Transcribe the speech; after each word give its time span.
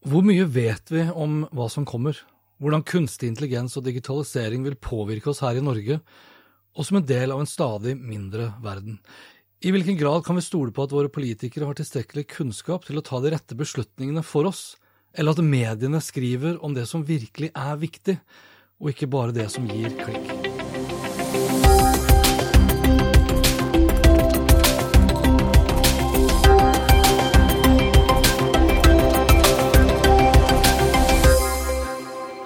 Hvor 0.00 0.24
mye 0.24 0.46
vet 0.48 0.88
vi 0.88 1.02
om 1.12 1.42
hva 1.52 1.66
som 1.68 1.84
kommer? 1.84 2.16
Hvordan 2.60 2.84
kunstig 2.88 3.28
intelligens 3.28 3.76
og 3.76 3.84
digitalisering 3.84 4.64
vil 4.64 4.78
påvirke 4.80 5.28
oss 5.28 5.42
her 5.44 5.58
i 5.60 5.64
Norge, 5.64 5.98
og 6.72 6.86
som 6.88 6.96
en 7.00 7.04
del 7.04 7.34
av 7.34 7.42
en 7.42 7.50
stadig 7.50 7.98
mindre 8.00 8.54
verden? 8.64 8.96
I 9.60 9.74
hvilken 9.74 10.00
grad 10.00 10.24
kan 10.24 10.40
vi 10.40 10.46
stole 10.46 10.72
på 10.72 10.86
at 10.86 10.96
våre 10.96 11.12
politikere 11.12 11.68
har 11.68 11.76
tilstrekkelig 11.76 12.30
kunnskap 12.32 12.88
til 12.88 12.96
å 12.96 13.04
ta 13.04 13.20
de 13.20 13.34
rette 13.34 13.58
beslutningene 13.60 14.24
for 14.24 14.48
oss, 14.48 14.78
eller 15.12 15.36
at 15.36 15.44
mediene 15.44 16.00
skriver 16.00 16.56
om 16.64 16.72
det 16.72 16.88
som 16.88 17.04
virkelig 17.04 17.52
er 17.52 17.76
viktig, 17.84 18.16
og 18.80 18.94
ikke 18.94 19.12
bare 19.12 19.36
det 19.36 19.50
som 19.52 19.68
gir 19.68 19.92
klikk? 20.00 20.39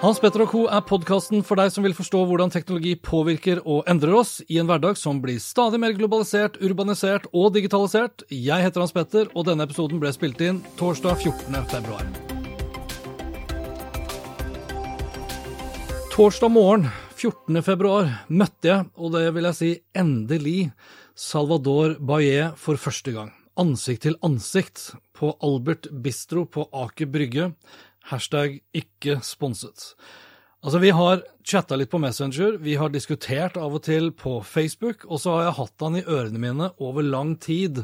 Hans 0.05 0.19
Petter 0.21 0.43
og 0.43 0.51
co. 0.51 0.59
er 0.69 0.83
podkasten 0.85 1.39
for 1.41 1.57
deg 1.57 1.71
som 1.73 1.81
vil 1.81 1.95
forstå 1.97 2.19
hvordan 2.29 2.51
teknologi 2.53 2.91
påvirker 2.93 3.63
og 3.65 3.87
endrer 3.89 4.13
oss 4.13 4.35
i 4.45 4.59
en 4.61 4.67
hverdag 4.69 4.99
som 5.01 5.17
blir 5.17 5.39
stadig 5.41 5.79
mer 5.81 5.95
globalisert, 5.97 6.59
urbanisert 6.61 7.23
og 7.31 7.55
digitalisert. 7.55 8.21
Jeg 8.29 8.61
heter 8.61 8.83
Hans 8.83 8.93
Petter, 8.93 9.31
og 9.33 9.47
denne 9.47 9.65
episoden 9.65 9.97
ble 10.03 10.11
spilt 10.13 10.43
inn 10.45 10.59
torsdag 10.77 11.17
14. 11.25 11.57
februar. 11.71 12.05
Torsdag 16.13 16.53
morgen 16.53 16.85
14. 17.15 17.63
februar 17.65 18.11
møtte 18.29 18.69
jeg, 18.75 18.85
og 19.01 19.15
det 19.17 19.25
vil 19.33 19.49
jeg 19.49 19.57
si 19.57 19.71
endelig, 19.97 20.69
Salvador 21.17 21.97
Baye 21.97 22.51
for 22.61 22.77
første 22.77 23.15
gang. 23.17 23.33
Ansikt 23.57 24.05
til 24.05 24.21
ansikt 24.21 24.91
på 25.17 25.33
Albert 25.41 25.89
Bistro 25.89 26.45
på 26.45 26.69
Aker 26.75 27.09
Brygge 27.09 27.49
Hashtag 28.11 28.59
ikke 28.75 29.19
sponset. 29.25 29.93
Altså, 30.65 30.81
vi 30.81 30.89
har 30.97 31.23
chatta 31.45 31.77
litt 31.77 31.91
på 31.91 32.01
Messenger, 32.01 32.57
vi 32.57 32.73
har 32.79 32.89
diskutert 32.89 33.57
av 33.61 33.75
og 33.77 33.83
til 33.85 34.09
på 34.17 34.39
Facebook, 34.41 35.05
og 35.05 35.21
så 35.21 35.35
har 35.35 35.43
jeg 35.47 35.57
hatt 35.59 35.85
han 35.85 35.97
i 35.99 36.05
ørene 36.05 36.41
mine 36.41 36.71
over 36.81 37.05
lang 37.05 37.35
tid 37.37 37.83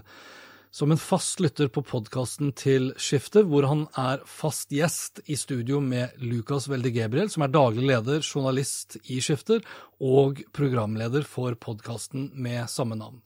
som 0.72 0.92
en 0.94 1.00
fast 1.00 1.42
lytter 1.44 1.68
på 1.68 1.84
podkasten 1.84 2.54
til 2.56 2.94
Skiftet, 2.96 3.44
hvor 3.52 3.68
han 3.68 3.84
er 4.00 4.24
fast 4.26 4.72
gjest 4.72 5.20
i 5.28 5.36
studio 5.36 5.82
med 5.84 6.16
Lukas 6.24 6.70
Welde 6.72 6.94
Gebriel, 6.96 7.30
som 7.30 7.44
er 7.44 7.52
daglig 7.52 7.90
leder, 7.90 8.24
journalist 8.24 8.96
i 9.12 9.20
Skifter, 9.22 9.60
og 10.00 10.40
programleder 10.56 11.28
for 11.28 11.58
podkasten 11.60 12.32
med 12.40 12.72
samme 12.72 12.96
navn. 12.98 13.20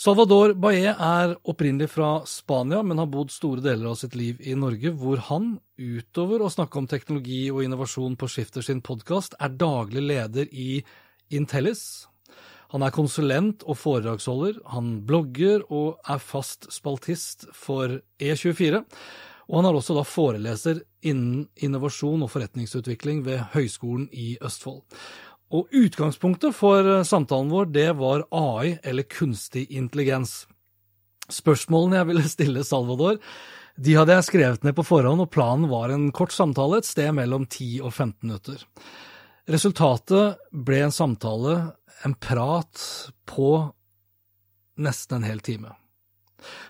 Salvador 0.00 0.54
Bae 0.56 0.94
er 0.94 1.34
opprinnelig 1.50 1.90
fra 1.92 2.22
Spania, 2.24 2.78
men 2.80 2.96
har 3.02 3.08
bodd 3.12 3.28
store 3.34 3.60
deler 3.60 3.90
av 3.90 3.98
sitt 4.00 4.14
liv 4.16 4.38
i 4.40 4.54
Norge, 4.56 4.94
hvor 4.96 5.20
han, 5.26 5.50
utover 5.76 6.40
å 6.40 6.48
snakke 6.48 6.80
om 6.80 6.86
teknologi 6.88 7.42
og 7.52 7.66
innovasjon 7.66 8.16
på 8.16 8.30
Skifter 8.32 8.64
sin 8.64 8.80
podkast, 8.80 9.36
er 9.36 9.52
daglig 9.60 10.06
leder 10.06 10.48
i 10.56 10.80
Intellis. 11.36 11.82
Han 12.72 12.86
er 12.86 12.96
konsulent 12.96 13.66
og 13.68 13.76
foredragsholder, 13.76 14.62
han 14.72 15.02
blogger 15.04 15.66
og 15.68 16.00
er 16.08 16.24
fast 16.24 16.70
spaltist 16.72 17.50
for 17.52 17.98
E24. 18.16 18.80
Og 19.50 19.58
han 19.58 19.68
er 19.68 19.76
også 19.76 19.98
da 19.98 20.06
foreleser 20.06 20.80
innen 21.04 21.44
innovasjon 21.60 22.24
og 22.24 22.32
forretningsutvikling 22.32 23.20
ved 23.26 23.50
Høgskolen 23.52 24.08
i 24.16 24.36
Østfold. 24.40 24.80
Og 25.50 25.70
utgangspunktet 25.74 26.54
for 26.54 26.86
eh, 26.86 27.06
samtalen 27.06 27.50
vår, 27.50 27.70
det 27.74 27.88
var 27.98 28.26
AI, 28.30 28.76
eller 28.86 29.08
kunstig 29.10 29.66
intelligens. 29.74 30.44
Spørsmålene 31.30 32.00
jeg 32.00 32.10
ville 32.12 32.28
stille 32.36 32.66
Salvador, 32.66 33.18
de 33.80 33.96
hadde 33.96 34.12
jeg 34.12 34.26
skrevet 34.26 34.64
ned 34.66 34.76
på 34.76 34.84
forhånd, 34.84 35.22
og 35.24 35.30
planen 35.32 35.70
var 35.70 35.92
en 35.94 36.10
kort 36.14 36.34
samtale 36.36 36.80
et 36.80 36.88
sted 36.88 37.14
mellom 37.16 37.46
10 37.46 37.80
og 37.80 37.94
15 37.94 38.16
minutter. 38.26 38.64
Resultatet 39.50 40.42
ble 40.52 40.82
en 40.84 40.94
samtale, 40.94 41.54
en 42.04 42.14
prat, 42.14 42.82
på 43.30 43.52
nesten 44.80 45.20
en 45.20 45.28
hel 45.28 45.40
time. 45.44 45.72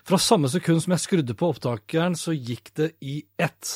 Fra 0.07 0.19
samme 0.21 0.51
sekund 0.51 0.83
som 0.83 0.95
jeg 0.95 1.05
skrudde 1.05 1.37
på 1.37 1.51
opptakeren, 1.53 2.17
så 2.19 2.35
gikk 2.35 2.73
det 2.77 2.93
i 3.01 3.21
ett. 3.41 3.75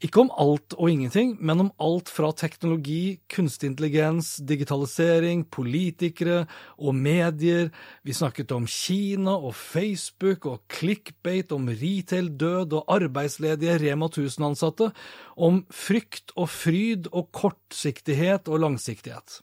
Ikke 0.00 0.22
om 0.22 0.30
alt 0.40 0.72
og 0.78 0.88
ingenting, 0.88 1.34
men 1.44 1.60
om 1.66 1.70
alt 1.84 2.08
fra 2.08 2.30
teknologi, 2.32 3.18
kunstig 3.28 3.68
intelligens, 3.68 4.38
digitalisering, 4.48 5.42
politikere 5.52 6.46
og 6.80 6.96
medier. 6.96 7.68
Vi 8.00 8.16
snakket 8.16 8.54
om 8.56 8.64
Kina 8.64 9.34
og 9.36 9.52
Facebook 9.58 10.48
og 10.48 10.62
clickbait, 10.72 11.52
om 11.52 11.68
retail-død 11.68 12.78
og 12.78 12.88
arbeidsledige 12.96 13.76
Rema 13.82 14.08
1000-ansatte, 14.08 14.88
om 15.36 15.66
frykt 15.68 16.32
og 16.32 16.48
fryd 16.48 17.12
og 17.12 17.28
kortsiktighet 17.36 18.48
og 18.48 18.64
langsiktighet. 18.64 19.42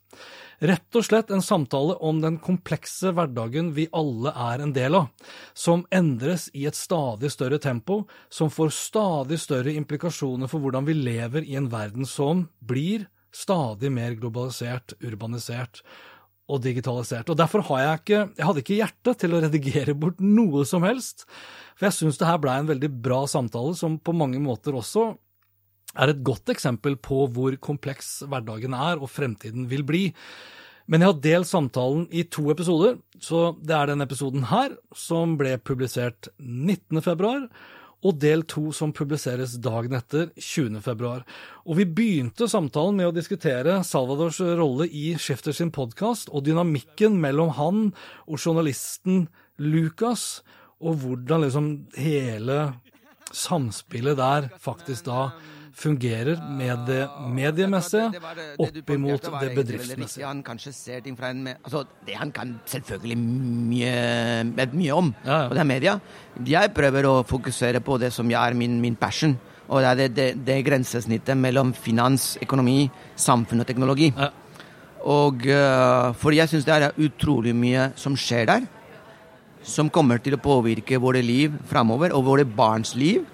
Rett 0.58 0.98
og 0.98 1.06
slett 1.06 1.30
en 1.30 1.44
samtale 1.46 1.94
om 2.02 2.18
den 2.24 2.40
komplekse 2.42 3.12
hverdagen 3.14 3.70
vi 3.76 3.84
alle 3.94 4.32
er 4.34 4.64
en 4.64 4.72
del 4.74 4.96
av, 4.98 5.12
som 5.54 5.84
endres 5.94 6.48
i 6.58 6.66
et 6.66 6.78
stadig 6.78 7.30
større 7.30 7.60
tempo, 7.62 8.00
som 8.34 8.50
får 8.50 8.74
stadig 8.74 9.38
større 9.38 9.76
implikasjoner 9.78 10.50
for 10.50 10.64
hvordan 10.64 10.88
vi 10.88 10.98
lever 10.98 11.46
i 11.46 11.60
en 11.60 11.70
verden 11.70 12.10
som 12.10 12.48
blir 12.58 13.06
stadig 13.30 13.92
mer 13.94 14.18
globalisert, 14.18 14.96
urbanisert 15.06 15.84
og 16.50 16.64
digitalisert. 16.66 17.30
Og 17.30 17.38
Derfor 17.38 17.62
har 17.70 17.84
jeg 17.84 18.02
ikke 18.02 18.24
jeg 18.24 18.48
hadde 18.48 18.66
ikke 18.66 18.80
hjerte 18.80 19.16
til 19.22 19.36
å 19.36 19.44
redigere 19.46 19.98
bort 20.00 20.26
noe 20.26 20.66
som 20.66 20.82
helst, 20.88 21.28
for 21.78 21.92
jeg 21.92 22.00
syns 22.00 22.18
det 22.18 22.32
her 22.32 22.42
blei 22.42 22.58
en 22.64 22.74
veldig 22.74 22.90
bra 22.98 23.28
samtale, 23.30 23.78
som 23.78 24.00
på 24.02 24.16
mange 24.16 24.42
måter 24.42 24.74
også 24.74 25.12
er 25.96 26.12
et 26.12 26.24
godt 26.26 26.52
eksempel 26.54 26.98
på 27.00 27.26
hvor 27.34 27.56
kompleks 27.64 28.20
hverdagen 28.28 28.76
er 28.76 29.00
og 29.00 29.12
fremtiden 29.12 29.70
vil 29.72 29.86
bli. 29.88 30.04
Men 30.88 31.04
jeg 31.04 31.12
har 31.12 31.24
delt 31.24 31.50
samtalen 31.50 32.06
i 32.16 32.24
to 32.32 32.46
episoder, 32.54 32.96
så 33.20 33.52
det 33.60 33.76
er 33.76 33.90
denne 33.90 34.06
episoden 34.08 34.48
her, 34.52 34.78
som 34.96 35.36
ble 35.40 35.58
publisert 35.60 36.30
19. 36.40 37.02
februar, 37.04 37.50
og 38.06 38.20
del 38.22 38.44
to 38.48 38.70
som 38.76 38.94
publiseres 38.96 39.58
dagen 39.60 39.98
etter, 39.98 40.30
20. 40.38 40.80
februar. 40.86 41.26
Og 41.66 41.80
vi 41.80 41.88
begynte 41.90 42.48
samtalen 42.48 43.00
med 43.00 43.10
å 43.10 43.16
diskutere 43.16 43.82
Salvadors 43.84 44.40
rolle 44.40 44.88
i 44.88 45.10
Skifter 45.20 45.56
sin 45.56 45.74
podkast, 45.76 46.32
og 46.32 46.46
dynamikken 46.48 47.18
mellom 47.20 47.56
han 47.58 47.82
og 48.28 48.40
journalisten 48.40 49.26
Lucas, 49.58 50.44
og 50.78 51.02
hvordan 51.02 51.48
liksom 51.48 51.70
hele 51.98 52.60
samspillet 53.34 54.20
der 54.20 54.52
faktisk 54.62 55.10
da 55.10 55.32
fungerer 55.78 56.40
med 56.58 56.88
det 56.88 57.04
mediemessige 57.34 58.08
opp 58.58 58.94
imot 58.96 59.28
det 59.42 59.52
bedriftsmessige. 59.56 60.26
Han 60.26 60.42
kanskje 60.46 60.74
ser 60.74 61.04
ting 61.06 61.18
fra 61.18 61.30
en 61.34 61.52
altså, 61.54 61.84
Det 62.06 62.16
han 62.18 62.32
kan 62.32 62.56
selvfølgelig 62.66 63.18
mye, 63.18 63.94
mye 64.74 64.96
om, 64.96 65.14
ja, 65.26 65.30
ja. 65.30 65.44
og 65.50 65.54
det 65.54 65.62
er 65.62 65.70
media. 65.70 66.00
Jeg 66.46 66.74
prøver 66.74 67.10
å 67.10 67.22
fokusere 67.28 67.84
på 67.86 68.00
det 68.02 68.12
som 68.14 68.32
er 68.32 68.58
min, 68.58 68.82
min 68.82 68.96
passion. 68.96 69.38
Og 69.68 69.84
det 69.84 69.90
er 69.90 69.96
det, 70.00 70.10
det, 70.16 70.28
det 70.48 70.58
grensesnittet 70.66 71.38
mellom 71.38 71.74
finans, 71.76 72.38
økonomi, 72.42 72.88
samfunn 73.20 73.62
og 73.62 73.68
teknologi. 73.68 74.14
Ja. 74.16 74.32
Og 75.08 75.46
uh, 75.46 76.14
For 76.18 76.34
jeg 76.34 76.50
syns 76.50 76.66
det 76.66 76.74
er 76.74 77.02
utrolig 77.04 77.54
mye 77.56 77.92
som 78.00 78.16
skjer 78.18 78.48
der, 78.50 78.68
som 79.68 79.92
kommer 79.92 80.22
til 80.24 80.38
å 80.38 80.42
påvirke 80.42 81.00
våre 81.04 81.22
liv 81.22 81.54
framover, 81.68 82.16
og 82.16 82.26
våre 82.26 82.48
barns 82.48 82.96
liv 82.96 83.26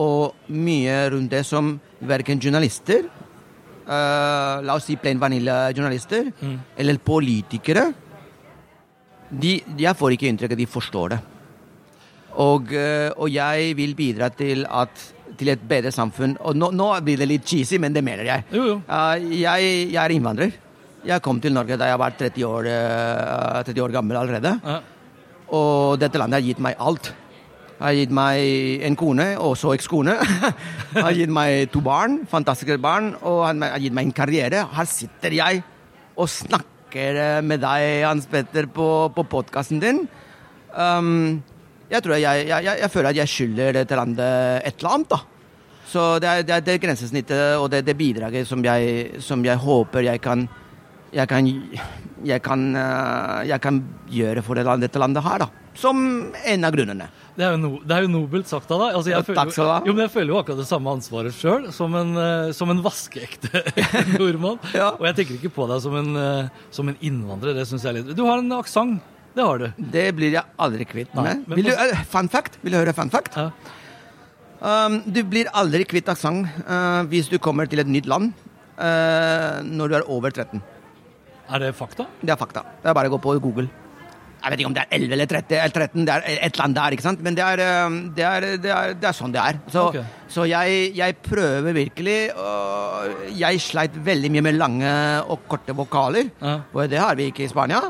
og 0.00 0.48
mye 0.48 0.94
rundt 1.12 1.32
det 1.32 1.42
som 1.44 1.74
verken 2.08 2.40
journalister, 2.40 3.04
uh, 3.86 4.62
la 4.64 4.76
oss 4.76 4.88
si 4.88 4.96
plain 5.00 5.20
vanilla-journalister, 5.20 6.30
mm. 6.38 6.56
eller 6.78 7.02
politikere 7.02 7.90
de, 9.32 9.62
Jeg 9.80 9.96
får 9.96 10.12
ikke 10.12 10.28
inntrykk 10.28 10.52
av 10.52 10.58
at 10.58 10.60
de 10.60 10.68
forstår 10.68 11.12
det. 11.14 11.18
Og, 12.42 12.72
uh, 12.76 13.10
og, 13.16 13.28
jeg 13.32 13.76
vil 13.78 13.94
bidra 13.96 14.28
til, 14.28 14.66
at, 14.68 15.06
til 15.40 15.52
et 15.54 15.62
bedre 15.68 15.92
samfunn. 15.92 16.36
Og 16.40 16.56
nå, 16.56 16.68
nå, 16.76 16.90
blir 17.04 17.20
det 17.20 17.28
litt 17.30 17.46
cheesy, 17.48 17.78
men 17.80 17.96
det 17.96 18.04
mener 18.04 18.28
jeg. 18.28 18.44
Jo, 18.52 18.66
jo. 18.68 18.76
Uh, 18.88 19.16
jeg, 19.32 19.70
jeg, 19.88 20.00
er 20.02 20.12
innvandrer. 20.12 20.52
Jeg 21.08 21.24
kom 21.24 21.40
til 21.40 21.56
Norge 21.56 21.80
da 21.80 21.88
jeg 21.88 21.98
var 21.98 22.12
30 22.14 22.44
år, 22.46 22.68
30 23.66 23.82
år 23.82 23.94
gammel 23.96 24.20
allerede. 24.20 24.52
Ja. 24.62 24.76
Og 25.52 25.96
dette 26.00 26.20
landet 26.20 26.38
har 26.38 26.46
gitt 26.46 26.60
meg 26.62 26.76
alt. 26.80 27.10
Har 27.80 27.96
gitt 27.96 28.12
meg 28.14 28.82
en 28.86 28.96
kone, 28.98 29.28
også 29.40 29.72
ekskone. 29.76 30.18
har 31.04 31.16
gitt 31.16 31.32
meg 31.32 31.70
to 31.72 31.82
barn, 31.84 32.20
fantastiske 32.30 32.78
barn, 32.82 33.12
og 33.22 33.44
har 33.48 33.80
gitt 33.82 33.96
meg 33.96 34.08
en 34.08 34.16
karriere. 34.16 34.66
Her 34.76 34.88
sitter 34.90 35.34
jeg 35.38 35.62
og 36.12 36.28
snakker 36.30 37.18
eh, 37.18 37.40
med 37.44 37.62
deg, 37.64 38.04
Hans 38.06 38.28
Petter, 38.30 38.68
på, 38.70 38.88
på 39.16 39.26
podkasten 39.32 39.80
din. 39.82 40.04
Um, 40.76 41.42
jeg 41.92 42.04
tror 42.04 42.16
jeg, 42.16 42.24
jeg, 42.48 42.64
jeg, 42.64 42.78
jeg, 42.80 42.90
føler 42.92 43.10
at 43.10 43.20
jeg 43.20 43.32
skylder 43.34 43.78
dette 43.80 43.98
landet 43.98 44.68
et 44.68 44.80
eller 44.80 44.96
annet, 44.96 45.12
da. 45.12 45.20
Så 45.92 46.02
det 46.24 46.28
er 46.28 46.44
det, 46.46 46.54
er 46.56 46.64
det 46.64 46.80
grensesnittet 46.80 47.58
og 47.60 47.66
det, 47.72 47.82
det 47.84 47.98
bidraget 47.98 48.48
som 48.48 48.62
som 49.20 49.44
jeg 49.44 49.56
håper 49.60 50.06
jeg 50.06 50.20
kan 50.24 50.46
jeg 51.12 51.28
kan, 51.28 51.48
jeg 52.26 52.42
kan, 52.44 52.68
eh, 52.76 53.42
jeg 53.50 53.60
kan 53.62 53.82
gjøre 54.10 54.42
for 54.44 54.58
dette 54.58 55.00
landet 55.00 55.24
her, 55.24 55.44
da. 55.44 55.48
Som 55.74 56.32
en 56.44 56.64
av 56.64 56.74
grunnene. 56.74 57.08
Det 57.32 57.46
er 57.46 57.54
no, 57.56 57.78
det 57.80 57.94
er 57.96 58.04
jo 58.04 58.10
nobelt 58.12 58.48
sagt 58.50 58.70
av 58.74 58.82
deg. 58.82 58.96
Altså, 58.98 59.12
jeg, 59.12 59.24
føler, 59.24 59.52
du 59.54 59.62
ha. 59.64 59.76
Jo, 59.86 59.94
men 59.96 60.04
jeg 60.04 60.12
føler 60.12 60.34
jo 60.34 60.38
akkurat 60.42 60.60
det 60.60 60.68
samme 60.68 60.92
ansvaret 60.92 61.36
sjøl, 61.36 61.70
som, 61.72 61.94
en, 61.96 62.10
uh, 62.18 62.50
som 62.56 62.72
en 62.72 62.82
vaskeekte 62.84 63.62
nordmann. 64.18 64.60
ja. 64.80 64.90
Og 64.98 65.06
jeg 65.08 65.18
tenker 65.20 65.38
ikke 65.38 65.54
på 65.56 65.68
deg 65.70 65.80
som 65.84 65.96
en, 65.96 66.10
uh, 66.18 66.66
som 66.74 66.92
en 66.92 66.98
innvandrer. 67.00 67.56
Det 67.56 67.64
synes 67.70 67.86
jeg 67.88 67.98
litt 67.98 68.12
Du 68.18 68.26
har 68.28 68.42
en 68.42 68.58
aksent. 68.58 69.00
Det 69.32 69.46
har 69.48 69.62
du. 69.62 69.70
Det 69.94 70.04
blir 70.12 70.34
jeg 70.36 70.44
aldri 70.60 70.84
kvitt 70.84 71.14
med. 71.16 71.46
Vil 71.56 71.70
du, 71.70 71.72
uh, 71.72 72.02
fun 72.12 72.28
fact? 72.32 72.60
Vil 72.60 72.76
du 72.76 72.82
høre 72.82 72.92
fun 72.96 73.12
fact? 73.12 73.38
Ja. 73.40 73.48
Um, 74.62 75.00
du 75.08 75.24
blir 75.26 75.48
aldri 75.58 75.86
kvitt 75.88 76.06
aksent 76.12 76.46
hvis 77.10 77.26
du 77.32 77.40
kommer 77.42 77.66
til 77.66 77.82
et 77.82 77.88
nytt 77.90 78.06
land 78.06 78.28
når 78.78 79.90
du 79.90 79.96
er 79.98 80.06
over 80.10 80.30
13. 80.30 80.62
Er 81.50 81.62
det 81.62 81.72
fakta? 81.76 82.06
Det 82.20 82.32
er 82.32 82.40
fakta. 82.40 82.64
Det 82.82 82.90
er 82.90 82.96
bare 82.96 83.10
å 83.10 83.14
gå 83.16 83.22
på 83.22 83.38
Google. 83.42 83.68
Jeg 84.42 84.50
vet 84.50 84.60
ikke 84.62 84.70
om 84.72 84.74
det 84.74 84.82
er 84.82 84.96
11 84.96 85.12
eller 85.14 85.28
30, 85.30 85.52
eller 85.54 85.74
13, 85.86 86.06
det 86.06 86.14
er 86.14 86.24
et 86.32 86.48
eller 86.48 86.64
annet 86.64 86.78
der, 86.78 86.94
ikke 86.96 87.04
sant? 87.04 87.20
Men 87.22 87.36
det 87.38 87.44
er, 87.46 87.60
det 88.16 88.24
er, 88.26 88.46
det 88.64 88.72
er, 88.74 88.94
det 88.98 89.08
er 89.08 89.14
sånn 89.14 89.34
det 89.34 89.42
er. 89.42 89.60
Så, 89.70 89.84
okay. 89.92 90.02
så 90.34 90.46
jeg, 90.50 90.80
jeg, 90.98 91.16
prøver 91.22 91.76
virkelig 91.76 92.16
og 92.34 93.28
Jeg 93.38 93.62
sleit 93.62 93.94
veldig 94.02 94.32
mye 94.34 94.44
med 94.48 94.58
lange 94.58 94.92
og 95.30 95.46
korte 95.50 95.76
vokaler, 95.78 96.32
ja. 96.42 96.56
og 96.74 96.90
det 96.90 96.98
har 96.98 97.18
vi 97.18 97.30
ikke 97.30 97.46
i 97.46 97.50
Spania. 97.52 97.84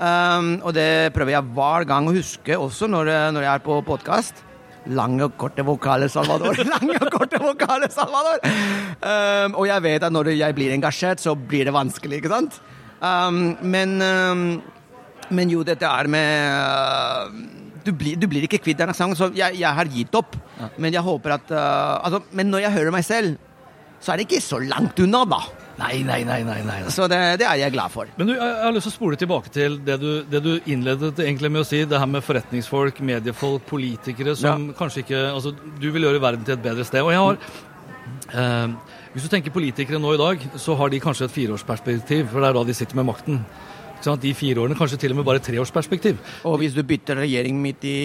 Um, 0.00 0.54
og 0.64 0.74
det 0.74 1.12
prøver 1.14 1.36
jeg 1.36 1.54
hver 1.54 1.86
gang 1.86 2.08
å 2.08 2.16
huske, 2.16 2.56
også 2.58 2.90
når, 2.90 3.12
når 3.36 3.46
jeg 3.46 3.52
er 3.52 3.66
på 3.70 3.78
podkast. 3.86 4.42
Lange 4.88 5.26
og 5.26 5.36
korte 5.36 5.64
vokaler, 5.66 6.08
Salvador. 6.08 6.56
Lange 6.74 6.96
og 6.96 7.10
korte 7.12 7.40
vokaler, 7.42 7.92
Salvador! 7.92 8.40
Um, 9.04 9.56
og 9.60 9.66
jeg 9.68 9.84
vet 9.84 10.06
at 10.06 10.14
når 10.14 10.32
jeg 10.32 10.56
blir 10.56 10.72
engasjert, 10.72 11.20
så 11.20 11.34
blir 11.36 11.68
det 11.68 11.74
vanskelig, 11.76 12.22
ikke 12.22 12.32
sant? 12.32 12.60
Um, 13.00 13.58
men, 13.60 13.96
um, 14.00 14.44
men 15.30 15.52
jo, 15.52 15.62
dette 15.64 15.88
er 15.88 16.08
med 16.10 16.30
uh, 16.48 17.60
du, 17.84 17.92
blir, 17.96 18.16
du 18.20 18.26
blir, 18.28 18.44
ikke 18.48 18.60
kvitt 18.64 18.80
den 18.80 18.92
sangen, 18.96 19.16
så 19.16 19.30
jeg, 19.36 19.60
jeg, 19.60 19.76
har 19.76 19.92
gitt 19.92 20.16
opp. 20.16 20.36
Ja. 20.58 20.70
Men 20.80 20.96
jeg 20.96 21.04
håper 21.04 21.36
at 21.36 21.52
uh, 21.52 22.00
altså, 22.04 22.24
Men 22.36 22.52
når 22.52 22.66
jeg 22.66 22.76
hører 22.78 22.96
meg 22.96 23.06
selv, 23.06 23.36
så 24.00 24.12
er 24.12 24.20
det 24.20 24.28
ikke 24.30 24.44
så 24.44 24.60
langt 24.64 25.00
unna, 25.04 25.26
da. 25.28 25.42
Nei, 25.80 26.02
nei, 26.04 26.20
nei. 26.28 26.42
nei, 26.44 26.58
nei. 26.66 26.78
Så 26.92 27.06
det, 27.10 27.18
det, 27.40 27.46
er 27.48 27.62
jeg 27.62 27.74
glad 27.74 27.92
for. 27.92 28.10
Men 28.18 28.30
du, 28.30 28.34
jeg 28.36 28.58
har 28.64 28.74
lyst 28.76 28.88
til 28.88 28.92
å 28.92 28.96
spole 28.98 29.20
tilbake 29.20 29.52
til 29.54 29.78
det 29.86 29.96
du, 30.02 30.10
det 30.28 30.42
du 30.44 30.52
innledet 30.70 31.14
egentlig 31.24 31.52
med 31.52 31.64
å 31.64 31.68
si. 31.68 31.82
Det 31.88 32.00
her 32.00 32.10
med 32.10 32.24
forretningsfolk, 32.26 33.00
mediefolk, 33.06 33.64
politikere 33.70 34.36
som 34.38 34.68
ja. 34.68 34.76
kanskje 34.78 35.04
ikke 35.04 35.24
Altså, 35.30 35.52
du 35.52 35.90
vil 35.94 36.04
gjøre 36.06 36.20
verden 36.22 36.46
til 36.46 36.56
et 36.56 36.64
bedre 36.64 36.86
sted. 36.86 37.04
Og 37.04 37.12
jeg 37.14 37.24
har 37.24 37.40
eh, 38.42 38.94
Hvis 39.14 39.26
du 39.26 39.32
tenker 39.32 39.54
politikere 39.54 40.00
nå 40.02 40.14
i 40.16 40.20
dag, 40.20 40.46
så 40.60 40.76
har 40.80 40.92
de 40.92 41.02
kanskje 41.02 41.28
et 41.28 41.36
fireårsperspektiv, 41.38 42.28
for 42.32 42.42
det 42.42 42.50
er 42.50 42.58
da 42.58 42.64
de 42.68 42.76
sitter 42.76 43.00
med 43.00 43.08
makten. 43.12 43.40
De 44.00 44.32
fire 44.36 44.62
årene, 44.62 44.76
kanskje 44.78 44.98
til 45.02 45.14
og 45.14 45.20
med 45.20 45.26
bare 45.28 45.42
treårsperspektiv. 45.44 46.20
Og 46.48 46.58
hvis 46.62 46.76
du 46.76 46.80
bytter 46.86 47.20
regjering 47.20 47.58
midt 47.60 47.84
i 47.88 47.96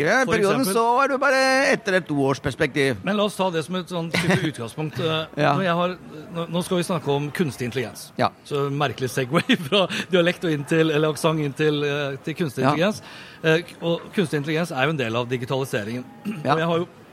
ja, 0.00 0.22
perioden, 0.28 0.64
så 0.66 0.84
er 1.02 1.12
du 1.12 1.18
bare 1.22 1.42
etter 1.72 1.98
et 2.00 2.08
toårsperspektiv. 2.08 3.04
Men 3.06 3.18
la 3.18 3.28
oss 3.28 3.38
ta 3.38 3.50
det 3.54 3.64
som 3.66 3.78
et 3.78 3.92
sånn 3.92 4.10
type 4.14 4.40
utgangspunkt. 4.50 4.98
ja. 5.38 5.54
har, 5.54 5.96
nå 6.34 6.64
skal 6.66 6.80
vi 6.80 6.88
snakke 6.88 7.14
om 7.14 7.30
kunstig 7.34 7.70
intelligens. 7.70 8.08
Ja. 8.20 8.32
Så 8.48 8.66
merkelig 8.74 9.12
Segway 9.14 9.58
fra 9.68 9.84
dialekt 10.10 10.44
og 10.48 10.56
inn 10.56 10.66
til, 10.68 10.90
eller 10.90 11.14
aksent 11.14 11.44
inn 11.44 11.54
til, 11.56 11.80
til 12.26 12.38
kunstig 12.42 12.66
intelligens. 12.66 13.00
Ja. 13.44 13.56
Og 13.84 14.10
kunstig 14.16 14.42
intelligens 14.42 14.74
er 14.74 14.88
jo 14.88 14.96
en 14.96 15.00
del 15.00 15.22
av 15.22 15.30
digitaliseringen. 15.30 16.04
Og 16.44 16.60
jeg 16.60 16.70
har 16.72 16.78
jo 16.82 16.86
Eh, 16.86 17.03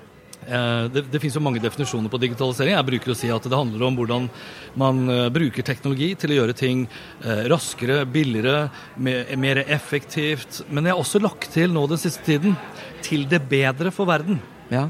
det, 0.90 1.04
det 1.12 1.20
finnes 1.22 1.36
jo 1.38 1.44
mange 1.44 1.62
definisjoner 1.62 2.12
på 2.12 2.20
digitalisering. 2.22 2.74
Jeg 2.74 2.88
bruker 2.88 3.14
å 3.14 3.18
si 3.18 3.30
at 3.34 3.46
det 3.46 3.58
handler 3.58 3.86
om 3.86 4.00
hvordan 4.00 4.28
man 4.82 5.04
eh, 5.12 5.28
bruker 5.34 5.66
teknologi 5.66 6.12
til 6.20 6.34
å 6.34 6.40
gjøre 6.40 6.56
ting 6.58 6.88
eh, 6.88 7.44
raskere, 7.52 8.02
billigere, 8.10 8.66
mer 8.98 9.62
effektivt. 9.68 10.64
Men 10.70 10.90
jeg 10.90 10.96
har 10.96 11.04
også 11.04 11.22
lagt 11.22 11.52
til 11.54 11.74
nå 11.76 11.86
den 11.92 12.02
siste 12.02 12.26
tiden 12.26 12.58
til 13.06 13.28
det 13.30 13.44
bedre 13.52 13.94
for 13.94 14.10
verden. 14.10 14.42
Ja. 14.74 14.88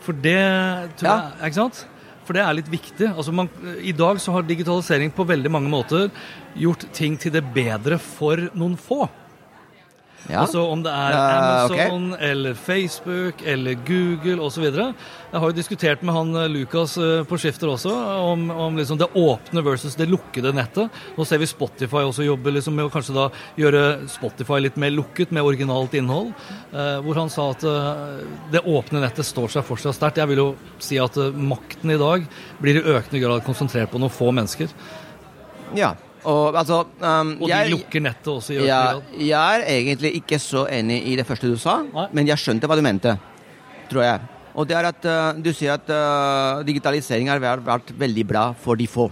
For 0.00 0.16
det 0.16 0.40
tror 1.00 1.10
jeg, 1.10 1.30
ja. 1.30 1.46
ikke 1.46 1.60
sant? 1.60 1.84
For 2.24 2.36
det 2.36 2.44
er 2.44 2.56
litt 2.56 2.68
viktig. 2.70 3.08
Altså 3.10 3.34
man, 3.34 3.50
I 3.82 3.92
dag 3.96 4.20
så 4.22 4.32
har 4.36 4.46
digitalisering 4.46 5.12
på 5.12 5.26
veldig 5.28 5.50
mange 5.52 5.72
måter 5.72 6.08
gjort 6.56 6.86
ting 6.96 7.16
til 7.20 7.34
det 7.34 7.44
bedre 7.54 7.98
for 8.00 8.48
noen 8.54 8.78
få. 8.80 9.04
Ja. 10.28 10.42
Altså 10.44 10.62
om 10.68 10.82
det 10.84 10.92
er 10.92 11.16
Amazon 11.16 12.12
okay. 12.12 12.28
eller 12.30 12.54
Facebook 12.54 13.42
eller 13.46 13.78
Google 13.86 14.38
osv. 14.44 14.66
Jeg 14.66 15.40
har 15.42 15.46
jo 15.46 15.56
diskutert 15.56 16.02
med 16.06 16.14
han 16.14 16.36
Lukas 16.52 16.96
eh, 17.00 17.22
på 17.26 17.38
Skifter 17.40 17.72
også 17.72 17.92
om, 18.20 18.44
om 18.50 18.78
liksom 18.78 18.98
det 19.00 19.08
åpne 19.18 19.64
versus 19.64 19.96
det 19.98 20.08
lukkede 20.10 20.52
nettet. 20.54 20.92
Nå 21.16 21.26
ser 21.26 21.40
vi 21.42 21.48
Spotify 21.50 22.04
også 22.04 22.26
jobbe 22.26 22.52
liksom 22.54 22.76
med 22.78 22.88
å 22.88 22.92
kanskje 22.92 23.16
da 23.16 23.28
gjøre 23.58 23.84
Spotify 24.10 24.60
litt 24.62 24.78
mer 24.80 24.92
lukket 24.94 25.32
med 25.34 25.46
originalt 25.46 25.96
innhold. 25.98 26.34
Eh, 26.70 26.98
hvor 27.06 27.22
han 27.22 27.32
sa 27.32 27.48
at 27.54 27.64
eh, 27.66 28.20
det 28.52 28.64
åpne 28.68 29.02
nettet 29.02 29.26
står 29.26 29.56
seg 29.56 29.66
fortsatt 29.66 29.98
sterkt. 29.98 30.20
Jeg 30.22 30.30
vil 30.30 30.44
jo 30.44 30.50
si 30.82 31.00
at 31.02 31.16
eh, 31.18 31.32
makten 31.34 31.94
i 31.94 31.98
dag 32.00 32.28
blir 32.60 32.80
i 32.80 32.84
økende 32.96 33.24
grad 33.24 33.46
konsentrert 33.46 33.90
på 33.92 34.02
noen 34.02 34.14
få 34.14 34.30
mennesker. 34.36 34.70
Ja, 35.78 35.94
og, 36.24 36.56
altså, 36.58 36.82
um, 37.00 37.30
og 37.40 37.46
de 37.48 37.52
jeg, 37.54 37.70
lukker 37.72 38.02
nettet 38.04 38.28
også? 38.28 38.52
i 38.52 38.66
ja, 38.66 38.80
Jeg 39.16 39.60
er 39.60 39.64
egentlig 39.72 40.12
ikke 40.20 40.38
så 40.42 40.66
enig 40.68 41.00
i 41.08 41.16
det 41.16 41.24
første 41.28 41.48
du 41.48 41.56
sa, 41.60 41.80
Nei. 41.86 42.08
men 42.12 42.28
jeg 42.28 42.42
skjønte 42.42 42.68
hva 42.68 42.76
du 42.76 42.84
mente. 42.84 43.14
Tror 43.90 44.04
jeg. 44.04 44.20
Og 44.54 44.66
det 44.68 44.76
er 44.76 44.88
at 44.90 45.06
uh, 45.08 45.38
du 45.38 45.52
sier 45.54 45.78
at 45.78 45.88
uh, 45.88 46.60
digitalisering 46.66 47.30
har 47.30 47.40
vært, 47.42 47.64
vært, 47.64 47.92
veldig 47.98 48.24
bra 48.28 48.44
for 48.58 48.78
de 48.78 48.88
få. 48.90 49.08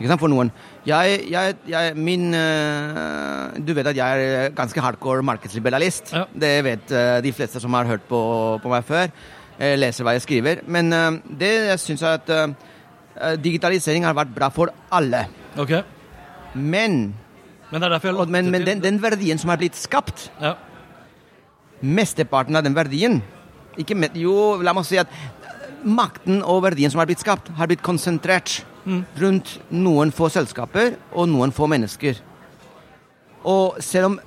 Ikke 0.00 0.08
sant, 0.08 0.22
for 0.22 0.32
noen. 0.32 0.50
Jeg, 0.88 1.20
jeg, 1.28 1.58
jeg 1.68 1.92
min 2.00 2.30
uh, 2.32 3.52
Du 3.60 3.74
vet 3.76 3.90
at 3.90 3.98
jeg 3.98 4.24
er 4.24 4.54
ganske 4.56 4.80
hardcore 4.80 5.26
markedsliberalist. 5.28 6.14
Ja. 6.16 6.24
Det 6.32 6.54
vet 6.64 6.96
de 7.22 7.34
fleste 7.36 7.60
som 7.60 7.76
har 7.76 7.88
hørt 7.88 8.08
på, 8.08 8.20
på 8.62 8.72
meg 8.72 8.88
før. 8.88 9.12
Leser 9.76 10.06
hva 10.06 10.16
jeg 10.16 10.24
skriver. 10.24 10.62
Men 10.64 10.88
det 11.36 11.50
jeg 11.68 11.80
syns 11.82 12.00
jeg 12.00 12.22
at 12.22 13.40
digitalisering 13.44 14.06
har 14.08 14.16
vært 14.16 14.32
bra 14.32 14.48
for 14.48 14.72
alle. 14.96 15.26
Okay. 15.60 15.84
Men 16.54 17.14
Men, 17.70 17.84
men, 18.30 18.50
men 18.50 18.64
den, 18.66 18.80
den, 18.82 18.98
verdien 19.02 19.38
som 19.38 19.50
er 19.50 19.60
blitt 19.60 19.76
skapt 19.78 20.24
ja. 20.40 20.56
Mesteparten 21.80 22.56
av 22.58 22.64
den 22.66 22.74
verdien 22.74 23.20
med, 23.94 24.16
Jo, 24.18 24.58
la 24.60 24.74
meg 24.74 24.84
si 24.84 24.98
at 25.00 25.12
makten 25.86 26.42
og 26.42 26.64
verdien 26.66 26.90
som 26.92 27.00
er 27.00 27.08
blitt 27.08 27.22
skapt, 27.22 27.48
har 27.56 27.70
blitt 27.70 27.80
konsentrert 27.80 28.58
mm. 28.84 29.04
rundt 29.22 29.54
noen 29.72 30.10
få 30.12 30.28
selskaper 30.28 30.98
og 31.14 31.30
noen 31.30 31.54
få 31.56 31.70
mennesker. 31.70 32.18
Og 33.48 33.78
selv 33.80 34.10
om 34.10 34.18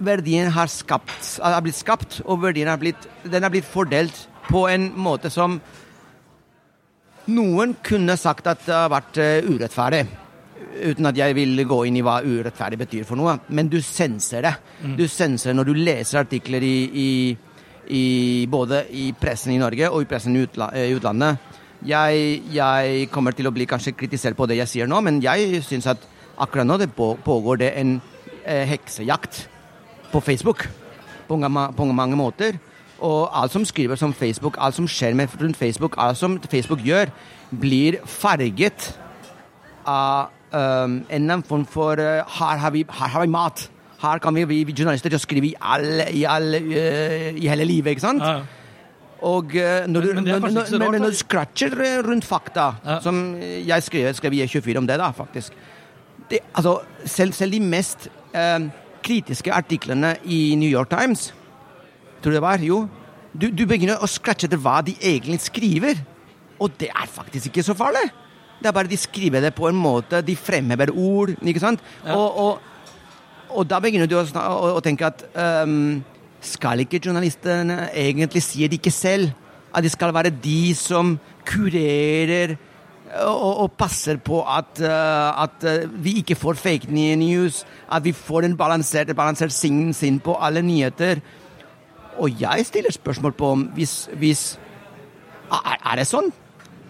verdien 0.00 0.50
har, 0.52 0.68
skapt, 0.68 1.38
har 1.40 1.62
blitt 1.64 1.78
skapt, 1.78 2.20
og 2.26 2.42
verdien 2.42 2.68
har 2.68 2.80
blitt, 2.80 3.08
den 3.24 3.46
har 3.46 3.52
blitt 3.52 3.68
fordelt 3.68 4.26
på 4.50 4.66
en 4.68 4.90
måte 4.98 5.30
som 5.32 5.60
noen 7.30 7.76
kunne 7.86 8.16
sagt 8.20 8.48
at 8.50 8.64
det 8.66 8.74
har 8.74 8.92
vært 8.92 9.20
eh, 9.22 9.46
urettferdig 9.46 10.04
uten 10.70 11.08
at 11.10 11.18
jeg 11.18 11.34
vil 11.36 11.64
gå 11.68 11.82
inn 11.88 11.98
i 11.98 12.04
hva 12.04 12.20
urettferdig 12.22 12.78
betyr 12.80 13.06
for 13.08 13.18
noe, 13.20 13.36
men 13.48 13.68
du 13.70 13.78
senser 13.84 14.44
det. 14.46 14.54
Mm. 14.82 14.96
Du 14.98 15.06
senser 15.10 15.56
når 15.56 15.70
du 15.70 15.78
leser 15.78 16.22
artikler 16.22 16.64
i, 16.64 16.76
i, 16.86 17.10
i, 17.90 18.04
både 18.50 18.84
i 18.96 19.10
pressen 19.18 19.54
i 19.54 19.60
Norge 19.60 19.90
og 19.90 20.04
i 20.04 20.10
pressen 20.10 20.36
i 20.36 20.44
utlandet. 20.94 21.50
Jeg, 21.86 22.42
jeg, 22.52 23.08
kommer 23.12 23.32
til 23.32 23.48
å 23.48 23.54
bli 23.56 23.66
kanskje 23.68 23.96
kritisert 23.96 24.36
på 24.36 24.46
det 24.48 24.58
jeg 24.60 24.72
sier 24.74 24.90
nå, 24.90 25.00
men 25.00 25.22
jeg 25.24 25.62
syns 25.64 25.88
at 25.88 26.02
akkurat 26.40 26.68
nå 26.68 26.76
det 26.80 26.92
pågår 26.96 27.62
det 27.62 27.70
en 27.80 27.94
eh, 28.44 28.66
heksejakt 28.68 29.46
på 30.12 30.20
Facebook 30.20 30.66
på, 31.28 31.38
på 31.76 31.88
mange 31.92 32.18
måter. 32.20 32.60
Og 33.00 33.30
alt 33.32 33.52
som 33.54 33.64
skrives 33.64 34.02
om 34.04 34.12
Facebook, 34.12 34.58
alt 34.60 34.76
som 34.76 34.88
skjer 34.88 35.16
med 35.16 35.32
rundt 35.40 35.56
Facebook, 35.56 35.96
alt 35.96 36.18
som 36.20 36.36
Facebook 36.50 36.82
gjør, 36.84 37.08
blir 37.50 37.96
farget 38.04 38.90
av 39.88 40.28
um, 40.52 41.00
en 41.08 41.26
annen 41.26 41.44
form 41.46 41.66
for 41.66 42.00
uh, 42.00 42.22
her, 42.38 42.62
har 42.64 42.70
vi, 42.74 42.84
her 42.88 43.12
har 43.14 43.26
vi 43.26 43.32
mat. 43.32 43.66
Her 44.00 44.18
kan 44.18 44.34
vi, 44.34 44.44
vi, 44.48 44.62
vi 44.64 44.72
journalister 44.72 45.18
skrive 45.20 45.50
i, 45.50 45.54
all, 45.60 46.04
i, 46.08 46.24
all, 46.24 46.54
uh, 46.54 47.28
i 47.36 47.48
hele 47.48 47.64
livet, 47.68 47.96
ikke 47.96 48.06
sant? 48.06 48.24
Ja. 48.24 48.40
Og 49.20 49.52
uh, 49.52 49.84
når, 49.86 50.00
du, 50.00 50.14
men, 50.14 50.24
men, 50.24 51.02
når, 51.02 51.10
du 51.10 51.18
scratcher 51.18 51.76
rundt 52.06 52.24
fakta, 52.24 52.72
ja. 52.84 53.00
som 53.04 53.36
jeg 53.40 53.82
skrev, 53.82 54.14
skrev 54.14 54.38
i 54.38 54.44
E24 54.46 54.78
om 54.80 54.88
det, 54.88 54.96
da, 55.00 55.10
faktisk 55.16 55.52
det, 56.30 56.38
altså, 56.54 56.80
selv, 57.04 57.32
selv, 57.32 57.52
de 57.52 57.60
mest 57.60 58.08
eh, 58.34 58.68
kritiske 59.02 59.52
artiklene 59.52 60.14
i 60.24 60.54
New 60.54 60.70
York 60.70 60.90
Times 60.90 61.34
tror 62.22 62.30
du 62.30 62.36
det 62.36 62.42
var. 62.42 62.60
Jo. 62.60 62.86
Du, 63.32 63.48
du 63.48 63.64
begynner 63.66 64.02
å 64.02 64.08
scratche 64.10 64.44
etter 64.48 64.60
hva 64.60 64.80
de 64.84 64.92
egentlig 65.00 65.40
skriver. 65.40 66.02
Og 66.60 66.74
det 66.80 66.90
er 66.92 67.08
faktisk 67.08 67.48
ikke 67.48 67.64
så 67.64 67.74
farlig. 67.74 68.02
Det 68.60 68.68
er 68.68 68.76
bare 68.76 68.90
de 68.90 68.98
skriver 69.00 69.40
det 69.40 69.54
på 69.56 69.68
en 69.68 69.78
måte, 69.80 70.20
de 70.22 70.36
fremhever 70.36 70.92
ord, 70.92 71.32
ikke 71.40 71.62
sant? 71.62 71.80
Ja. 72.04 72.16
Og, 72.16 72.38
og, 72.38 72.58
og, 73.50 73.66
da 73.70 73.80
begynner 73.80 74.08
du 74.10 74.18
å, 74.20 74.24
å, 74.36 74.72
å 74.76 74.82
tenke 74.84 75.08
at 75.08 75.24
um, 75.64 76.02
skal 76.44 76.84
ikke 76.84 77.00
journalistene 77.00 77.88
egentlig 77.96 78.44
si 78.44 78.66
det 78.66 78.80
ikke 78.80 78.92
selv? 78.94 79.32
At 79.72 79.86
det 79.86 79.92
skal 79.94 80.12
være 80.12 80.32
de 80.34 80.74
som 80.74 81.14
kurerer 81.46 82.56
og, 83.24 83.64
og 83.64 83.72
passer 83.78 84.18
på 84.22 84.42
at, 84.46 84.80
uh, 84.82 85.42
at 85.42 85.66
uh, 85.66 85.90
vi 86.04 86.18
ikke 86.20 86.38
får 86.38 86.58
fake 86.60 86.90
news, 86.90 87.64
at 87.90 88.04
vi 88.04 88.12
får 88.14 88.46
en 88.46 88.56
balansert, 88.58 89.14
balansert 89.16 89.54
sign 89.54 89.94
sin 89.94 90.20
på 90.22 90.36
alle 90.38 90.62
nyheter. 90.62 91.22
Og 92.20 92.40
jeg 92.40 92.66
stiller 92.66 92.92
spørsmål 92.92 93.32
på 93.32 93.50
om 93.56 93.62
hvis, 93.74 94.08
hvis 94.18 94.44
er, 95.50 95.78
er, 95.80 95.96
det 95.98 96.06
sånn? 96.06 96.30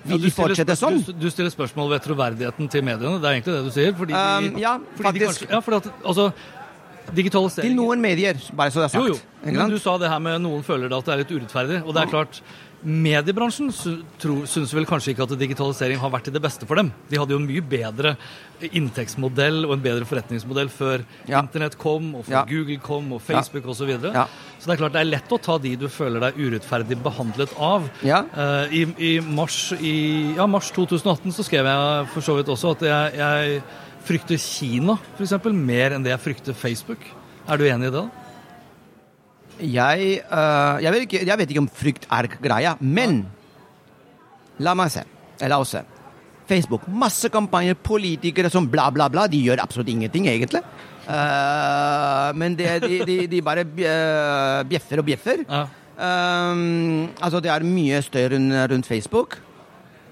Vil 0.05 0.17
ja, 0.17 0.23
de 0.23 0.31
fortsette 0.33 0.77
sånn? 0.79 1.03
Du, 1.05 1.13
du, 1.27 1.29
stiller 1.33 1.53
spørsmål 1.53 1.91
ved 1.95 2.07
troverdigheten 2.07 2.71
til 2.73 2.85
mediene. 2.87 3.19
Det 3.21 3.29
er 3.29 3.37
egentlig 3.37 3.57
det 3.59 3.67
du 3.67 3.75
sier. 3.75 3.93
Fordi 3.99 4.17
de, 4.17 4.23
um, 4.23 4.63
ja, 4.63 4.79
fordi 4.97 5.07
faktisk. 5.09 5.21
De 5.21 5.29
kanskje, 5.29 5.51
ja, 5.53 5.61
fordi 5.67 5.81
at, 5.83 6.09
altså, 6.13 6.31
Digitalisering 7.11 7.67
Til 7.67 7.75
noen 7.75 8.03
medier, 8.03 8.39
bare 8.55 8.71
så 8.71 8.83
det 8.83 8.87
er 8.87 8.93
sagt. 8.93 9.09
Jo, 9.09 9.15
jo. 9.17 9.53
Men 9.57 9.73
du 9.73 9.79
sa 9.83 9.97
det 9.99 10.11
her 10.13 10.21
med 10.23 10.43
noen 10.45 10.63
føler 10.63 10.93
at 10.95 11.07
det 11.09 11.15
er 11.15 11.23
litt 11.25 11.33
urettferdig. 11.33 11.81
Og 11.83 11.97
det 11.97 12.05
er 12.05 12.13
klart, 12.13 12.41
Mediebransjen 12.81 13.69
syns 13.75 14.71
vel 14.73 14.87
kanskje 14.89 15.13
ikke 15.13 15.27
at 15.27 15.35
digitalisering 15.37 15.99
har 16.01 16.13
vært 16.13 16.29
til 16.29 16.35
det 16.37 16.41
beste 16.41 16.65
for 16.69 16.81
dem. 16.81 16.89
De 17.11 17.19
hadde 17.21 17.35
jo 17.35 17.41
en 17.41 17.49
mye 17.49 17.65
bedre 17.65 18.15
inntektsmodell 18.65 19.67
og 19.67 19.75
en 19.75 19.83
bedre 19.85 20.09
forretningsmodell 20.09 20.71
før 20.73 21.05
ja. 21.29 21.43
Internett 21.43 21.77
kom, 21.81 22.15
og 22.17 22.25
før 22.29 22.39
ja. 22.39 22.45
Google 22.49 22.79
kom, 22.85 23.13
og 23.17 23.21
Facebook 23.25 23.67
ja. 23.67 23.75
osv. 23.75 23.81
Så, 23.81 23.89
videre. 23.89 24.13
ja. 24.17 24.25
så 24.57 24.69
det 24.69 24.75
er 24.75 24.81
klart 24.83 24.97
det 24.97 25.03
er 25.03 25.11
lett 25.11 25.33
å 25.33 25.41
ta 25.41 25.59
de 25.61 25.75
du 25.81 25.87
føler 25.93 26.25
deg 26.25 26.41
urettferdig 26.41 26.99
behandlet 27.05 27.53
av. 27.61 27.91
Ja. 28.07 28.23
Uh, 28.33 28.73
i, 28.73 28.83
i, 29.11 29.13
mars, 29.25 29.61
i 29.77 29.95
ja, 30.39 30.49
mars 30.49 30.73
2018 30.77 31.37
så 31.37 31.45
skrev 31.47 31.69
jeg 31.69 32.11
for 32.15 32.25
så 32.25 32.39
vidt 32.39 32.53
også 32.53 32.75
at 32.79 32.87
jeg, 32.89 33.21
jeg 33.21 33.63
frykter 34.09 34.41
Kina 34.41 34.97
eksempel, 35.21 35.53
mer 35.53 35.97
enn 35.97 36.07
det 36.07 36.15
jeg 36.15 36.25
frykter 36.31 36.57
Facebook. 36.57 37.05
Er 37.45 37.61
du 37.61 37.69
enig 37.69 37.91
i 37.91 37.93
det? 37.93 38.01
da? 38.01 38.20
Jeg, 39.61 40.21
uh, 40.31 40.77
jeg, 40.83 40.93
vet 40.95 41.07
ikke, 41.07 41.23
jeg, 41.27 41.39
vet 41.39 41.53
ikke, 41.53 41.65
om 41.65 41.71
frykt 41.81 42.07
er 42.11 42.29
greia, 42.41 42.77
men 42.81 43.25
la 44.61 44.77
meg 44.79 44.93
se. 44.93 45.05
La 45.49 45.61
oss 45.61 45.75
se. 45.77 45.83
Facebook. 46.51 46.87
Masse 46.89 47.31
kampanjer, 47.31 47.79
politikere 47.79 48.51
som 48.51 48.67
bla, 48.71 48.89
bla, 48.91 49.09
bla. 49.13 49.27
De 49.31 49.39
gjør 49.45 49.63
absolutt 49.63 49.93
ingenting, 49.93 50.27
egentlig. 50.31 50.65
Uh, 51.07 52.31
men 52.39 52.57
det, 52.59 52.73
de, 52.85 52.99
de, 53.07 53.21
de, 53.31 53.43
bare 53.45 53.65
bjeffer 53.67 55.03
og 55.03 55.09
bjeffer. 55.09 55.45
Ja. 55.47 55.67
Um, 56.01 57.11
altså, 57.21 57.41
det 57.45 57.53
er 57.53 57.67
mye 57.67 58.01
støy 58.03 58.27
rundt 58.33 58.89
Facebook. 58.89 59.39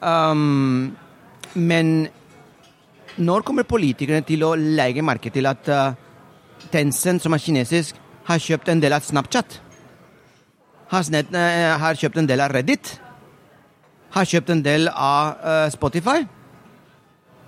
Um, 0.02 0.96
men 1.54 2.08
når 3.18 3.42
kommer 3.42 3.66
politikerne 3.66 4.22
til 4.26 4.44
å 4.46 4.52
legge 4.54 5.02
merke 5.02 5.32
til 5.34 5.48
at 5.50 5.70
uh, 5.72 5.96
Tencent, 6.72 7.22
som 7.22 7.34
er 7.34 7.42
kinesisk, 7.42 7.96
har 8.28 8.44
kjøpt 8.44 8.68
en 8.72 8.80
del 8.82 8.94
av 8.96 9.04
Snapchat. 9.04 9.58
Har, 10.92 11.04
snett, 11.04 11.30
uh, 11.32 11.76
har 11.80 11.98
kjøpt 11.98 12.20
en 12.20 12.28
del 12.28 12.42
av 12.44 12.52
Reddit. 12.52 12.94
Har 14.14 14.28
kjøpt 14.28 14.52
en 14.52 14.64
del 14.64 14.88
av 14.92 15.40
uh, 15.40 15.66
Spotify. 15.72 16.22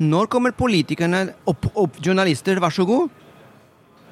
Når 0.01 0.31
kommer 0.33 0.57
politikerne 0.57 1.27
opp, 1.49 1.69
opp, 1.77 1.99
journalister, 2.01 2.61
vær 2.61 2.73
så 2.73 2.87
god, 2.89 3.11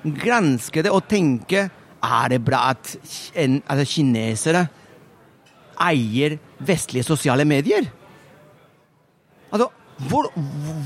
granske 0.04 0.84
det 0.84 0.92
og 0.92 1.06
tenke 1.10 1.68
er 1.98 2.28
det 2.30 2.42
bra 2.44 2.68
at 2.74 2.92
en, 3.40 3.58
altså 3.66 3.86
kinesere 3.96 4.66
eier 5.88 6.36
vestlige 6.68 7.06
sosiale 7.08 7.46
medier? 7.48 7.88
Altså, 9.48 9.70
hvor, 10.10 10.28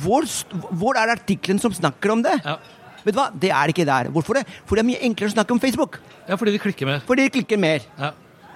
hvor, 0.05 0.29
hvor 0.71 0.97
er 0.97 1.13
artikkelen 1.17 1.61
som 1.61 1.75
snakker 1.75 2.15
om 2.15 2.23
det? 2.25 2.39
Ja. 2.47 2.57
Vet 3.03 3.15
du 3.15 3.19
hva? 3.19 3.29
Det 3.35 3.51
er 3.51 3.73
ikke 3.73 3.87
der. 3.89 4.11
Hvorfor 4.15 4.39
det? 4.39 4.45
For 4.67 4.79
det 4.79 4.85
er 4.85 4.89
mye 4.93 5.03
enklere 5.09 5.33
å 5.33 5.35
snakke 5.35 5.55
om 5.55 5.61
Facebook. 5.63 5.99
Ja, 6.29 6.37
fordi 6.39 6.55
de 6.55 6.61
klikker 6.63 6.89
mer. 6.89 7.03
Fordi 7.07 7.27
de 7.27 7.35
klikker 7.39 7.61
mer. 7.61 7.87
Ja. 7.99 8.13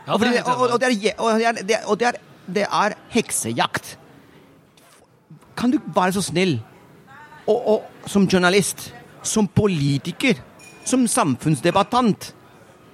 Ja, 0.07 0.15
og, 0.15 0.21
det, 0.23 0.43
og, 0.47 0.61
og, 0.71 0.81
det 0.81 0.87
er, 0.87 1.81
og, 1.87 1.99
det 1.99 2.07
er, 2.07 2.19
det 2.55 2.63
er, 2.63 2.95
heksejakt. 3.11 3.97
Kan 5.59 5.73
du 5.73 5.81
være 5.95 6.15
så 6.15 6.23
snill, 6.23 6.61
og, 7.51 7.83
som 8.07 8.29
journalist, 8.31 8.93
som 9.27 9.49
politiker, 9.51 10.39
som 10.87 11.09
samfunnsdebattant, 11.11 12.31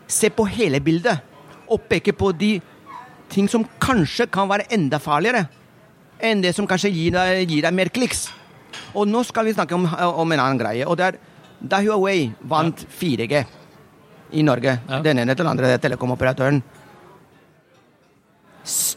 se 0.09 0.30
på 0.32 0.47
hele 0.49 0.80
bildet 0.80 1.21
og 1.73 1.85
peke 1.88 2.14
på 2.16 2.32
de 2.37 2.54
ting 3.32 3.49
som 3.49 3.64
kanskje 3.80 4.26
kan 4.32 4.49
være 4.49 4.68
enda 4.73 5.00
farligere 5.00 5.47
enn 6.23 6.42
det 6.44 6.52
som 6.56 6.68
kanskje 6.68 6.92
gir 6.92 7.14
deg, 7.14 7.42
gir 7.50 7.64
deg 7.64 7.75
mer 7.75 7.90
kliks. 7.92 8.26
Og 8.94 9.09
nå 9.09 9.25
skal 9.26 9.49
vi 9.49 9.54
snakke 9.56 9.76
om, 9.76 9.87
om 9.88 10.32
en 10.32 10.42
annen 10.42 10.61
greie. 10.61 10.87
og 10.87 10.97
det 11.00 11.11
er 11.11 11.18
da 11.62 11.81
Huawei 11.83 12.33
vant 12.50 12.85
4G 12.90 13.42
i 14.33 14.42
Norge, 14.42 14.78
ja. 14.88 15.00
den 15.04 15.21
ene 15.23 15.35
til 15.35 15.45
den 15.45 15.52
andre 15.52 15.76
telekomoperatøren 15.78 16.62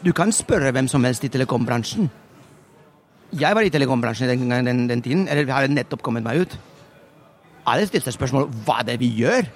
Du 0.04 0.12
kan 0.14 0.32
spørre 0.32 0.70
hvem 0.72 0.88
som 0.88 1.04
helst 1.04 1.24
i 1.26 1.28
telekombransjen. 1.28 2.06
Jeg 3.34 3.56
var 3.58 3.66
i 3.66 3.70
telekombransjen 3.74 4.30
den, 4.30 4.66
den, 4.66 4.84
den 4.88 5.02
tiden, 5.02 5.24
eller 5.28 5.50
har 5.50 5.66
nettopp 5.66 6.04
kommet 6.06 6.22
meg 6.22 6.44
ut. 6.44 6.54
Alle 7.66 7.88
stilte 7.88 8.14
spørsmål 8.14 8.46
hva 8.62 8.78
er 8.80 8.92
det 8.92 9.00
vi 9.02 9.10
gjør. 9.18 9.48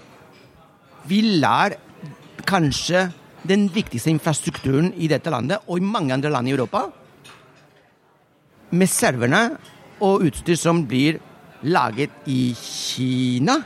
Vi 1.06 1.20
lar 1.38 1.76
kanskje 2.42 3.06
den 3.46 3.68
viktigste 3.72 4.10
infrastrukturen 4.10 4.90
i 4.98 5.06
dette 5.08 5.30
landet, 5.30 5.62
og 5.68 5.78
i 5.78 5.86
mange 5.86 6.12
andre 6.12 6.32
land 6.34 6.50
i 6.50 6.56
Europa, 6.56 6.88
med 8.70 8.90
serverne 8.90 9.44
og 10.02 10.26
utstyr 10.26 10.58
som 10.58 10.82
blir 10.90 11.20
laget 11.62 12.10
i 12.26 12.54
Kina. 12.56 13.60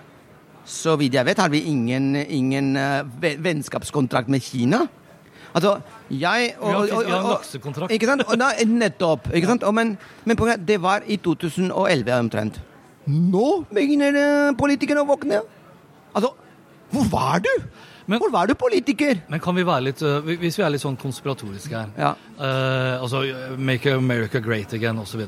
Så 0.64 0.96
vidt 0.96 1.14
jeg 1.14 1.26
vet, 1.26 1.38
har 1.38 1.50
vi 1.52 1.60
ingen, 1.68 2.16
ingen 2.16 2.76
uh, 2.76 3.04
vennskapskontrakt 3.20 4.28
med 4.32 4.40
Kina. 4.40 4.86
Altså, 5.54 5.76
jeg 6.10 6.54
og, 6.58 6.74
og, 6.74 7.04
og, 7.04 7.28
laksekontrakt. 7.30 7.92
Ikke 7.92 8.08
sant? 8.08 8.24
Og, 8.26 8.38
da, 8.40 8.50
nettopp. 8.66 9.28
Ikke 9.34 9.46
sant? 9.52 9.66
men, 9.74 9.96
men 10.24 10.38
det 10.66 10.80
var 10.82 11.04
i 11.06 11.16
2011 11.16 12.14
omtrent. 12.18 12.60
Nå 13.06 13.48
begynner 13.70 14.16
uh, 14.16 14.56
politikerne 14.58 15.04
å 15.04 15.08
våkne. 15.08 15.42
Altså, 16.14 16.32
hvor 16.94 17.10
var 17.12 17.44
du? 17.44 17.52
Men, 18.06 18.18
Hvor 18.20 18.28
var 18.28 18.46
du 18.46 18.52
politiker? 18.54 19.22
Men 19.32 19.40
kan 19.40 19.56
vi 19.56 19.62
være 19.64 19.80
litt, 19.86 20.02
uh, 20.04 20.20
Hvis 20.20 20.58
vi 20.58 20.64
er 20.64 20.74
litt 20.74 20.82
sånn 20.82 20.98
konspiratoriske 21.00 21.72
her 21.72 21.94
ja. 21.96 22.10
uh, 22.36 23.00
Altså 23.00 23.22
Make 23.56 23.94
America 23.96 24.42
Great 24.44 24.74
Again 24.76 25.00
osv. 25.00 25.22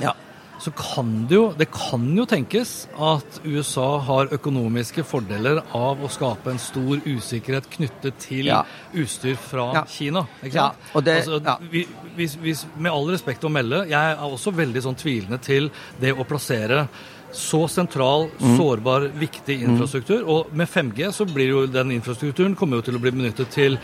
Ja 0.00 0.14
så 0.58 0.70
kan 0.70 1.26
det 1.28 1.36
jo, 1.36 1.46
det 1.58 1.66
kan 1.72 2.04
jo 2.16 2.24
tenkes 2.28 2.86
at 3.02 3.40
USA 3.44 3.98
har 4.06 4.30
økonomiske 4.34 5.04
fordeler 5.06 5.60
av 5.76 6.00
å 6.00 6.10
skape 6.12 6.52
en 6.52 6.60
stor 6.60 7.02
usikkerhet 7.04 7.68
knyttet 7.76 8.16
til 8.24 8.48
ja. 8.48 8.62
utstyr 8.96 9.36
fra 9.40 9.68
ja. 9.80 9.84
Kina. 9.90 10.24
Ja, 10.48 10.70
det, 11.04 11.18
altså, 11.26 11.58
hvis, 11.70 12.38
hvis, 12.40 12.64
med 12.78 12.92
all 12.94 13.12
respekt 13.12 13.44
å 13.44 13.52
melde, 13.52 13.84
jeg 13.90 14.14
er 14.16 14.24
også 14.24 14.54
veldig 14.56 14.86
sånn 14.88 14.98
tvilende 14.98 15.40
til 15.44 15.70
det 16.00 16.14
å 16.16 16.26
plassere 16.28 16.86
så 17.36 17.66
sentral, 17.68 18.30
mm. 18.40 18.56
sårbar, 18.56 19.10
viktig 19.20 19.58
mm. 19.60 19.64
infrastruktur. 19.70 20.22
Mm. 20.22 20.28
Og 20.32 20.54
med 20.56 20.70
5G 20.72 21.10
så 21.12 21.26
blir 21.28 21.52
jo 21.52 21.64
den 21.68 21.92
infrastrukturen 21.98 22.56
kommer 22.56 22.80
jo 22.80 22.86
til 22.86 22.96
å 22.96 23.02
bli 23.02 23.12
benyttet 23.12 23.52
til, 23.52 23.76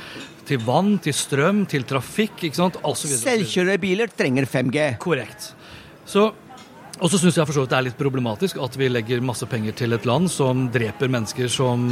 til 0.49 0.62
vann, 0.64 0.95
til 1.05 1.17
strøm, 1.17 1.67
til 1.69 1.85
trafikk. 1.88 2.47
ikke 2.49 2.62
sant? 2.62 2.81
Selvkjørende 2.81 3.76
biler 3.83 4.14
trenger 4.17 4.49
5G. 4.49 4.95
Korrekt. 5.02 5.52
Så 6.09 6.31
og 7.02 7.11
så 7.11 7.18
syns 7.18 7.38
jeg 7.38 7.49
for 7.49 7.56
så 7.56 7.64
vidt 7.64 7.73
det 7.73 7.78
er 7.80 7.87
litt 7.88 7.99
problematisk 7.99 8.61
at 8.62 8.76
vi 8.78 8.87
legger 8.90 9.25
masse 9.25 9.47
penger 9.50 9.75
til 9.82 9.97
et 9.97 10.06
land 10.06 10.30
som 10.30 10.68
dreper 10.73 11.11
mennesker 11.11 11.50
som 11.50 11.82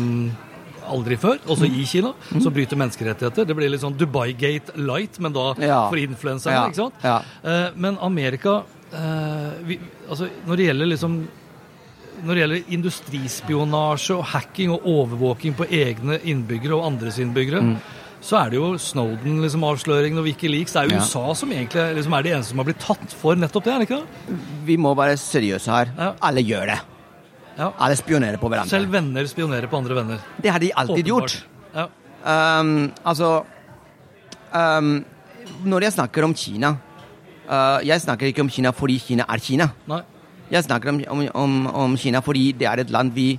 aldri 0.91 1.17
før, 1.21 1.39
også 1.51 1.69
i 1.69 1.85
Kina, 1.87 2.13
mm. 2.33 2.41
som 2.43 2.55
bryter 2.55 2.79
menneskerettigheter. 2.79 3.47
Det 3.47 3.55
blir 3.55 3.71
litt 3.71 3.83
sånn 3.83 3.95
Dubai-gate 3.99 4.75
light, 4.81 5.21
men 5.23 5.35
da 5.35 5.53
ja. 5.63 5.83
for 5.91 6.01
influenserne, 6.01 6.57
ja. 6.57 6.65
ikke 6.67 6.81
sant? 6.81 7.05
Ja. 7.05 7.21
Uh, 7.45 7.69
men 7.79 7.99
Amerika 8.03 8.57
uh, 8.65 9.53
vi, 9.67 9.79
altså, 10.09 10.27
Når 10.49 10.59
det 10.59 10.67
gjelder 10.71 10.91
liksom 10.95 11.21
når 12.21 12.37
det 12.37 12.41
gjelder 12.43 12.73
industrispionasje 12.77 14.17
og 14.19 14.27
hacking 14.35 14.75
og 14.75 14.85
overvåking 14.91 15.55
på 15.57 15.65
egne 15.73 16.19
innbyggere 16.29 16.77
og 16.77 16.91
andres 16.91 17.17
innbyggere, 17.23 17.63
mm 17.65 18.00
så 18.21 18.37
er 18.37 18.53
det 18.53 18.59
jo 18.59 18.67
Snowden-avsløringen 18.77 20.19
liksom, 20.21 20.21
og 20.21 20.27
Wikileaks. 20.29 20.75
Det 20.77 20.81
er 20.83 20.91
jo 20.91 20.97
ja. 20.99 21.05
USA 21.05 21.23
som 21.41 21.53
egentlig 21.55 21.85
liksom, 21.97 22.17
er 22.17 22.27
de 22.27 22.33
eneste 22.37 22.53
som 22.53 22.61
har 22.61 22.69
blitt 22.69 22.83
tatt 22.85 23.15
for 23.17 23.39
nettopp 23.41 23.65
det. 23.65 23.73
er 23.73 23.81
det 23.81 23.89
ikke 23.89 24.01
det? 24.03 24.41
Vi 24.69 24.77
må 24.77 24.93
være 24.99 25.17
seriøse 25.21 25.73
her. 25.73 25.93
Ja. 25.97 26.11
Alle 26.29 26.45
gjør 26.45 26.75
det. 26.75 26.77
Ja. 27.57 27.71
Alle 27.71 27.97
spionerer 27.97 28.41
på 28.41 28.51
hverandre. 28.53 28.73
Selv 28.73 28.93
venner 28.93 29.25
spionerer 29.29 29.73
på 29.73 29.81
andre 29.81 29.97
venner. 29.97 30.29
Det 30.37 30.53
har 30.53 30.61
de 30.61 30.71
alltid 30.73 31.09
Åpenbart. 31.09 31.39
gjort. 31.41 31.97
Um, 32.21 32.91
altså 33.01 33.47
um, 34.53 34.99
Når 35.65 35.87
jeg 35.87 35.93
snakker 35.95 36.27
om 36.27 36.35
Kina 36.37 36.75
uh, 37.49 37.81
Jeg 37.81 37.97
snakker 38.03 38.29
ikke 38.29 38.43
om 38.45 38.51
Kina 38.53 38.75
fordi 38.77 38.99
Kina 39.01 39.25
er 39.25 39.41
Kina. 39.41 39.71
Nei. 39.89 40.03
Jeg 40.53 40.67
snakker 40.67 40.93
om, 40.93 41.01
om, 41.33 41.67
om, 41.67 41.97
Kina 41.97 42.21
fordi 42.21 42.51
det 42.53 42.69
er 42.69 42.83
et 42.83 42.91
land 42.93 43.15
vi 43.17 43.39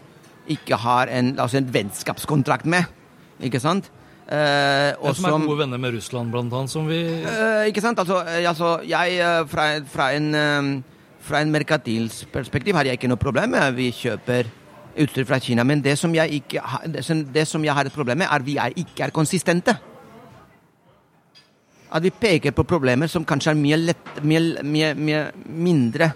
ikke 0.50 0.80
har 0.82 1.12
en, 1.14 1.36
altså 1.40 1.60
en 1.60 1.70
vennskapskontrakt 1.70 2.66
med. 2.66 2.90
ikke 3.40 3.60
sant? 3.62 3.92
Eh, 4.32 4.94
og 5.04 5.12
som 5.18 5.28
er 5.28 5.44
gode 5.44 5.60
venner 5.60 5.80
med 5.82 5.92
Russland, 5.98 6.32
blant 6.32 6.54
annet, 6.56 6.72
som 6.72 6.86
vi 6.88 7.02
eh, 7.04 7.66
Ikke 7.68 7.82
sant? 7.84 8.00
Altså, 8.00 8.22
eh, 8.24 8.46
altså 8.48 8.78
jeg 8.88 9.18
eh, 9.20 9.42
fra, 9.52 9.66
fra, 9.92 10.06
en, 10.16 10.30
eh, 10.36 11.10
fra 11.20 11.42
en 11.44 11.52
merkantilsk 11.52 12.32
perspektiv 12.32 12.80
har 12.80 12.88
jeg 12.88 12.96
ikke 12.96 13.10
noe 13.12 13.20
problem 13.20 13.52
med 13.58 13.76
vi 13.76 13.90
kjøper 13.92 14.48
utstyr 15.04 15.28
fra 15.28 15.40
Kina. 15.44 15.66
Men 15.68 15.84
det 15.84 15.98
som, 16.00 16.16
jeg 16.16 16.42
ikke, 16.42 16.64
det 16.94 17.04
som, 17.04 17.26
det 17.28 17.44
som 17.48 17.64
jeg 17.64 17.76
har 17.76 17.88
et 17.88 17.96
problem 17.96 18.24
med, 18.24 18.30
er 18.30 18.40
at 18.40 18.48
vi 18.48 18.56
er 18.56 18.76
ikke 18.80 19.10
er 19.10 19.16
konsistente. 19.16 19.76
At 21.92 22.04
vi 22.04 22.12
peker 22.16 22.56
på 22.56 22.64
problemer 22.64 23.12
som 23.12 23.28
kanskje 23.28 23.52
er 23.52 23.60
mye, 23.60 23.80
lett, 23.92 24.12
mye, 24.24 24.64
mye, 24.64 24.94
mye 24.96 25.24
mindre 25.44 26.14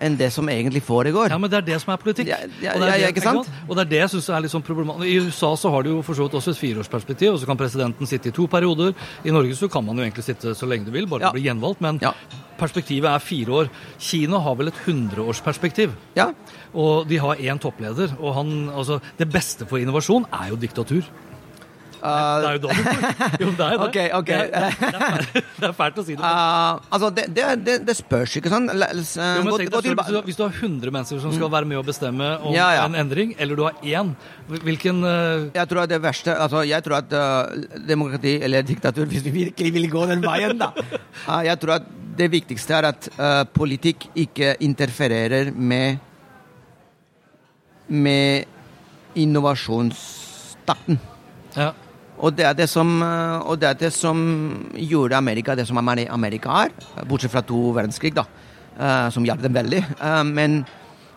enn 0.00 0.16
det 0.18 0.30
som 0.34 0.48
egentlig 0.48 0.82
foregår. 0.84 1.30
Ja, 1.32 1.38
men 1.40 1.50
det 1.52 1.60
er 1.60 1.66
det 1.66 1.78
som 1.82 1.92
er 1.94 2.00
politikk. 2.00 2.30
Ja, 2.32 2.40
ja, 2.62 2.74
og, 2.74 2.82
det 2.82 2.88
er 2.88 3.02
det, 3.04 3.10
ikke 3.14 3.24
sant? 3.24 3.50
og 3.66 3.76
det 3.76 3.84
er 3.84 3.90
det 3.92 4.00
jeg 4.02 4.12
syns 4.14 4.28
er 4.32 4.44
litt 4.44 4.54
sånn 4.54 4.64
problematisk. 4.66 5.08
I 5.10 5.28
USA 5.28 5.52
så 5.60 5.72
har 5.74 5.86
du 5.86 5.92
jo 5.92 6.02
for 6.06 6.18
så 6.18 6.26
vidt 6.26 6.36
også 6.40 6.54
et 6.54 6.60
fireårsperspektiv, 6.60 7.34
og 7.34 7.40
så 7.42 7.48
kan 7.50 7.60
presidenten 7.60 8.10
sitte 8.10 8.32
i 8.32 8.36
to 8.36 8.46
perioder. 8.50 8.94
I 9.24 9.34
Norge 9.34 9.56
så 9.58 9.68
kan 9.72 9.84
man 9.86 10.00
jo 10.00 10.06
egentlig 10.06 10.26
sitte 10.26 10.54
så 10.56 10.68
lenge 10.68 10.88
du 10.88 10.94
vil, 10.94 11.08
bare 11.10 11.28
ja. 11.28 11.34
bli 11.36 11.44
gjenvalgt. 11.46 11.82
Men 11.84 12.00
ja. 12.02 12.14
perspektivet 12.60 13.10
er 13.12 13.24
fire 13.24 13.58
år. 13.62 13.72
Kina 14.00 14.40
har 14.44 14.60
vel 14.60 14.72
et 14.72 14.84
hundreårsperspektiv. 14.86 15.96
Ja. 16.18 16.30
Og 16.72 17.08
de 17.10 17.20
har 17.20 17.40
én 17.40 17.60
toppleder. 17.60 18.16
Og 18.20 18.34
han, 18.38 18.54
altså, 18.72 19.00
det 19.20 19.28
beste 19.32 19.68
for 19.68 19.82
innovasjon 19.82 20.28
er 20.32 20.52
jo 20.54 20.60
diktatur. 20.60 21.04
Uh, 22.00 22.40
det 22.40 22.48
er 22.48 22.56
jo 22.56 22.62
dobbelt. 22.64 23.40
Jo, 23.40 23.50
det 23.58 23.66
er 23.66 23.74
det. 23.76 23.86
Okay, 23.86 24.06
okay. 24.16 24.38
Det, 24.40 24.60
er, 24.60 25.26
det, 25.60 25.68
er, 25.68 25.74
fælt 25.80 26.00
å 26.00 26.04
si 26.06 26.16
det. 26.16 26.24
Uh, 26.24 26.80
altså, 26.88 27.10
det, 27.16 27.26
det, 27.36 27.76
det, 27.86 27.96
spørs, 27.98 28.36
ikke 28.40 28.52
sant? 28.52 28.72
Uh, 28.72 28.80
jo, 28.80 29.44
gå, 29.46 29.58
gå 29.68 29.82
selv, 29.84 30.20
hvis, 30.26 30.38
du, 30.38 30.44
har 30.46 30.56
100 30.56 30.94
mennesker 30.96 31.22
som 31.22 31.34
skal 31.36 31.52
være 31.52 31.68
med 31.70 31.80
å 31.80 31.84
bestemme 31.86 32.32
om 32.40 32.56
ja, 32.56 32.70
ja. 32.78 32.88
en 32.88 32.98
endring, 33.02 33.34
eller 33.38 33.58
du 33.58 33.64
har 33.68 33.78
én, 33.84 34.14
hvilken 34.50 35.04
uh... 35.04 35.48
Jeg 35.54 35.70
tror 35.70 35.84
at 35.84 35.92
det 35.92 36.00
verste 36.02 36.34
altså, 36.34 36.64
Jeg 36.66 36.82
tror 36.86 37.00
at 37.00 37.14
demokrati, 37.86 38.36
eller 38.42 38.64
diktatur, 38.66 39.08
hvis 39.10 39.24
vi 39.26 39.34
virkelig 39.42 39.74
vil 39.76 39.90
gå 39.92 40.06
den 40.10 40.24
veien, 40.24 40.56
da 40.60 40.72
Jeg 41.50 41.60
tror 41.62 41.78
at 41.78 41.90
det 42.20 42.28
viktigste 42.32 42.74
er 42.76 42.90
at 42.90 43.08
politikk 43.54 44.08
ikke 44.18 44.54
interfererer 44.66 45.52
med 45.54 46.00
med 47.90 48.44
innovasjonstakten. 49.14 50.98
Ja. 51.54 51.72
Og 52.20 52.36
det, 52.36 52.44
er 52.44 52.56
det, 52.56 52.68
som, 52.68 52.88
eh, 53.02 53.38
og 53.48 53.60
det 53.60 53.68
er 53.70 53.78
det 53.80 53.92
som 53.96 54.18
gjorde 54.76 55.16
Amerika 55.16 55.56
det 55.56 55.66
som 55.68 55.78
Amerika 55.80 56.64
er, 56.66 56.74
bortsett 57.08 57.32
fra 57.32 57.42
to 57.46 57.70
verdenskrig, 57.76 58.12
da, 58.16 58.26
uh, 58.76 59.08
som 59.12 59.24
hjalp 59.24 59.40
dem 59.44 59.56
veldig. 59.56 59.80
Uh, 60.00 60.24
men 60.28 60.58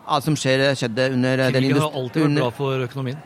alt 0.08 0.24
som 0.24 0.36
skjer, 0.38 0.70
skjedde 0.78 1.10
under 1.12 1.42
Krigen 1.42 1.52
den 1.52 1.66
Krigen 1.66 1.82
har 1.82 1.98
alltid 2.00 2.24
vært 2.24 2.40
bra 2.40 2.48
for 2.56 2.86
økonomien. 2.86 3.20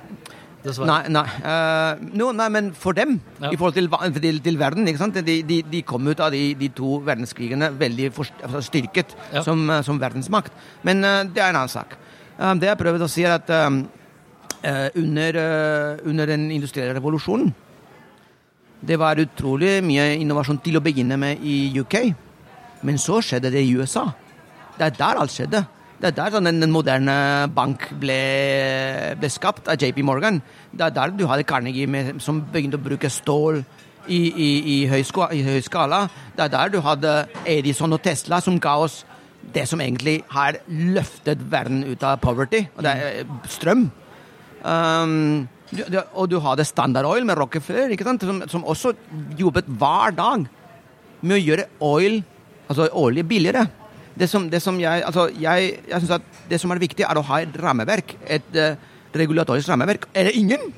Dessverre. 0.65 0.89
Nei, 0.91 1.13
nei, 1.15 1.23
uh, 1.45 2.01
no, 2.19 2.33
nei, 2.35 2.49
men 2.57 2.73
for 2.75 2.99
dem, 2.99 3.21
ja. 3.39 3.53
i 3.53 3.61
forhold 3.61 3.79
til, 3.79 3.87
til, 4.19 4.41
til 4.43 4.59
verden 4.59 4.91
ikke 4.91 5.03
sant? 5.05 5.21
De, 5.23 5.39
de, 5.47 5.61
de, 5.71 5.85
kom 5.87 6.11
ut 6.11 6.25
av 6.25 6.35
de, 6.35 6.43
de 6.59 6.71
to 6.75 6.99
verdenskrigene 7.07 7.71
veldig 7.79 8.11
altså 8.11 8.65
styrket 8.67 9.15
ja. 9.37 9.45
som, 9.47 9.63
som, 9.87 10.03
verdensmakt. 10.03 10.51
Men 10.83 11.07
det 11.31 11.39
er 11.39 11.53
en 11.53 11.63
annen 11.63 11.71
sak. 11.71 11.95
det 12.59 12.73
jeg 12.73 12.83
prøvde 12.83 13.07
å 13.07 13.13
si, 13.13 13.23
er 13.23 13.39
at 13.39 13.55
under, 14.99 15.41
under 16.11 16.27
den 16.27 16.51
industrielle 16.51 16.99
revolusjonen 16.99 17.55
det 18.81 18.99
var 19.01 19.19
utrolig 19.19 19.79
mye 19.83 20.13
innovasjon 20.21 20.61
til 20.63 20.79
å 20.79 20.83
begynne 20.85 21.19
med 21.19 21.43
i 21.43 21.73
UK. 21.81 21.97
Men 22.87 23.01
så 23.03 23.19
skjedde 23.25 23.51
det 23.51 23.65
i 23.67 23.75
USA. 23.75 24.07
Det 24.79 24.87
er 24.87 24.97
der 24.99 25.21
alt 25.23 25.35
skjedde. 25.35 25.65
Det 25.99 26.13
er 26.13 26.15
der 26.15 26.31
sånn 26.37 26.47
den 26.47 26.71
moderne 26.71 27.49
bank 27.51 27.89
ble, 27.99 28.21
ble, 29.19 29.31
skapt, 29.35 29.67
av 29.67 29.83
JP 29.83 30.05
Morgan. 30.07 30.39
Det 30.71 30.87
er 30.87 30.95
der 30.95 31.11
du 31.11 31.25
hadde 31.27 31.47
Carnegie 31.49 31.91
med, 31.91 32.21
som 32.23 32.39
begynte 32.53 32.79
å 32.79 32.85
bruke 32.85 33.11
stål 33.11 33.65
i, 34.07 34.21
i, 34.31 34.49
i, 34.63 34.77
høy, 34.87 35.03
i, 35.03 35.43
høy, 35.43 35.59
skala. 35.67 36.05
Det 36.37 36.47
er 36.47 36.55
der 36.55 36.71
du 36.71 36.79
hadde 36.87 37.15
Edison 37.51 37.97
og 37.97 38.03
Tesla, 38.05 38.39
som 38.45 38.61
ga 38.63 38.77
oss 38.85 39.03
det 39.55 39.67
som 39.67 39.83
egentlig 39.83 40.21
har 40.31 40.61
løftet 40.71 41.43
verden 41.51 41.83
ut 41.89 42.03
av 42.07 42.21
poverty, 42.23 42.63
og 42.77 42.85
det 42.87 42.95
er 42.95 43.29
strøm. 43.51 43.89
Um, 44.63 45.49
du, 45.71 45.83
du, 45.85 45.99
og 46.17 46.29
du 46.33 46.39
hadde 46.41 46.65
Standard 46.67 47.07
Oil 47.09 47.27
med 47.29 47.37
Rockefeller, 47.39 47.93
som, 48.23 48.41
som, 48.49 48.65
også 48.65 48.95
jobbet 49.39 49.69
hver 49.69 50.15
dag 50.17 50.47
med 51.21 51.37
å 51.37 51.41
gjøre 51.43 51.67
oil, 51.85 52.23
altså 52.69 52.89
olje, 52.97 53.25
billigere. 53.29 53.67
Det 54.19 54.27
som, 54.31 54.49
det 54.51 54.63
som 54.65 54.79
jeg, 54.81 55.05
altså 55.07 55.29
jeg, 55.39 55.75
jeg 55.87 56.01
synes 56.01 56.17
at 56.17 56.41
det 56.51 56.59
som 56.63 56.73
er 56.75 56.83
viktig, 56.83 57.05
er 57.07 57.21
å 57.21 57.27
ha 57.29 57.43
et 57.45 57.59
rammeverk, 57.61 58.17
et 58.27 58.57
uh, 58.57 58.75
regulatorisk 59.15 59.71
rammeverk. 59.71 60.09
Er 60.17 60.31
det 60.31 60.39
ingen 60.41 60.73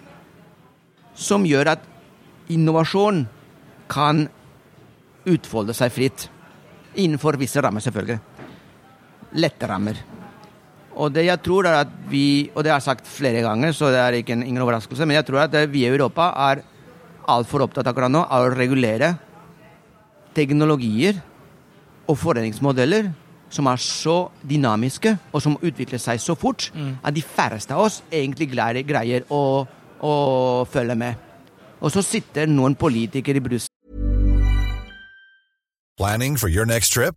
som 1.16 1.46
gjør 1.46 1.74
at 1.76 1.86
innovasjon 2.52 3.24
kan 3.90 4.26
utfolde 5.30 5.76
seg 5.76 5.94
fritt? 5.94 6.26
Innenfor 6.98 7.38
visse 7.40 7.62
rammer, 7.62 7.84
selvfølgelig. 7.84 8.18
Lette 9.38 9.70
rammer. 9.70 10.02
Og 11.00 11.12
det 11.14 11.24
jeg 11.24 11.40
tror 11.40 11.68
er 11.68 11.78
at 11.80 11.92
vi, 12.10 12.50
og 12.52 12.64
det 12.64 12.72
har 12.72 12.80
jeg 12.80 12.90
sagt 12.90 13.08
flere 13.08 13.40
ganger, 13.46 13.72
så 13.72 13.88
det 13.92 14.00
er 14.02 14.18
ikke 14.18 14.34
en, 14.36 14.44
ingen 14.44 14.62
overraskelse, 14.62 15.06
men 15.08 15.16
jeg 15.16 15.26
tror 15.30 15.46
at 15.46 15.56
vi 15.72 15.86
i 15.86 15.88
Europa 15.88 16.28
er 16.50 16.60
altfor 17.30 17.64
opptatt 17.64 17.88
akkurat 17.88 18.12
nå 18.12 18.20
av 18.26 18.48
å 18.48 18.52
regulere 18.52 19.14
teknologier 20.36 21.22
og 22.10 22.18
foreningsmodeller 22.20 23.10
som 23.50 23.66
er 23.66 23.80
så 23.82 24.16
dynamiske, 24.46 25.16
og 25.32 25.42
som 25.42 25.56
utvikler 25.58 25.98
seg 25.98 26.20
så 26.22 26.36
fort, 26.38 26.68
mm. 26.74 27.00
at 27.02 27.16
de 27.16 27.24
færreste 27.24 27.74
av 27.74 27.88
oss 27.88 27.98
egentlig 28.12 28.50
greier, 28.52 28.84
greier 28.86 29.26
å, 29.26 29.66
å 30.06 30.12
følge 30.70 30.94
med. 30.98 31.26
Og 31.80 31.90
så 31.90 32.04
sitter 32.04 32.46
noen 32.50 32.76
politikere 32.78 33.40
i 33.40 33.44
Brussel 33.44 33.68
Planning 35.98 36.36
for 36.38 36.48
your 36.48 36.64
next 36.64 36.94
trip? 36.94 37.16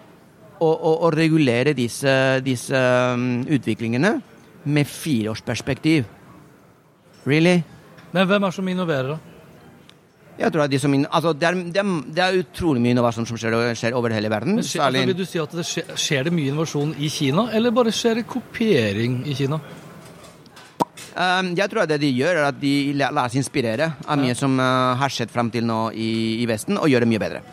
å, 0.61 0.69
å, 0.69 0.93
å 1.07 1.11
regulere 1.13 1.73
disse, 1.77 2.13
disse 2.45 2.77
um, 2.77 3.41
utviklingene 3.49 4.13
med 4.69 4.87
fireårsperspektiv. 4.87 6.05
Really? 7.25 7.61
Men 8.11 8.27
hvem 8.29 8.43
er 8.43 8.49
det 8.51 8.57
som 8.57 8.71
innoverer, 8.71 9.15
da? 9.15 9.31
Jeg 10.41 10.53
tror 10.53 10.63
at 10.63 10.71
de 10.71 10.79
som 10.81 10.93
altså, 10.95 11.33
det, 11.37 11.47
er, 11.47 11.57
det, 11.69 11.81
er, 11.81 11.89
det, 12.15 12.23
er, 12.23 12.39
utrolig 12.41 12.81
mye 12.81 12.95
innovasjon 12.95 13.27
som 13.29 13.37
skjer, 13.37 13.55
skjer 13.77 13.97
over 13.97 14.13
hele 14.15 14.31
verden. 14.31 14.57
Men 14.57 14.65
skjer, 14.65 14.87
altså, 14.87 15.03
vil 15.11 15.17
du 15.19 15.25
si 15.27 15.41
at 15.41 15.53
det 15.59 15.65
skjer, 15.67 15.93
skjer, 15.99 16.25
det 16.27 16.33
mye 16.33 16.49
innovasjon 16.53 16.95
i 16.97 17.11
Kina, 17.13 17.45
eller 17.53 17.75
bare 17.75 17.93
skjer 17.93 18.21
det 18.21 18.25
kopiering 18.29 19.21
i 19.29 19.37
Kina? 19.37 19.59
Um, 21.11 21.51
jeg 21.57 21.67
tror 21.67 21.83
at 21.83 21.91
det 21.91 21.99
de 22.01 22.09
gjør, 22.15 22.39
er 22.39 22.47
at 22.47 22.59
de 22.61 22.73
lar 22.95 23.29
seg 23.29 23.41
inspirere 23.41 23.91
av 24.07 24.21
mye 24.21 24.35
som 24.37 24.55
uh, 24.57 24.95
har 24.97 25.11
skjedd 25.13 25.33
fram 25.33 25.51
til 25.53 25.67
nå 25.67 25.81
i, 25.91 26.11
i, 26.39 26.47
Vesten, 26.49 26.79
og 26.79 26.89
gjør 26.89 27.05
det 27.05 27.11
mye 27.11 27.21
bedre. 27.21 27.43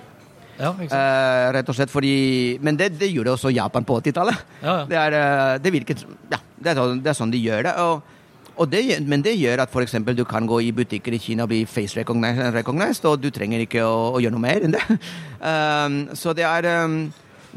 Ja, 0.59 0.73
eh, 0.75 1.49
rett 1.55 1.68
og 1.71 1.77
slett 1.77 1.92
fordi 1.92 2.59
Men 2.62 2.79
det, 2.79 2.90
det 2.99 3.12
gjorde 3.12 3.37
også 3.37 3.53
Japan 3.55 3.87
på 3.87 4.01
80-tallet. 4.01 4.47
Ja, 4.62 4.81
ja. 4.83 4.87
det, 4.90 5.03
uh, 5.14 5.57
det, 5.62 5.73
virker 5.73 6.07
Ja, 6.33 6.40
det 6.59 6.73
er, 6.73 6.81
sånn, 6.81 7.03
det 7.03 7.12
er 7.12 7.18
sånn 7.18 7.35
de 7.35 7.42
gjør 7.42 7.68
det. 7.68 7.75
Og, 7.85 8.16
og 8.59 8.71
det 8.73 8.83
men 9.07 9.23
det 9.23 9.37
gjør 9.38 9.62
at 9.62 9.71
f.eks. 9.71 9.94
du 10.18 10.25
kan 10.27 10.49
gå 10.51 10.61
i 10.66 10.73
butikker 10.75 11.14
i 11.14 11.23
Kina 11.23 11.47
og 11.47 11.53
bli 11.53 11.62
face 11.71 11.94
recognized, 12.01 12.51
recognized 12.57 13.07
og 13.07 13.23
du 13.23 13.31
trenger 13.35 13.62
ikke 13.62 13.85
å, 13.87 14.16
å, 14.16 14.23
gjøre 14.23 14.35
noe 14.35 14.47
mer 14.49 14.66
enn 14.66 14.77
det. 14.77 14.85
Um, 15.38 16.09
så 16.18 16.33
det 16.35 16.42
er, 16.42 16.66
um, 16.83 17.12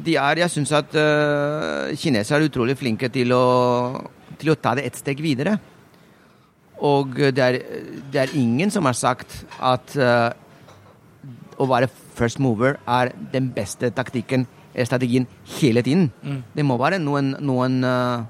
de 0.06 0.14
er 0.14 0.38
Jeg 0.44 0.54
syns 0.54 0.70
at 0.78 0.92
uh, 0.94 1.90
kinesere 1.98 2.38
er 2.38 2.46
utrolig 2.46 2.76
flinke 2.78 3.10
til 3.10 3.34
å, 3.34 3.46
til 4.38 4.52
å 4.54 4.56
ta 4.62 4.76
det 4.78 4.84
et 4.86 5.00
steg 5.00 5.24
videre. 5.26 5.56
Og 6.86 7.18
det 7.18 7.42
er, 7.42 7.58
det 8.14 8.22
er 8.22 8.36
ingen 8.38 8.70
som 8.70 8.86
har 8.86 8.94
sagt 8.98 9.34
at 9.58 9.98
uh, 9.98 10.30
å 11.62 11.69
være 11.69 11.89
first 12.17 12.41
mover 12.41 12.80
er 12.89 13.13
den 13.34 13.52
beste 13.56 13.91
taktikken, 13.93 14.47
strategien, 14.74 15.28
hele 15.60 15.84
tiden. 15.86 16.10
Mm. 16.24 16.43
Det 16.56 16.65
må 16.65 16.78
være 16.80 17.00
noen, 17.04 17.36
noen 17.43 17.82
uh, 17.86 18.24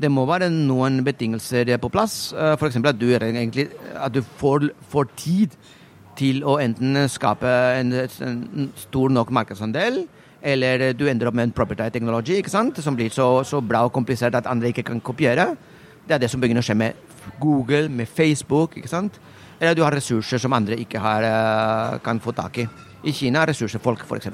det 0.00 0.10
må 0.10 0.24
være 0.28 0.48
noen 0.52 1.02
betingelser 1.04 1.68
på 1.80 1.90
plass. 1.92 2.32
Eh, 2.32 2.54
F.eks. 2.56 2.78
at 2.80 2.98
du, 2.98 3.10
egentlig, 3.12 3.68
at 3.92 4.14
du 4.14 4.22
får, 4.22 4.70
får, 4.88 5.10
tid 5.20 5.56
til 6.16 6.42
å 6.44 6.58
enten 6.60 6.96
skape 7.08 7.50
en, 7.78 7.92
en 7.94 8.70
stor 8.76 9.12
nok 9.12 9.30
markedsandel, 9.32 10.02
eller 10.42 10.90
du 10.96 11.06
ender 11.08 11.30
opp 11.30 11.36
med 11.38 11.48
en 11.48 11.54
property 11.54 11.86
technology 11.94 12.40
ikke 12.40 12.50
sant? 12.52 12.80
som 12.82 12.96
blir 12.98 13.12
så, 13.14 13.44
så, 13.46 13.60
bra 13.62 13.84
og 13.86 13.92
komplisert 13.94 14.34
at 14.34 14.48
andre 14.50 14.72
ikke 14.72 14.84
kan 14.88 15.00
kopiere. 15.00 15.52
Det 16.08 16.16
er 16.16 16.24
det 16.24 16.32
som 16.32 16.42
begynner 16.42 16.64
å 16.64 16.66
skje 16.66 16.76
med 16.76 17.38
Google, 17.40 17.86
med 17.88 18.10
Facebook. 18.10 18.76
ikke 18.76 18.90
sant? 18.90 19.20
Eller 19.62 19.78
du 19.78 19.84
har 19.86 19.94
ressurser 19.94 20.42
som 20.42 20.56
andre 20.56 20.74
ikke 20.82 20.98
har, 20.98 21.22
eh, 21.22 21.98
kan 22.02 22.18
få 22.20 22.34
tak 22.34 22.58
i. 22.58 22.66
I 23.06 23.12
Kina 23.14 23.42
er 23.42 23.52
ressursfolk, 23.52 24.02
f.eks. 24.02 24.26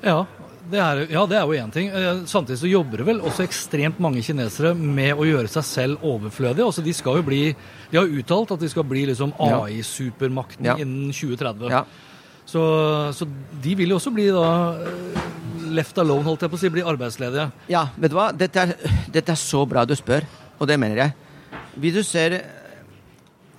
Ja, 0.00 0.24
det 0.70 0.80
er, 0.80 1.02
ja, 1.12 1.26
det 1.28 1.36
er 1.36 1.44
jo 1.44 1.58
én 1.60 1.72
ting. 1.72 1.90
Eh, 1.92 2.24
samtidig 2.24 2.58
så 2.62 2.70
jobber 2.70 3.02
det 3.02 3.06
vel 3.10 3.20
også 3.20 3.44
ekstremt 3.44 4.00
mange 4.00 4.22
kinesere 4.24 4.72
med 4.74 5.12
å 5.14 5.26
gjøre 5.28 5.50
seg 5.52 5.68
selv 5.68 6.06
overflødige. 6.06 6.64
Altså, 6.64 6.82
de 6.82 6.96
skal 6.96 7.20
jo 7.20 7.26
bli 7.28 7.42
De 7.90 8.00
har 8.00 8.08
uttalt 8.08 8.56
at 8.56 8.64
de 8.64 8.72
skal 8.72 8.88
bli 8.88 9.04
liksom 9.12 9.36
AI-supermakten 9.36 10.72
ja. 10.72 10.78
innen 10.80 11.12
2030. 11.12 11.68
Ja. 11.70 11.84
Så, 12.46 12.62
så, 13.12 13.26
de 13.62 13.74
vil 13.78 13.92
jo 13.92 14.00
også 14.00 14.14
bli 14.16 14.30
da 14.32 14.48
eh, 14.80 15.22
left 15.76 15.98
alone, 16.00 16.24
holdt 16.24 16.46
jeg 16.46 16.54
på 16.54 16.56
å 16.56 16.64
si, 16.64 16.72
bli 16.72 16.88
arbeidsledige. 16.88 17.50
Ja, 17.68 17.88
vet 18.00 18.14
du 18.14 18.16
hva. 18.16 18.30
Dette 18.32 18.64
er, 18.64 18.76
dette 19.12 19.36
er 19.36 19.44
så 19.44 19.66
bra 19.68 19.84
du 19.84 19.92
spør, 19.98 20.24
og 20.56 20.70
det 20.70 20.80
mener 20.80 21.04
jeg. 21.04 21.16
Hvis 21.76 21.98
du 21.98 22.06
ser 22.06 22.40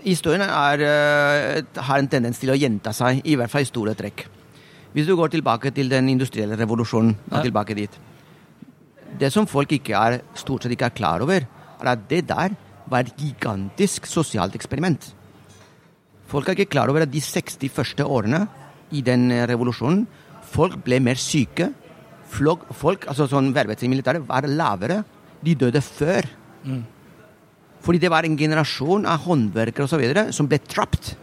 Historien 0.03 0.43
er, 0.45 0.81
eh, 0.81 1.81
har 1.81 1.99
en 1.99 2.07
tendens 2.07 2.39
til 2.39 2.49
å 2.49 2.57
gjenta 2.57 2.93
seg, 2.93 3.21
i 3.25 3.35
hvert 3.35 3.49
fall 3.49 3.61
i 3.61 3.69
store 3.69 3.95
trekk. 3.95 4.25
Hvis 4.93 5.07
du 5.07 5.15
går 5.15 5.29
tilbake 5.29 5.73
til 5.73 5.89
den 5.89 6.09
industrielle 6.09 6.57
revolusjonen, 6.57 7.15
og 7.31 7.43
tilbake 7.43 7.75
dit 7.75 7.91
Det 9.17 9.31
som 9.31 9.47
folk 9.47 9.71
er, 9.71 10.21
stort 10.35 10.63
sett 10.63 10.71
ikke 10.71 10.85
er 10.85 10.97
klar 10.97 11.21
over, 11.21 11.47
er 11.81 11.87
at 11.87 12.07
det 12.07 12.27
der 12.27 12.55
var 12.87 12.99
et 12.99 13.17
gigantisk 13.17 14.05
sosialt 14.05 14.53
eksperiment. 14.53 15.13
Folk 16.27 16.47
er 16.47 16.55
ikke 16.55 16.69
klar 16.69 16.89
over 16.89 17.01
at 17.01 17.11
de 17.11 17.19
60 17.19 17.69
første 17.69 18.03
årene 18.03 18.47
i 18.91 19.01
den 19.01 19.31
revolusjonen 19.47 20.05
folk 20.41 20.83
ble 20.83 20.99
mer 20.99 21.15
syke. 21.15 21.71
Folk, 22.27 22.67
folk 22.75 23.07
altså 23.07 23.27
sånn 23.31 23.53
Vervet 23.55 23.83
i 23.83 23.87
militæret 23.91 24.27
var 24.27 24.47
lavere. 24.47 25.03
De 25.43 25.55
døde 25.55 25.81
før. 25.81 26.27
Mm. 26.63 26.83
Fordi 27.87 28.01
det 28.03 28.11
var 28.11 28.27
en 28.27 28.35
generasjon 28.35 29.07
av 29.07 29.23
håndverkere 29.23 29.87
osv. 29.87 30.33
som 30.35 30.49
ble 30.51 30.59
trapped 30.59 31.13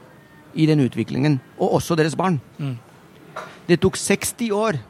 i 0.57 0.65
den 0.67 0.81
utviklingen. 0.81 1.37
Og 1.61 1.77
også 1.77 1.97
deres 1.99 2.17
barn. 2.17 2.41
Mm. 2.57 2.79
Det 3.69 3.81
tok 3.83 3.99
60 4.01 4.51
år 4.57 4.81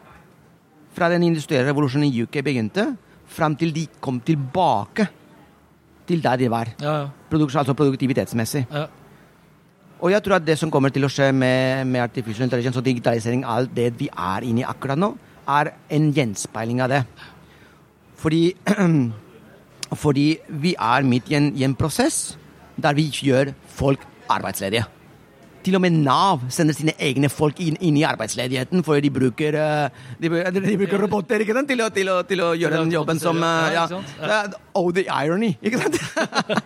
fra 0.94 1.10
den 1.10 1.26
industrielle 1.26 1.66
revolusjonen 1.66 2.06
i 2.06 2.22
UK 2.22 2.38
begynte, 2.46 2.92
fram 3.26 3.56
til 3.58 3.72
de 3.74 3.88
kom 4.00 4.20
tilbake 4.22 5.08
til 6.06 6.22
der 6.22 6.38
de 6.38 6.50
var. 6.52 6.70
Ja, 6.78 6.94
ja. 7.02 7.08
Altså 7.34 7.74
produktivitetsmessig. 7.74 8.66
Ja. 8.70 8.86
Og 9.98 10.12
jeg 10.12 10.22
tror 10.22 10.36
at 10.36 10.46
det 10.46 10.58
som 10.60 10.70
kommer 10.70 10.92
til 10.94 11.06
å 11.06 11.10
skje 11.10 11.32
med, 11.32 11.88
med 11.88 12.02
artificial 12.04 12.46
intelligence 12.46 12.78
og 12.78 12.86
digitalisering, 12.86 13.42
alt 13.48 13.72
det 13.74 13.88
vi 13.98 14.06
er 14.12 14.46
inne 14.46 14.62
i 14.62 14.68
akkurat 14.68 15.00
nå, 15.00 15.14
er 15.48 15.72
en 15.96 16.10
gjenspeiling 16.14 16.82
av 16.84 16.92
det. 16.92 17.02
Fordi, 18.20 18.42
fordi 19.92 20.38
vi 20.48 20.74
er 20.78 21.06
midt 21.06 21.30
i 21.30 21.38
en, 21.38 21.52
i 21.56 21.64
en 21.66 21.76
prosess 21.76 22.38
der 22.80 22.96
vi 22.96 23.08
gjør 23.12 23.52
folk 23.76 24.02
arbeidsledige. 24.28 24.84
Til 25.64 25.78
og 25.78 25.80
med 25.80 25.90
Nav 25.96 26.42
sender 26.52 26.74
sine 26.76 26.92
egne 27.00 27.30
folk 27.32 27.60
inn, 27.64 27.76
inn 27.80 27.96
i 27.96 28.02
arbeidsledigheten, 28.04 28.82
for 28.84 29.00
de 29.00 29.10
bruker, 29.10 29.56
eh, 29.56 30.02
de, 30.20 30.28
de 30.28 30.76
bruker 30.76 31.00
roboter 31.00 31.40
ikke 31.40 31.56
sant? 31.56 31.70
Til, 31.70 31.80
å, 31.80 31.88
til, 31.94 32.10
å, 32.12 32.16
til 32.28 32.42
å 32.44 32.50
gjøre 32.58 32.82
den 32.82 32.92
jobben 32.92 33.20
som 33.22 33.40
ja, 33.40 33.86
Oh, 34.74 34.90
the 34.92 35.06
irony! 35.08 35.54
Ikke 35.64 35.80
sant? 35.80 35.96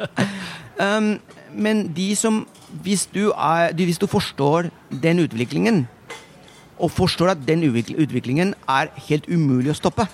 um, 0.83 1.13
men 1.55 1.87
de 1.95 2.09
som 2.19 2.43
hvis 2.83 3.07
du, 3.15 3.31
er, 3.31 3.71
hvis 3.77 4.03
du 4.03 4.09
forstår 4.11 4.73
den 4.91 5.23
utviklingen, 5.23 5.87
og 6.79 6.91
forstår 6.95 7.35
at 7.35 7.47
den 7.47 7.65
utviklingen 7.67 8.55
er 8.71 8.91
helt 9.09 9.27
umulig 9.31 9.73
å 9.73 9.79
stoppe 9.79 10.07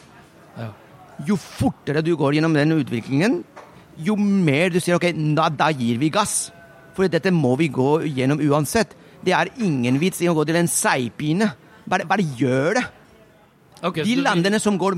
Jo 1.22 1.37
fortere 1.38 2.03
du 2.03 2.14
går 2.18 2.37
gjennom 2.37 2.57
den 2.57 2.74
utviklingen, 2.74 3.42
jo 4.03 4.16
mer 4.18 4.72
du 4.74 4.81
sier 4.83 4.98
ok, 4.98 5.12
da, 5.37 5.46
da 5.48 5.70
gir 5.70 6.00
vi 6.00 6.11
gass. 6.11 6.50
For 6.94 7.11
dette 7.11 7.31
må 7.35 7.55
vi 7.59 7.70
gå 7.70 8.00
gjennom 8.07 8.42
uansett. 8.42 8.94
Det 9.24 9.35
er 9.35 9.53
ingen 9.62 9.98
vits 10.03 10.20
i 10.22 10.29
å 10.31 10.35
gå 10.37 10.44
til 10.48 10.59
en 10.59 10.70
seigpine. 10.70 11.53
Bare, 11.87 12.07
bare 12.09 12.27
gjør 12.38 12.81
det. 12.81 12.85
Okay, 13.84 14.04
de 14.06 14.14
landene 14.22 14.60
som 14.62 14.76
går 14.80 14.94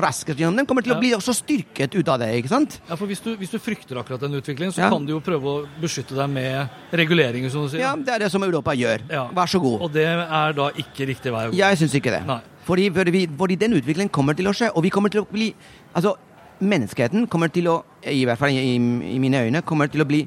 raskest 0.00 0.40
gjennom 0.40 0.56
den, 0.58 0.66
kommer 0.66 0.82
til 0.82 0.96
å 0.96 0.98
bli 0.98 1.12
også 1.14 1.34
styrket 1.36 1.94
ut 1.94 2.08
av 2.10 2.18
det. 2.22 2.32
ikke 2.40 2.50
sant? 2.50 2.78
Ja, 2.88 2.96
for 2.96 3.06
Hvis 3.06 3.22
du, 3.22 3.34
hvis 3.38 3.52
du 3.52 3.58
frykter 3.62 4.00
akkurat 4.00 4.24
den 4.24 4.34
utviklingen, 4.40 4.74
så 4.74 4.86
ja. 4.86 4.90
kan 4.90 5.04
du 5.06 5.12
jo 5.14 5.20
prøve 5.22 5.52
å 5.52 5.56
beskytte 5.82 6.16
deg 6.16 6.32
med 6.32 6.96
reguleringer. 6.96 7.52
som 7.52 7.66
du 7.66 7.70
sier. 7.70 7.84
Ja, 7.84 7.94
Det 7.94 8.14
er 8.14 8.26
det 8.26 8.32
som 8.32 8.42
Europa 8.42 8.74
gjør. 8.74 9.06
Ja. 9.10 9.28
Vær 9.36 9.46
så 9.52 9.60
god. 9.62 9.80
Og 9.86 9.92
det 9.94 10.06
er 10.06 10.56
da 10.56 10.70
ikke 10.74 11.06
riktig 11.12 11.32
vei 11.34 11.46
å 11.46 11.52
gå? 11.52 11.58
Jeg 11.60 11.78
syns 11.82 11.94
ikke 12.00 12.14
det. 12.16 12.24
Nei. 12.26 12.40
Fordi, 12.66 12.88
fordi, 12.90 13.26
fordi, 13.38 13.56
den 13.60 13.76
utviklingen 13.78 14.10
kommer 14.10 14.34
til 14.34 14.48
å 14.50 14.54
skje, 14.56 14.72
og 14.74 14.82
vi 14.82 14.90
kommer 14.90 15.12
til 15.12 15.22
å 15.22 15.28
bli 15.30 15.52
Altså, 15.94 16.16
menneskeheten 16.60 17.28
kommer 17.30 17.48
til 17.52 17.68
å, 17.70 17.76
i 18.10 18.24
hvert 18.26 18.40
fall 18.40 18.52
i, 18.52 18.74
i 18.76 19.20
mine 19.22 19.46
øyne, 19.46 19.62
kommer 19.64 19.88
til 19.92 20.02
å 20.02 20.08
bli 20.08 20.24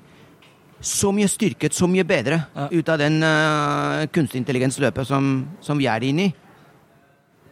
så 0.79 1.11
mye 1.11 1.27
styrket, 1.27 1.75
så 1.75 1.87
mye 1.91 2.05
bedre 2.07 2.39
ja. 2.55 2.67
ut 2.71 2.89
av 2.89 2.99
den 3.01 3.19
uh, 3.23 4.05
kunstig 4.15 4.39
intelligens-løpet 4.39 5.07
som, 5.07 5.33
som, 5.61 5.79
vi 5.79 5.89
er 5.91 6.05
inne 6.07 6.29
i. 6.29 6.33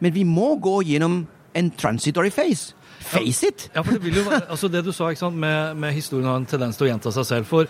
Men 0.04 0.14
vi 0.14 0.26
må 0.28 0.56
gå 0.62 0.80
gjennom 0.88 1.22
en 1.58 1.72
transitory 1.74 2.32
phase. 2.34 2.76
Face 3.00 3.48
it! 3.48 3.70
Ja, 3.74 3.82
for 3.82 3.96
Det 3.98 4.04
vil 4.04 4.20
jo 4.20 4.26
være, 4.28 4.46
altså 4.54 4.70
det 4.72 4.84
du 4.86 4.92
sa 4.96 5.10
ikke 5.12 5.26
sant, 5.26 5.38
med, 5.40 5.78
med 5.80 5.96
historien 5.96 6.28
har 6.30 6.42
en 6.42 6.50
tendens 6.50 6.78
til 6.78 6.88
å 6.88 6.92
gjenta 6.92 7.14
seg 7.14 7.28
selv. 7.30 7.50
For 7.50 7.70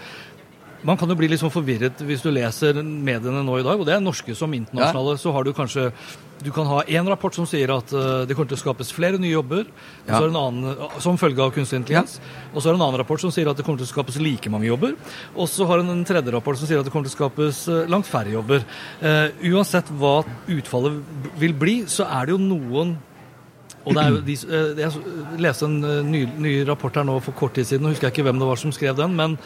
man 0.87 0.99
kan 0.99 1.09
jo 1.09 1.17
bli 1.19 1.29
litt 1.31 1.41
sånn 1.41 1.53
forvirret 1.53 2.01
hvis 2.05 2.23
du 2.25 2.29
leser 2.33 2.79
mediene 2.83 3.43
nå 3.45 3.59
i 3.59 3.65
dag, 3.65 3.79
og 3.79 3.87
det 3.87 3.95
er 3.97 4.03
norske 4.03 4.35
som 4.37 4.53
internasjonale. 4.53 5.17
Ja. 5.17 5.23
Så 5.23 5.33
har 5.35 5.47
du 5.47 5.53
kanskje 5.57 5.89
Du 6.43 6.51
kan 6.53 6.67
ha 6.69 6.83
én 6.85 7.07
rapport 7.09 7.33
som 7.33 7.47
sier 7.49 7.71
at 7.73 7.91
uh, 7.95 8.23
det 8.27 8.35
kommer 8.37 8.51
til 8.51 8.57
å 8.57 8.61
skapes 8.61 8.91
flere 8.93 9.17
nye 9.21 9.33
jobber 9.33 9.65
ja. 10.05 10.19
annen, 10.21 10.75
som 11.01 11.17
følge 11.17 11.41
av 11.41 11.53
kunstig 11.55 11.79
intelligens. 11.79 12.17
Ja. 12.21 12.51
Og 12.53 12.61
så 12.61 12.69
har 12.69 12.77
en 12.77 12.83
annen 12.85 12.99
rapport 13.01 13.21
som 13.21 13.33
sier 13.33 13.49
at 13.49 13.57
det 13.57 13.65
kommer 13.65 13.81
til 13.81 13.87
å 13.87 13.91
skapes 13.91 14.19
like 14.21 14.51
mange 14.53 14.69
jobber. 14.69 14.93
Og 15.35 15.49
så 15.49 15.65
har 15.69 15.81
du 15.81 15.89
en 15.91 16.05
tredje 16.07 16.33
rapport 16.35 16.59
som 16.59 16.69
sier 16.69 16.81
at 16.81 16.87
det 16.87 16.93
kommer 16.93 17.09
til 17.09 17.15
å 17.15 17.17
skapes 17.17 17.63
uh, 17.71 17.83
langt 17.89 18.09
færre 18.09 18.35
jobber. 18.35 18.65
Uh, 19.01 19.33
uansett 19.49 19.89
hva 19.97 20.19
utfallet 20.59 21.01
vil 21.41 21.57
bli, 21.57 21.77
så 21.89 22.05
er 22.05 22.29
det 22.29 22.37
jo 22.37 22.41
noen 22.43 22.97
og 23.87 23.95
det 23.95 24.01
er 24.03 24.09
jo 24.11 24.17
de, 24.19 24.33
Jeg 24.81 25.39
leste 25.39 25.63
en 25.63 25.77
ny, 26.09 26.25
ny 26.43 26.53
rapport 26.67 26.97
her 26.99 27.05
nå 27.07 27.21
for 27.23 27.37
kort 27.37 27.53
tid 27.55 27.69
siden, 27.69 27.87
og 27.87 27.95
husker 27.95 28.09
jeg 28.09 28.17
ikke 28.17 28.25
hvem 28.27 28.41
det 28.41 28.49
var 28.49 28.59
som 28.59 28.73
skrev 28.75 28.97
den. 28.99 29.15
men 29.15 29.37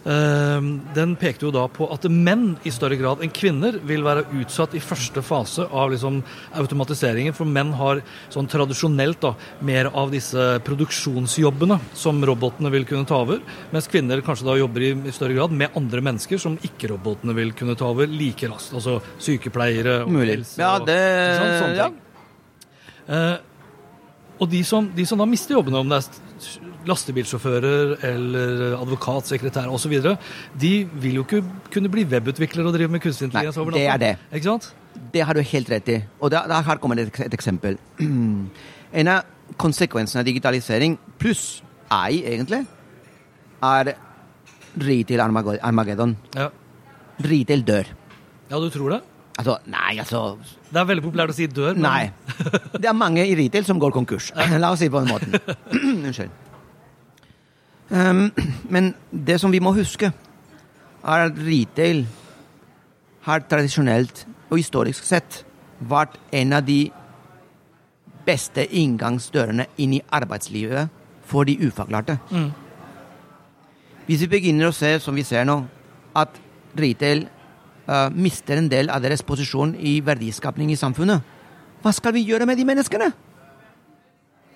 den 0.00 1.10
pekte 1.20 1.44
jo 1.44 1.50
da 1.52 1.66
på 1.68 1.84
at 1.92 2.06
menn 2.08 2.54
i 2.64 2.70
større 2.72 2.96
grad 2.96 3.20
enn 3.20 3.32
kvinner 3.36 3.76
vil 3.84 4.04
være 4.06 4.22
utsatt 4.40 4.72
i 4.78 4.80
første 4.80 5.20
fase 5.24 5.66
av 5.66 5.90
liksom 5.92 6.22
automatiseringen. 6.56 7.36
For 7.36 7.48
menn 7.48 7.74
har 7.76 8.00
sånn 8.32 8.48
tradisjonelt 8.48 9.20
da, 9.20 9.34
mer 9.60 9.90
av 9.92 10.14
disse 10.14 10.46
produksjonsjobbene 10.64 11.76
som 11.92 12.22
robotene 12.24 12.72
vil 12.72 12.88
kunne 12.88 13.08
ta 13.08 13.20
over. 13.26 13.42
Mens 13.74 13.90
kvinner 13.92 14.24
kanskje 14.24 14.48
da 14.48 14.56
jobber 14.60 14.86
i 14.88 15.12
større 15.12 15.36
grad 15.36 15.52
med 15.52 15.76
andre 15.76 16.00
mennesker 16.08 16.40
som 16.40 16.56
ikke 16.64 16.94
robotene 16.94 17.36
vil 17.36 17.52
kunne 17.56 17.76
ta 17.76 17.90
over 17.92 18.08
like 18.08 18.48
raskt. 18.48 18.72
Altså 18.80 18.98
sykepleiere 19.20 20.00
og 20.06 20.16
Mulig. 20.16 20.40
helse. 20.40 20.56
Ja, 20.62 20.78
det... 20.80 21.00
Og, 21.36 21.54
sånn, 21.60 21.76
ja. 21.76 21.90
Uh, 23.10 23.36
og 24.40 24.48
de 24.48 24.64
som, 24.64 24.88
de 24.96 25.04
som, 25.04 25.20
da 25.20 25.28
mister 25.28 25.58
jobbene, 25.58 25.82
om 25.82 25.90
det 25.90 26.00
er 26.00 26.29
lastebilsjåfører 26.88 27.96
eller 28.08 28.76
advokat, 28.78 29.26
sekretær 29.28 29.68
osv., 29.72 29.94
de 30.60 30.72
vil 31.02 31.18
jo 31.20 31.24
ikke 31.26 31.42
kunne 31.74 31.90
bli 31.92 32.04
webutviklere 32.08 32.66
og 32.70 32.74
drive 32.76 32.88
med 32.94 33.02
kunstig 33.04 33.28
intelligens 33.28 33.58
over 33.60 33.74
natta. 33.74 33.80
Det 33.80 33.88
er 33.92 33.98
det. 34.04 34.12
Ikke 34.38 34.48
sant? 34.50 34.70
Det 35.14 35.22
har 35.26 35.34
du 35.36 35.42
helt 35.44 35.70
rett 35.70 35.88
i. 35.92 35.98
Og 36.20 36.30
der, 36.32 36.46
der 36.50 36.62
her 36.66 36.76
kommer 36.82 36.98
et, 37.02 37.20
et 37.26 37.34
eksempel. 37.36 37.78
En 38.90 39.06
av 39.06 39.22
konsekvensene 39.60 40.24
av 40.24 40.26
digitalisering, 40.26 40.96
pluss 41.22 41.60
AI 41.94 42.24
egentlig, 42.26 42.64
er 43.62 43.92
retail 44.82 45.20
Armageddon. 45.62 46.16
Ja. 46.34 46.48
Retail 47.22 47.62
dør. 47.66 47.86
ja, 48.50 48.58
du 48.58 48.68
tror 48.74 48.96
det? 48.96 49.00
Altså, 49.38 49.54
nei, 49.72 49.94
altså 50.02 50.36
Det 50.68 50.76
er 50.80 50.84
veldig 50.90 51.02
populært 51.06 51.30
å 51.32 51.34
si 51.36 51.46
dør. 51.46 51.74
men- 51.78 51.82
Nei. 51.86 52.10
Det 52.82 52.88
er 52.90 52.92
mange 52.98 53.22
i 53.26 53.34
retail 53.38 53.64
som 53.64 53.78
går 53.80 53.92
konkurs. 53.94 54.32
La 54.58 54.72
oss 54.74 54.82
si 54.82 54.88
på 54.90 55.00
den 55.00 55.08
måten. 55.14 55.38
Unnskyld. 56.06 56.30
Um, 57.90 58.30
men 58.70 58.94
det 59.10 59.40
som 59.42 59.52
vi 59.52 59.60
må 59.62 59.72
huske, 59.74 60.12
er 61.00 61.26
at 61.26 61.38
retail 61.42 62.04
har 63.26 63.42
tradisjonelt 63.50 64.24
og 64.50 64.58
historisk 64.58 65.04
sett 65.06 65.42
vært 65.80 66.16
en 66.36 66.54
av 66.54 66.64
de 66.66 66.90
beste 68.26 68.66
inngangsdørene 68.66 69.66
inn 69.80 69.96
i 69.96 70.02
arbeidslivet 70.12 70.90
for 71.26 71.48
de 71.48 71.56
ufaglærte. 71.66 72.18
Mm. 72.30 72.50
Hvis 74.06 74.24
vi 74.24 74.30
begynner 74.30 74.70
å 74.70 74.76
se, 74.76 74.96
som 75.02 75.16
vi 75.16 75.26
ser 75.26 75.46
nå, 75.48 75.60
at 76.18 76.38
retail 76.78 77.24
uh, 77.86 78.08
mister 78.10 78.58
en 78.58 78.70
del 78.70 78.90
av 78.90 79.02
deres 79.02 79.22
posisjon 79.26 79.74
i 79.78 79.98
verdiskapning 80.04 80.70
i 80.70 80.78
samfunnet, 80.78 81.22
hva 81.80 81.92
skal 81.96 82.14
vi 82.14 82.26
gjøre 82.28 82.46
med 82.46 82.58
de 82.60 82.66
menneskene? 82.68 83.10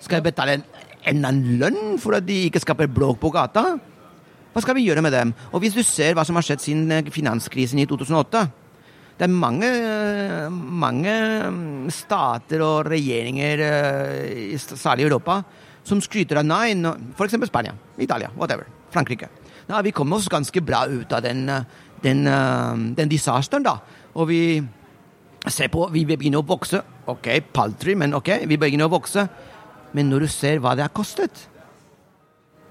Skal 0.04 0.20
vi 0.20 0.28
betale 0.28 0.58
en, 0.58 0.64
en 1.10 1.42
lønn 1.60 1.98
for 2.02 2.16
at 2.16 2.26
de 2.26 2.46
ikke 2.48 2.62
skaper 2.62 2.90
blåk 2.92 3.20
på 3.22 3.32
gata? 3.34 3.74
Hva 4.54 4.62
skal 4.62 4.76
vi 4.78 4.84
gjøre 4.86 5.02
med 5.02 5.14
dem? 5.14 5.32
Og 5.50 5.64
hvis 5.64 5.74
du 5.74 5.82
ser 5.82 6.14
hva 6.14 6.22
som 6.26 6.36
har 6.38 6.46
skjedd 6.46 6.62
siden 6.62 6.92
eh, 6.94 7.10
finanskrisen 7.10 7.80
i 7.82 7.88
2008 7.90 8.44
Det 9.18 9.26
er 9.26 9.30
mange, 9.30 9.66
eh, 9.66 10.46
mange 10.50 11.14
mm, 11.50 11.90
stater 11.90 12.62
og 12.62 12.90
regjeringer, 12.90 13.62
eh, 13.62 14.54
særlig 14.58 15.04
i 15.04 15.08
Europa, 15.08 15.40
som 15.86 16.00
skryter 16.02 16.40
av 16.40 16.46
nei, 16.46 16.72
f.eks. 17.14 17.36
Spania, 17.46 17.74
Italia, 17.98 18.30
whatever, 18.34 18.66
Frankrike. 18.90 19.28
Nei, 19.68 19.82
vi 19.86 19.94
kommer 19.94 20.18
oss 20.18 20.30
ganske 20.30 20.62
bra 20.66 20.84
ut 20.90 21.12
av 21.12 21.22
den, 21.22 21.46
den, 22.02 22.24
den 22.96 23.12
disasteren, 23.12 23.62
da. 23.64 23.76
Og 24.14 24.28
vi 24.28 24.40
ser 25.46 25.70
på, 25.70 25.86
vi 25.92 26.04
begynner 26.08 26.42
å 26.42 26.48
vokse. 26.48 26.80
Ok, 27.10 27.28
paltry, 27.54 27.94
men 27.94 28.16
ok, 28.16 28.32
vi 28.48 28.58
begynner 28.58 28.88
å 28.88 28.96
vokse. 28.96 29.28
Men 29.94 30.10
når 30.10 30.26
du 30.26 30.32
ser 30.32 30.60
hva 30.62 30.74
det 30.74 30.84
har 30.84 30.94
kostet 30.94 31.46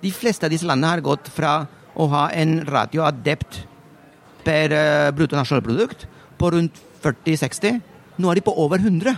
De 0.03 0.11
fleste 0.11 0.45
av 0.45 0.51
disse 0.51 0.67
landene 0.67 0.91
har 0.91 1.03
gått 1.05 1.29
fra 1.31 1.63
å 1.93 2.07
ha 2.11 2.25
en 2.35 2.57
radioadept 2.67 3.13
av 3.15 3.23
dept 3.23 3.61
per 4.43 4.73
uh, 4.75 5.11
bruttonasjonalprodukt 5.15 6.07
på 6.39 6.49
rundt 6.51 6.79
40-60. 7.03 7.79
Nå 8.19 8.31
er 8.31 8.39
de 8.39 8.45
på 8.45 8.53
over 8.59 8.81
100. 8.81 9.13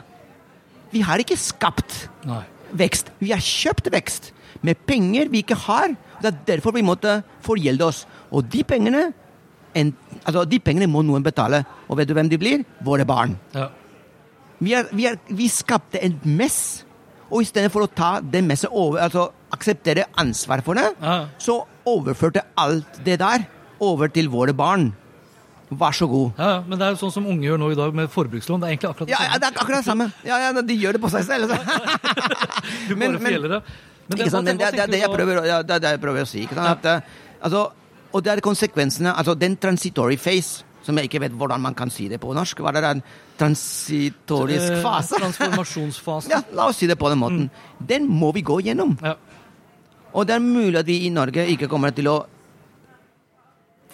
Vi 0.93 1.01
har 1.05 1.21
ikke 1.21 1.37
skapt 1.39 2.05
Nei. 2.27 2.43
vekst. 2.77 3.11
Vi 3.19 3.33
har 3.33 3.41
kjøpt 3.41 3.89
vekst 3.93 4.31
med 4.65 4.79
penger 4.87 5.29
vi 5.31 5.41
ikke 5.43 5.57
har. 5.65 5.95
Det 6.21 6.31
er 6.31 6.41
derfor 6.53 6.75
vi 6.75 6.85
måtte 6.85 7.19
forgjelde 7.45 7.87
oss. 7.87 8.03
Og 8.31 8.45
de 8.51 8.63
pengene, 8.67 9.09
en, 9.75 9.91
altså 10.23 10.45
de 10.49 10.61
pengene 10.63 10.89
må 10.91 11.03
noen 11.05 11.25
betale. 11.25 11.63
Og 11.89 11.99
vet 11.99 12.09
du 12.09 12.15
hvem 12.17 12.29
de 12.31 12.39
blir? 12.41 12.65
Våre 12.85 13.05
barn. 13.07 13.35
Ja. 13.55 13.69
Vi, 14.61 14.71
er, 14.73 14.87
vi, 14.95 15.09
er, 15.09 15.19
vi 15.35 15.49
skapte 15.51 15.99
en 15.99 16.15
mess, 16.37 16.84
og 17.35 17.41
istedenfor 17.43 17.83
å 17.83 17.89
ta 17.91 18.11
det 18.23 18.41
med 18.47 18.57
seg 18.61 18.71
over, 18.71 19.01
altså 19.03 19.25
akseptere 19.55 20.05
ansvar 20.21 20.61
for 20.63 20.77
det, 20.79 20.85
Ja. 21.03 21.25
så 21.37 21.65
overførte 21.85 22.41
alt 22.57 23.01
det 23.03 23.17
der 23.19 23.43
over 23.83 24.07
til 24.07 24.29
våre 24.31 24.53
barn. 24.55 24.93
Vær 25.75 25.91
så 25.97 26.07
god. 26.07 26.37
Ja, 26.39 26.61
men 26.61 26.77
det 26.79 26.85
er 26.87 26.91
jo 26.93 26.99
sånn 27.01 27.11
som 27.11 27.25
unge 27.27 27.43
gjør 27.49 27.57
nå 27.59 27.71
i 27.73 27.75
dag 27.75 27.93
med 27.97 28.07
forbrukslån. 28.13 28.61
Det 28.61 28.67
er 28.69 28.73
egentlig 28.75 28.89
akkurat 28.91 29.07
det 29.09 29.15
Ja, 29.17 29.23
ja, 29.25 29.37
det 29.41 29.47
er 29.49 29.59
akkurat 29.59 29.81
det 29.81 29.87
samme. 29.89 30.07
Ja, 30.23 30.37
ja, 30.39 30.61
de 30.61 30.75
gjør 30.77 30.93
det 30.93 31.01
på 31.01 31.09
seg 31.11 31.25
selv. 31.25 31.49
Altså. 31.49 31.57
Du 32.87 32.95
bare 32.95 33.09
men- 33.09 33.19
fjeller 33.19 33.49
det. 33.57 33.61
Men 34.07 34.29
sant? 34.29 34.45
Men 34.45 34.57
det, 34.57 34.69
tenker 34.71 34.91
det, 34.93 34.99
jeg 35.01 35.09
prøver, 35.09 35.41
er 35.49 35.63
det 35.65 35.81
jeg 35.81 35.99
prøver 36.03 36.21
å 36.21 36.27
si. 36.29 36.43
Ikke 36.45 36.55
sant? 36.59 36.85
At, 36.85 36.85
eh, 36.85 37.01
altså, 37.41 37.63
og 38.13 38.23
det 38.23 38.31
er 38.35 38.41
konsekvensene 38.45 39.11
altså 39.17 39.33
Den 39.37 39.57
transitory 39.57 40.15
phase, 40.21 40.63
som 40.85 40.97
jeg 41.01 41.09
ikke 41.09 41.21
vet 41.25 41.33
hvordan 41.35 41.61
man 41.63 41.73
kan 41.77 41.89
si 41.89 42.07
det 42.11 42.19
på 42.21 42.33
norsk. 42.37 42.59
Hva 42.61 42.69
er 42.71 42.79
det? 42.85 42.91
En 42.95 43.03
transitorisk 43.41 44.71
Eh, 44.77 44.81
fase? 44.85 45.17
Transformasjonsfase. 45.21 46.29
Ja, 46.35 46.41
la 46.53 46.67
oss 46.69 46.77
si 46.81 46.87
det 46.87 46.97
på 47.01 47.09
den 47.09 47.19
måten. 47.21 47.49
Den 47.79 48.05
må 48.07 48.31
vi 48.35 48.43
gå 48.45 48.59
gjennom. 48.65 48.95
Ja. 49.01 49.15
Og 50.15 50.27
det 50.29 50.37
er 50.37 50.43
mulig 50.45 50.77
at 50.79 50.87
vi 50.87 51.01
i 51.07 51.11
Norge 51.11 51.43
ikke 51.51 51.67
kommer 51.71 51.91
til 51.91 52.07
å 52.07 52.19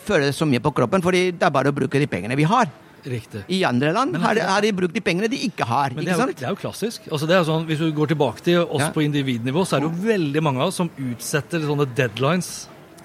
føle 0.05 0.27
det 0.29 0.35
så 0.37 0.45
mye 0.49 0.61
på 0.61 0.71
kroppen, 0.75 1.01
fordi 1.05 1.31
det 1.31 1.45
er 1.47 1.53
bare 1.53 1.71
å 1.71 1.75
bruke 1.77 1.99
de 2.01 2.07
pengene 2.09 2.35
vi 2.37 2.43
har. 2.49 2.69
Riktig. 3.01 3.39
I 3.49 3.63
andre 3.65 3.89
land 3.95 4.13
har, 4.21 4.37
har 4.45 4.61
de 4.61 4.69
brukt 4.77 4.93
de 4.93 5.01
pengene 5.01 5.25
de 5.31 5.39
ikke 5.47 5.65
har. 5.65 5.93
Men 5.95 6.05
det 6.05 6.13
er, 6.13 6.19
jo, 6.21 6.35
det 6.37 6.45
er 6.45 6.53
jo 6.53 6.59
klassisk. 6.61 7.07
Altså 7.09 7.25
det 7.29 7.33
er 7.39 7.47
sånn, 7.47 7.63
Hvis 7.69 7.79
du 7.81 7.87
går 7.97 8.11
tilbake 8.13 8.43
til 8.45 8.59
oss 8.61 8.83
Ja. 8.83 8.91
på 8.93 9.01
individnivå, 9.01 9.63
så 9.65 9.77
er 9.79 9.81
det 9.81 9.89
jo 9.89 10.05
veldig 10.05 10.43
mange 10.45 10.61
av 10.61 10.69
oss 10.69 10.77
som 10.83 10.91
utsetter 11.01 11.63
sånne 11.65 11.87
deadlines 11.97 12.51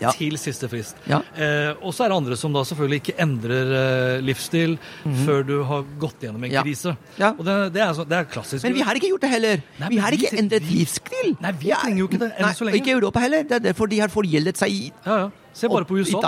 Ja. 0.01 0.11
til 0.13 0.37
siste 0.41 0.69
frist. 0.69 0.99
Ja. 1.09 1.23
Eh, 1.35 1.73
og 1.81 1.95
så 1.97 2.05
er 2.05 2.13
det 2.13 2.19
andre 2.21 2.37
som 2.39 2.53
da 2.55 2.63
selvfølgelig 2.69 3.01
ikke 3.03 3.15
endrer 3.25 3.71
eh, 3.79 4.25
livsstil 4.25 4.77
før 5.25 5.47
du 5.49 5.55
har 5.69 5.87
gått 6.01 6.27
gjennom 6.27 6.45
en. 6.45 6.53
Ja. 6.53 6.65
krise. 6.67 6.97
Og 7.31 7.43
det, 7.47 7.57
det, 7.77 7.83
er, 7.85 7.95
så, 7.97 8.05
det 8.09 8.19
er 8.19 8.29
klassisk. 8.31 8.67
Men 8.67 8.77
vi 8.77 8.85
har 8.87 8.99
ikke 8.99 9.11
gjort 9.15 9.25
det 9.25 9.33
heller. 9.33 9.65
Nei, 9.81 9.91
vi 9.95 10.03
har 10.05 10.17
ikke 10.17 10.33
vi, 10.35 10.43
endret 10.43 10.69
livsstil. 10.69 11.33
Nei, 11.41 11.55
vi 11.63 11.73
trenger 11.73 12.03
jo 12.03 12.11
ikke 12.11 12.23
det 12.25 12.31
enn 12.37 12.53
så 12.59 12.69
lenge. 12.69 12.77
og 12.77 12.83
Ikke 12.83 12.97
Europa 12.99 13.25
heller. 13.25 13.49
Det 13.49 13.59
er 13.61 13.67
derfor 13.71 13.91
de 13.93 14.03
har 14.05 14.13
forgjeldet 14.13 14.61
seg 14.61 14.77
i 14.77 14.85
ja, 14.93 15.19
ja. 15.25 15.27
Se 15.57 15.71
bare 15.73 15.89
på 15.89 15.97
USA. 15.97 16.21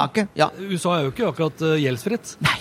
USA 0.64 0.94
er 0.96 1.02
jo 1.04 1.12
ikke 1.12 1.26
akkurat 1.28 1.60
uh, 1.60 1.74
gjeldsfritt. 1.76 2.38
Nei. 2.40 2.56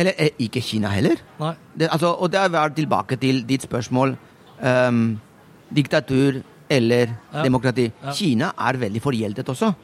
Eller 0.00 0.16
eh, 0.18 0.32
ikke 0.42 0.62
Kina 0.64 0.90
heller. 0.90 1.20
Nei. 1.38 1.52
Det, 1.78 1.86
altså, 1.86 2.16
og 2.18 2.32
det 2.32 2.40
er 2.42 2.72
tilbake 2.74 3.18
til 3.20 3.44
ditt 3.46 3.62
spørsmål. 3.68 4.16
Um, 4.58 5.20
diktatur 5.70 6.40
eller 6.70 7.14
Ja. 7.32 7.42
demokrati. 7.42 7.90
Ja. 8.02 8.12
Kina 8.12 8.52
er 8.58 8.78
veldig 8.78 9.02
forgjeldet 9.02 9.48
også. 9.48 9.74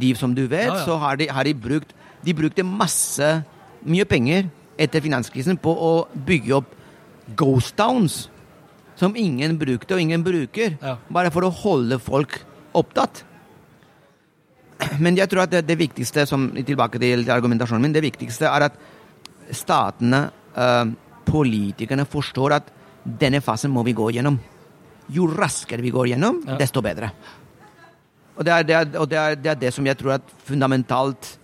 De 0.00 0.14
som 0.18 0.34
du 0.34 0.46
vet, 0.46 0.68
Ja, 0.68 0.78
ja. 0.78 0.84
så 0.84 0.98
har 0.98 1.16
de, 1.20 1.28
har 1.28 1.44
de 1.44 1.54
brukt 1.54 1.94
De 2.24 2.32
brukte 2.34 2.64
masse 2.64 3.44
mye 3.84 4.04
penger 4.08 4.48
etter 4.80 5.02
finanskrisen 5.04 5.58
på 5.60 5.70
å 5.70 5.90
bygge 6.26 6.54
opp 6.56 6.70
ghost 7.36 7.76
towns. 7.76 8.28
Som 8.96 9.16
ingen 9.16 9.58
brukte 9.58 9.94
og 9.94 10.00
ingen 10.00 10.24
bruker. 10.24 10.78
Ja. 10.80 10.96
Bare 11.12 11.30
for 11.34 11.44
å 11.44 11.52
holde 11.52 11.98
folk 12.00 12.40
opptatt. 12.74 13.24
Men 14.98 15.16
jeg 15.18 15.30
tror 15.30 15.44
at 15.44 15.52
det, 15.52 15.62
det 15.68 15.76
viktigste, 15.78 16.24
som, 16.26 16.48
tilbake 16.56 16.98
til 17.02 17.28
argumentasjonen 17.30 17.84
min, 17.86 17.94
det 17.94 18.02
viktigste 18.04 18.48
er 18.50 18.68
at 18.70 18.80
statene, 19.54 20.24
eh, 20.56 20.84
politikerne, 21.28 22.06
forstår 22.08 22.56
at 22.58 22.72
denne 23.04 23.40
fasen 23.44 23.72
må 23.72 23.84
vi 23.86 23.94
gå 23.96 24.10
gjennom. 24.16 24.38
Jo 25.12 25.28
raskere 25.28 25.84
vi 25.84 25.92
går 25.92 26.14
gjennom, 26.14 26.40
desto 26.58 26.80
bedre. 26.84 27.10
Og 28.34 28.44
det 28.46 28.52
er 28.52 28.66
det, 28.66 28.74
er, 28.74 28.98
og 28.98 29.10
det, 29.10 29.18
er, 29.18 29.38
det 29.38 29.50
er 29.52 29.60
det 29.66 29.72
som 29.74 29.86
jeg 29.86 29.98
tror 30.00 30.16
at 30.18 30.34
fundamentalt 30.46 31.34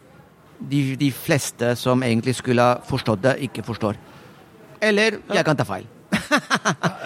de, 0.61 0.97
de 1.01 1.13
fleste 1.15 1.75
som 1.79 2.03
egentlig 2.05 2.35
skulle 2.41 2.63
ha 2.63 2.81
forstått 2.85 3.23
det, 3.25 3.39
ikke 3.49 3.65
forstår. 3.65 3.97
Eller 4.83 5.21
jeg 5.33 5.47
kan 5.47 5.57
ta 5.57 5.67
feil. 5.69 5.89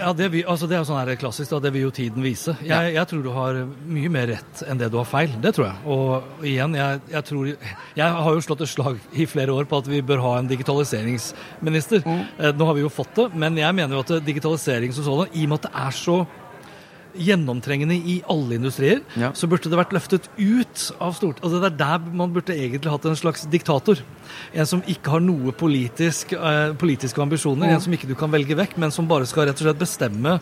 Ja, 0.04 0.12
det, 0.12 0.26
vi, 0.34 0.42
altså 0.44 0.66
det 0.68 0.76
er 0.76 0.82
jo 0.82 0.86
sånn 0.88 0.98
her 1.00 1.16
klassisk, 1.16 1.48
da, 1.54 1.58
det 1.64 1.70
vil 1.72 1.86
jo 1.86 1.92
tiden 1.94 2.24
vise. 2.24 2.52
Jeg, 2.64 2.90
jeg 2.92 3.08
tror 3.08 3.22
du 3.24 3.30
har 3.32 3.56
mye 3.64 4.10
mer 4.12 4.26
rett 4.34 4.62
enn 4.68 4.80
det 4.80 4.90
du 4.92 4.98
har 5.00 5.08
feil. 5.08 5.32
Det 5.40 5.54
tror 5.56 5.70
jeg. 5.70 5.78
Og 5.88 6.44
igjen, 6.44 6.76
jeg, 6.76 7.00
jeg 7.14 7.26
tror 7.30 7.48
Jeg 7.48 8.18
har 8.26 8.36
jo 8.36 8.44
slått 8.44 8.64
et 8.66 8.72
slag 8.72 9.00
i 9.16 9.24
flere 9.30 9.54
år 9.56 9.68
på 9.70 9.80
at 9.80 9.88
vi 9.88 10.02
bør 10.04 10.20
ha 10.24 10.34
en 10.42 10.50
digitaliseringsminister. 10.50 12.04
Eh, 12.04 12.50
Nå 12.52 12.68
har 12.68 12.76
vi 12.76 12.84
jo 12.84 12.92
fått 12.92 13.16
det, 13.16 13.30
men 13.32 13.56
jeg 13.60 13.76
mener 13.80 13.96
jo 13.96 14.04
at 14.04 14.26
digitalisering 14.26 14.92
som 14.92 15.08
sådan, 15.08 15.32
i 15.32 15.46
og 15.46 15.54
med 15.54 15.62
at 15.62 15.70
det 15.70 15.84
er 15.86 15.96
så 16.02 16.18
gjennomtrengende 17.14 17.94
i 17.94 18.22
alle 18.30 18.56
industrier, 18.58 19.00
Ja. 19.16 19.32
så 19.32 19.46
burde 19.48 19.70
det 19.70 19.78
vært 19.78 19.92
løftet 19.94 20.28
ut 20.38 20.84
av 21.00 21.14
stort... 21.14 21.40
Altså 21.42 21.60
det 21.62 21.72
er 21.72 21.78
der 21.78 21.98
man 22.12 22.32
burde 22.34 22.54
egentlig 22.56 22.90
hatt 22.90 23.04
en 23.06 23.16
slags 23.16 23.46
diktator. 23.50 23.98
En 24.52 24.66
som 24.66 24.82
ikke 24.90 25.10
har 25.14 25.20
noe 25.22 25.52
politisk, 25.52 26.32
eh, 26.32 26.72
politiske 26.80 27.20
ambisjoner, 27.22 27.70
en 27.74 27.80
som 27.80 27.92
ikke 27.94 28.08
du 28.10 28.14
kan 28.18 28.30
velge 28.32 28.56
vekk, 28.58 28.76
men 28.82 28.90
som 28.94 29.06
bare 29.08 29.26
skal 29.26 29.46
rett 29.48 29.60
og 29.60 29.66
slett 29.68 29.78
bestemme 29.80 30.36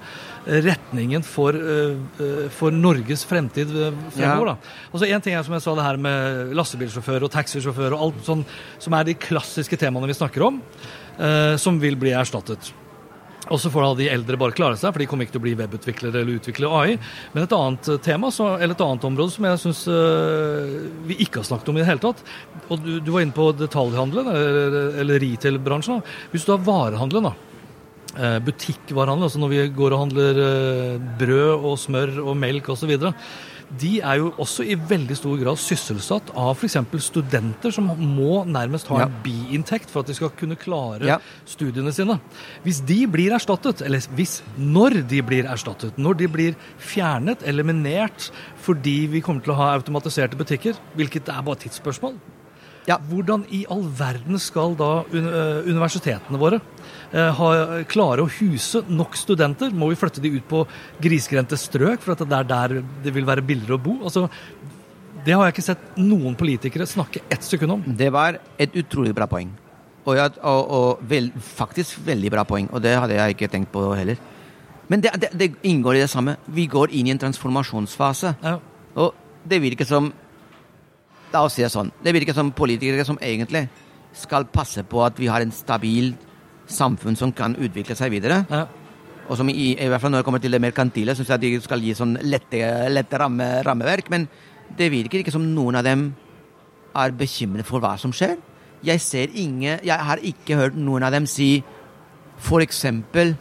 eh, 0.47 0.61
retningen 0.65 1.23
for, 1.27 1.53
eh, 1.55 1.97
eh, 2.23 2.49
for 2.57 2.71
Norges 2.75 3.25
fremtid 3.29 3.69
eh, 3.71 3.93
fremover. 4.17 4.53
Ja. 4.53 4.57
Da. 4.57 4.77
Altså 4.93 5.09
En 5.13 5.21
ting 5.21 5.35
er 5.37 5.43
som 5.47 5.55
jeg 5.55 5.63
sa 5.63 5.75
det 5.77 5.85
her 5.85 5.97
med 6.01 6.55
lastebilsjåfør 6.57 7.27
og 7.29 7.33
taxisjåfør 7.35 7.93
og 7.97 8.07
alt 8.09 8.25
sånn, 8.27 8.45
som 8.83 8.95
er 8.97 9.05
de 9.11 9.15
klassiske 9.15 9.77
temaene 9.81 10.09
vi 10.09 10.17
snakker 10.17 10.47
om, 10.47 10.63
eh, 11.19 11.57
som 11.61 11.79
vil 11.83 11.97
bli 12.01 12.11
erstattet. 12.17 12.73
Og 13.53 13.61
så 13.61 13.69
får 13.73 13.85
da 13.85 13.91
de 13.99 14.09
eldre 14.09 14.39
bare 14.41 14.57
klare 14.57 14.79
seg, 14.81 14.95
for 14.95 15.03
de 15.03 15.07
kommer 15.11 15.27
ikke 15.27 15.35
til 15.37 15.43
å 15.43 15.45
bli 15.45 15.55
webutviklere 15.61 16.23
eller 16.23 16.39
utvikle 16.41 16.71
AI. 16.73 16.97
Men 17.35 17.45
et 17.45 17.55
annet 17.57 17.91
eh, 17.93 18.01
tema, 18.07 18.31
så, 18.33 18.55
eller 18.57 18.73
et 18.73 18.85
annet 18.87 19.07
område 19.11 19.35
som 19.35 19.47
jeg 19.49 19.61
syns 19.61 19.83
vi 21.09 21.19
ikke 21.27 21.43
har 21.43 21.49
snakket 21.51 21.71
om 21.71 21.79
i 21.79 21.83
det 21.83 21.89
hele 21.91 22.03
tatt 22.03 22.23
Og 22.71 22.81
du, 22.81 22.93
du 23.05 23.11
var 23.13 23.25
inne 23.25 23.37
på 23.37 23.51
detaljhandelen, 23.61 24.31
eller, 24.33 24.77
eller 25.03 25.23
retail-bransjen. 25.23 26.01
Hvis 26.33 26.49
du 26.49 26.55
har 26.55 26.65
varehandelen, 26.65 27.29
da. 27.29 27.35
eh, 28.17 28.39
Butikkvarehandel, 28.49 29.29
altså 29.29 29.43
når 29.43 29.53
vi 29.53 29.63
går 29.77 29.97
og 29.97 30.05
handler 30.07 30.43
brød 31.21 31.71
og 31.71 31.81
smør 31.85 32.17
og 32.25 32.39
melk 32.41 32.73
osv. 32.73 32.97
de 33.81 34.01
er 34.05 34.19
jo 34.21 34.33
også 34.43 34.65
i 34.69 34.75
veldig 34.77 35.17
stor 35.17 35.39
grad 35.41 35.57
sysselsatt 35.61 36.33
av 36.37 36.51
f.eks. 36.59 36.77
studenter 37.07 37.73
som 37.73 37.87
må 37.97 38.43
nærmest 38.45 38.87
ha 38.93 38.99
Ja. 38.99 39.07
en 39.07 39.15
biinntekt 39.25 39.89
for 39.91 40.01
at 40.01 40.07
de 40.07 40.15
skal 40.15 40.31
kunne 40.31 40.57
klare 40.57 41.07
Ja. 41.07 41.19
studiene 41.47 41.93
sine. 41.93 42.21
Hvis 42.65 42.85
de 42.85 43.07
blir 43.07 43.33
erstattet, 43.33 43.81
eller 43.83 43.99
hvis 44.15 44.43
når 44.59 45.07
de 45.09 45.23
blir 45.23 45.45
erstattet, 45.49 45.97
når 45.97 46.15
de 46.19 46.29
blir 46.29 46.55
fjernet, 46.79 47.43
eliminert 47.47 48.31
fordi 48.63 49.07
vi 49.09 49.21
kommer 49.21 49.43
til 49.43 49.53
å 49.55 49.57
ha 49.57 49.79
automatiserte 49.79 50.37
butikker, 50.37 50.75
hvilket 50.97 51.29
er 51.29 51.43
bare 51.43 51.57
tidsspørsmål, 51.57 52.15
Ja. 52.87 52.97
hvordan 52.99 53.47
i 53.53 53.65
all 53.71 53.83
verden 53.83 54.39
skal 54.39 54.75
da 54.75 55.05
eh, 55.13 55.63
universitetene 55.71 56.37
våre 56.39 56.61
eh, 57.13 57.39
klarer 57.39 57.85
klare 57.89 58.25
å 58.25 58.31
huse 58.31 58.83
nok 58.89 59.17
studenter? 59.19 59.73
Må 59.73 59.91
vi 59.93 59.99
flytte 60.01 60.23
de 60.25 60.35
ut 60.37 60.47
på 60.49 60.65
grisgrendte 61.03 61.59
strøk 61.61 62.03
for 62.05 62.15
at 62.15 62.25
det 62.25 62.39
er 62.39 62.49
der 62.49 62.77
det 63.05 63.15
vil 63.15 63.29
være 63.29 63.45
billigere 63.47 63.79
å 63.79 63.83
bo? 63.83 63.99
Altså, 64.03 64.27
det 65.23 65.37
har 65.37 65.47
jeg 65.47 65.55
ikke 65.55 65.69
sett 65.69 65.99
noen 66.01 66.35
politikere 66.39 66.89
snakke 66.89 67.23
ett 67.31 67.45
sekund 67.47 67.77
om. 67.77 67.85
Det 67.87 68.11
var 68.13 68.41
et 68.59 68.75
utrolig 68.79 69.15
bra 69.15 69.29
poeng. 69.31 69.53
Og, 70.03 70.17
jeg, 70.19 70.35
og, 70.43 70.73
og 70.75 71.03
vel, 71.07 71.31
faktisk 71.37 72.01
veldig 72.03 72.33
bra 72.35 72.43
poeng, 72.49 72.67
og 72.75 72.83
det 72.83 72.97
hadde 72.99 73.21
jeg 73.21 73.37
ikke 73.37 73.51
tenkt 73.53 73.71
på 73.75 73.85
heller. 73.95 74.19
Men 74.91 75.05
det, 75.05 75.13
det, 75.23 75.31
det 75.39 75.53
inngår 75.69 76.01
i 76.01 76.03
det 76.03 76.11
samme. 76.11 76.35
Vi 76.51 76.67
går 76.67 76.91
inn 76.99 77.07
i 77.07 77.15
en 77.15 77.21
transformasjonsfase. 77.23 78.35
Ja. 78.43 78.57
Og 78.99 79.15
det 79.49 79.63
virker 79.63 79.89
som 79.89 80.11
La 81.33 81.47
oss 81.47 81.55
si 81.57 81.63
det 81.65 81.71
sånn. 81.73 81.89
Det 82.05 82.13
virker 82.13 82.37
som 82.37 82.51
politikere 82.53 83.07
som 83.09 83.17
egentlig 83.25 83.63
skal 84.13 84.45
passe 84.53 84.83
på 84.85 85.01
at 85.01 85.17
vi 85.17 85.31
har 85.33 85.41
en 85.41 85.55
stabil 85.55 86.11
samfunn 86.71 87.19
som 87.19 87.33
kan 87.35 87.57
utvikle 87.59 87.97
seg 87.99 88.13
videre. 88.15 88.43
Ja. 88.51 88.67
Og 89.31 89.39
som 89.39 89.49
i, 89.49 89.73
i 89.73 89.89
hvert 89.89 90.03
fall 90.03 90.13
når 90.13 90.23
det 90.23 90.27
kommer 90.27 90.43
til 90.43 90.55
det 90.55 90.61
merkantile, 90.63 91.15
syns 91.17 91.31
jeg 91.31 91.43
de 91.43 91.53
skal 91.63 91.83
gi 91.83 91.95
sånn 91.97 92.17
lette, 92.27 92.59
lette 92.91 93.21
ramme, 93.21 93.49
rammeverk. 93.67 94.11
Men 94.13 94.27
det 94.77 94.91
virker 94.93 95.23
ikke 95.23 95.35
som 95.35 95.47
noen 95.55 95.79
av 95.79 95.87
dem 95.87 96.11
er 96.99 97.15
bekymret 97.17 97.69
for 97.69 97.83
hva 97.83 97.95
som 98.01 98.13
skjer. 98.15 98.37
Jeg 98.83 98.99
ser 99.01 99.31
ingen 99.39 99.79
Jeg 99.87 99.95
har 99.95 100.19
ikke 100.19 100.59
hørt 100.59 100.75
noen 100.75 101.05
av 101.07 101.13
dem 101.15 101.29
si 101.31 101.63
eksempel 102.43 103.37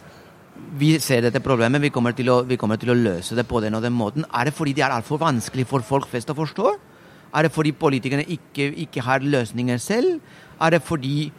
vi 0.77 0.99
ser 0.99 1.23
dette 1.25 1.41
problemet, 1.41 1.81
vi 1.81 1.89
kommer, 1.89 2.13
å, 2.13 2.43
vi 2.45 2.57
kommer 2.57 2.77
til 2.77 2.91
å 2.93 2.95
løse 2.95 3.35
det 3.35 3.47
på 3.49 3.59
den 3.63 3.73
og 3.75 3.81
den 3.81 3.95
måten. 3.97 4.25
Er 4.31 4.45
det 4.45 4.53
fordi 4.53 4.75
det 4.77 4.83
er 4.85 4.93
altfor 4.93 5.17
vanskelig 5.17 5.65
for 5.67 5.81
folk 5.81 6.07
flest 6.07 6.29
å 6.29 6.37
forstå? 6.37 6.73
Er 7.33 7.47
det 7.47 7.51
fordi 7.55 7.71
politikerne 7.71 8.27
ikke, 8.27 8.69
ikke 8.85 9.03
har 9.03 9.25
løsninger 9.25 9.79
selv? 9.81 10.19
Er 10.61 10.75
det 10.75 10.83
fordi 10.85 11.31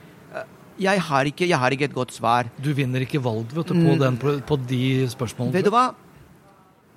jeg 0.80 1.02
har, 1.04 1.28
ikke, 1.28 1.46
jeg 1.48 1.58
har 1.58 1.74
ikke 1.74 1.88
et 1.90 1.94
godt 1.94 2.14
svar. 2.14 2.48
Du 2.62 2.72
vinner 2.76 3.04
ikke 3.04 3.20
valg 3.22 3.48
du, 3.52 3.62
på, 3.62 3.96
den, 4.00 4.18
på 4.18 4.58
de 4.68 5.08
spørsmålene. 5.12 5.52
Mm. 5.52 5.56
Vet 5.58 5.68
du 5.68 5.72
hva? 5.74 5.86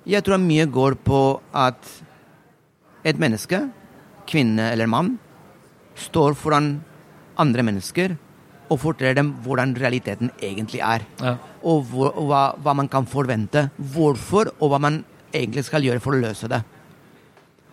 Jeg 0.06 0.22
tror 0.22 0.38
mye 0.38 0.66
går 0.70 0.96
på 1.02 1.20
at 1.56 1.88
et 3.06 3.18
menneske, 3.18 3.60
kvinne 4.26 4.70
eller 4.72 4.90
mann, 4.90 5.16
står 5.96 6.36
foran 6.38 6.76
andre 7.40 7.64
mennesker 7.66 8.16
og 8.66 8.80
forteller 8.82 9.16
dem 9.18 9.32
hvordan 9.44 9.74
realiteten 9.78 10.32
egentlig 10.42 10.80
er. 10.82 11.04
Ja. 11.22 11.36
Og, 11.62 11.84
hvor, 11.90 12.10
og 12.14 12.30
hva, 12.30 12.42
hva 12.62 12.74
man 12.78 12.90
kan 12.90 13.06
forvente. 13.06 13.68
Hvorfor, 13.76 14.50
og 14.58 14.72
hva 14.72 14.80
man 14.82 15.02
egentlig 15.34 15.66
skal 15.66 15.86
gjøre 15.86 16.02
for 16.02 16.16
å 16.16 16.22
løse 16.22 16.50
det. 16.50 16.62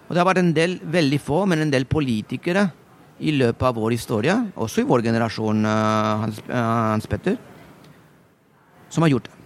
Og 0.07 0.13
det 0.13 0.21
har 0.21 0.27
vært 0.27 0.43
en 0.43 0.53
del, 0.55 0.77
veldig 0.83 1.19
få, 1.23 1.43
men 1.49 1.63
en 1.63 1.73
del 1.73 1.87
politikere 1.89 2.67
i 3.19 3.33
løpet 3.35 3.67
av 3.67 3.77
vår 3.77 3.93
historie, 3.95 4.35
også 4.55 4.81
i 4.81 4.87
vår 4.89 5.03
generasjon, 5.05 5.65
eh, 5.65 6.23
Hans, 6.23 6.41
eh, 6.49 6.55
Hans 6.55 7.07
Petter, 7.07 7.37
som 8.89 9.03
har 9.03 9.09
gjort 9.09 9.29
det. 9.29 9.37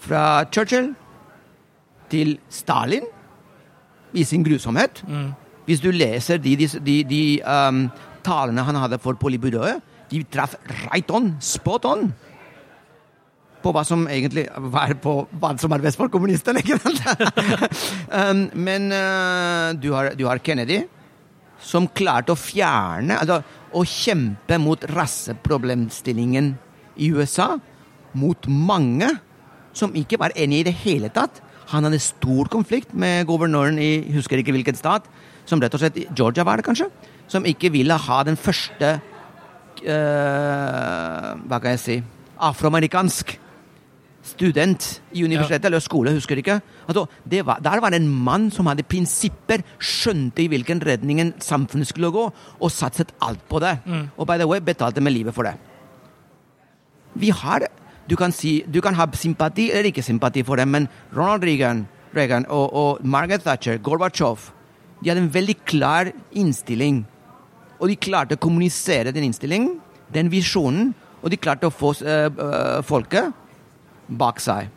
Fra 0.00 0.44
Churchill 0.50 0.94
til 2.10 2.38
Stalin 2.48 3.04
i 4.12 4.24
sin 4.24 4.42
grusomhet. 4.42 5.02
Hvis 5.66 5.80
du 5.80 5.90
leser 5.90 6.40
de, 6.42 6.56
de, 6.56 6.66
de, 6.66 6.96
de 7.04 7.22
um, 7.44 7.84
talene 8.26 8.64
han 8.66 8.74
hadde 8.74 8.98
for 8.98 9.14
polibyrået, 9.20 9.78
de 10.10 10.24
traff 10.24 10.56
right 10.88 11.10
on, 11.14 11.36
spot 11.40 11.86
on, 11.86 12.08
på 13.60 13.72
hva 13.76 13.84
som 13.84 14.06
egentlig 14.08 14.46
var 14.72 14.94
på 15.02 15.14
hva 15.40 15.52
som 15.60 15.72
er 15.76 15.84
best 15.84 16.00
for 16.00 16.10
kommunistene. 16.12 16.62
ikke 16.64 16.78
sant? 16.80 17.04
um, 18.20 18.46
men 18.56 18.88
uh, 18.88 19.76
du, 19.76 19.92
har, 19.94 20.14
du 20.16 20.24
har 20.26 20.40
Kennedy, 20.42 20.80
som 21.60 21.88
klarte 21.92 22.34
å 22.34 22.38
fjerne 22.38 23.18
altså 23.20 23.40
å 23.76 23.84
kjempe 23.86 24.58
mot 24.58 24.82
rasseproblemstillingen 24.90 26.54
i 27.00 27.10
USA 27.14 27.52
mot 28.18 28.48
mange 28.50 29.10
som 29.76 29.94
ikke 29.94 30.18
var 30.20 30.34
enig 30.34 30.62
i 30.62 30.66
det 30.70 30.76
hele 30.82 31.10
tatt. 31.14 31.38
Han 31.70 31.86
hadde 31.86 32.00
stor 32.02 32.50
konflikt 32.50 32.94
med 32.98 33.28
guvernøren 33.28 33.78
i 33.78 34.02
husker 34.16 34.40
ikke 34.40 34.54
hvilken 34.56 34.78
stat, 34.78 35.06
som 35.46 35.62
rett 35.62 35.74
og 35.76 35.82
slett 35.82 36.00
Georgia 36.18 36.44
var 36.46 36.58
det 36.58 36.66
kanskje, 36.66 36.88
som 37.30 37.46
ikke 37.46 37.70
ville 37.72 37.94
ha 37.94 38.18
den 38.26 38.38
første 38.38 38.96
eh, 39.84 41.28
Hva 41.46 41.60
kan 41.62 41.76
jeg 41.76 41.82
si 41.84 41.96
afroamerikansk 42.40 43.36
student 44.30 44.86
i 45.12 45.24
universitetet 45.26 45.68
eller 45.68 45.82
skole, 45.82 46.14
husker 46.14 46.40
ikke. 46.40 46.60
Altså, 46.86 47.06
det 47.30 47.42
var, 47.46 47.60
der 47.64 47.82
var 47.82 47.92
det 47.92 48.00
en 48.02 48.08
mann 48.08 48.48
som 48.54 48.70
hadde 48.70 48.86
prinsipper, 48.88 49.64
skjønte 49.78 50.44
i 50.44 50.48
hvilken 50.52 50.82
redning 50.86 51.34
samfunnet 51.42 51.90
skulle 51.90 52.12
gå, 52.14 52.28
og 52.60 52.72
satset 52.72 53.12
alt 53.22 53.42
på 53.50 53.60
det. 53.62 53.76
Og 54.16 54.26
by 54.26 54.38
the 54.40 54.48
way, 54.48 54.62
betalte 54.64 55.02
med 55.04 55.16
livet 55.16 55.34
for 55.34 55.48
det. 55.48 55.56
Vi 57.14 57.30
har 57.34 57.66
du 58.10 58.16
kan, 58.18 58.32
si, 58.34 58.64
du 58.66 58.80
kan 58.82 58.96
ha 58.98 59.06
sympati 59.14 59.68
eller 59.70 59.92
ikke 59.92 60.02
sympati 60.02 60.42
for 60.42 60.58
dem, 60.58 60.72
men 60.74 60.88
Ronald 61.14 61.44
Reagan, 61.46 61.84
Reagan 62.16 62.46
og, 62.48 62.72
og 62.74 63.04
Margaret 63.06 63.44
Thatcher, 63.46 63.78
Gorbatsjov, 63.78 64.50
de 65.00 65.08
hadde 65.12 65.22
en 65.22 65.34
veldig 65.34 65.56
klar 65.64 66.10
innstilling. 66.32 67.04
Og 67.78 67.88
de 67.88 67.96
klarte 67.96 68.34
å 68.34 68.40
kommunisere 68.42 69.14
den 69.14 69.28
innstillingen, 69.28 69.76
den 70.12 70.30
visjonen, 70.32 70.90
og 71.22 71.30
de 71.30 71.38
klarte 71.38 71.68
å 71.68 71.74
få 71.74 71.92
eh, 72.02 72.26
eh, 72.26 72.80
folket 72.88 73.30
bak 74.10 74.40
seg. 74.42 74.70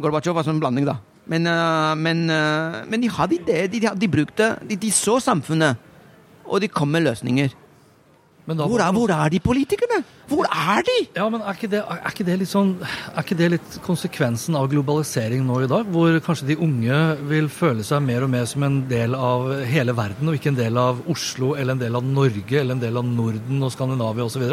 Gorbatsjov 0.00 0.36
var 0.36 0.46
sånn 0.46 0.58
en 0.58 0.62
blanding, 0.62 0.86
da. 0.88 0.98
Men, 1.30 1.46
eh, 1.46 1.94
men, 1.96 2.28
eh, 2.30 2.82
men 2.88 3.00
de 3.00 3.08
hadde 3.08 3.38
ideer. 3.38 3.68
De, 3.70 3.80
de, 3.80 4.08
brukte 4.08 4.56
de, 4.68 4.76
de 4.76 4.90
så 4.90 5.18
samfunnet, 5.22 5.76
og 6.44 6.60
de 6.60 6.68
kom 6.68 6.90
med 6.90 7.06
løsninger. 7.06 7.54
Hvor 8.44 8.80
er, 8.82 8.90
hvor 8.92 9.10
er 9.14 9.30
de 9.30 9.38
politikerne? 9.38 10.02
Hvor 10.32 10.46
er 10.48 10.80
de? 10.86 10.94
Ja, 11.18 11.26
men 11.28 11.42
er 11.44 11.56
ikke, 11.58 11.68
det, 11.68 11.82
er, 11.84 11.98
ikke 12.08 12.24
det 12.24 12.36
litt 12.40 12.50
sånn, 12.50 12.70
er 13.12 13.20
ikke 13.20 13.36
det 13.36 13.48
litt 13.58 13.74
konsekvensen 13.84 14.56
av 14.56 14.70
globalisering 14.72 15.42
nå 15.44 15.58
i 15.66 15.68
dag? 15.70 15.90
Hvor 15.92 16.16
kanskje 16.24 16.48
de 16.52 16.56
unge 16.64 17.00
vil 17.28 17.50
føle 17.52 17.84
seg 17.84 18.00
mer 18.06 18.24
og 18.24 18.32
mer 18.32 18.46
som 18.48 18.64
en 18.64 18.80
del 18.88 19.16
av 19.18 19.50
hele 19.68 19.92
verden, 19.98 20.30
og 20.32 20.38
ikke 20.38 20.54
en 20.54 20.60
del 20.62 20.80
av 20.80 21.02
Oslo 21.12 21.52
eller 21.58 21.76
en 21.76 21.82
del 21.84 22.00
av 22.00 22.06
Norge 22.06 22.62
eller 22.62 22.78
en 22.78 22.82
del 22.82 22.96
av 23.02 23.04
Norden 23.12 23.60
og 23.68 23.74
Skandinavia 23.74 24.24
osv.? 24.24 24.46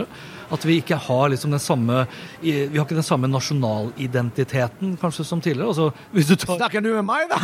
At 0.50 0.64
vi 0.66 0.80
ikke 0.82 0.98
har 0.98 1.28
liksom 1.30 1.52
den 1.54 1.62
samme 1.62 2.08
Vi 2.42 2.54
har 2.74 2.82
ikke 2.82 2.98
den 2.98 3.06
samme 3.06 3.28
nasjonalidentiteten 3.30 4.96
kanskje 4.98 5.26
som 5.28 5.42
tidligere. 5.42 5.70
Altså, 5.70 5.92
hvis 6.12 6.28
du 6.32 6.36
tar 6.36 6.58
Snakker 6.58 6.82
du 6.82 6.90
med 6.96 7.06
meg, 7.06 7.30
da? 7.30 7.38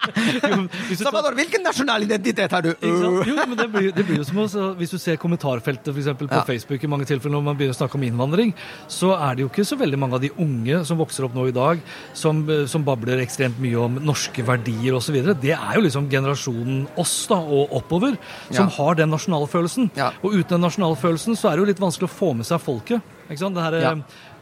jo, 0.52 0.60
Salvador, 1.00 1.34
hvilken 1.38 1.64
nasjonal 1.66 2.06
identitet 2.06 2.54
har 2.54 2.62
du? 2.64 2.70
Ikke? 2.70 3.10
Jo, 3.26 3.36
men 3.40 3.56
det 3.58 3.66
blir, 3.72 3.90
det 3.96 4.06
blir 4.06 4.20
jo 4.22 4.28
som 4.28 4.38
også, 4.44 4.68
Hvis 4.78 4.94
du 4.94 4.98
ser 5.02 5.18
kommentarfeltet 5.20 5.90
for 5.90 5.98
eksempel, 6.00 6.30
på 6.30 6.38
Ja. 6.40 6.46
Facebook 6.46 6.84
i 6.84 6.90
mange 6.90 7.04
tilfeller 7.10 7.40
når 7.40 7.49
man 7.50 7.58
begynner 7.58 7.74
å 7.76 7.80
snakke 7.80 7.98
om 7.98 8.04
innvandring, 8.06 8.54
så 8.88 9.12
er 9.18 9.34
det 9.36 9.44
jo 9.44 9.50
ikke 9.50 9.66
så 9.68 9.78
veldig 9.80 9.98
mange 10.00 10.14
av 10.18 10.22
de 10.24 10.30
unge 10.38 10.84
som 10.88 10.98
vokser 11.00 11.26
opp 11.28 11.34
nå 11.36 11.48
i 11.50 11.54
dag, 11.56 11.80
som, 12.14 12.42
eh, 12.48 12.64
som 12.70 12.84
babler 12.86 13.20
ekstremt 13.24 13.58
mye 13.60 13.76
om 13.84 13.98
norske 14.00 14.44
verdier 14.46 14.96
osv. 14.98 15.20
Det 15.40 15.52
er 15.56 15.74
jo 15.76 15.84
liksom 15.86 16.08
generasjonen 16.10 16.86
oss 16.96 17.26
da, 17.30 17.36
og 17.42 17.70
oppover 17.82 18.16
som 18.50 18.66
Ja. 18.68 18.74
har 18.78 18.94
den 18.94 19.10
nasjonalfølelsen. 19.10 19.90
Ja. 19.96 20.10
Og 20.22 20.32
uten 20.32 20.56
den 20.60 20.62
nasjonalfølelsen 20.70 21.36
så 21.36 21.50
er 21.50 21.56
det 21.56 21.66
jo 21.66 21.70
litt 21.74 21.80
vanskelig 21.80 22.08
å 22.08 22.16
få 22.18 22.34
med 22.36 22.46
seg 22.46 22.60
folket. 22.60 23.02
Ikke 23.30 23.38
sant? 23.38 23.54
Det, 23.54 23.62
her, 23.62 23.74
eh, 23.74 23.80
Ja. 23.82 23.94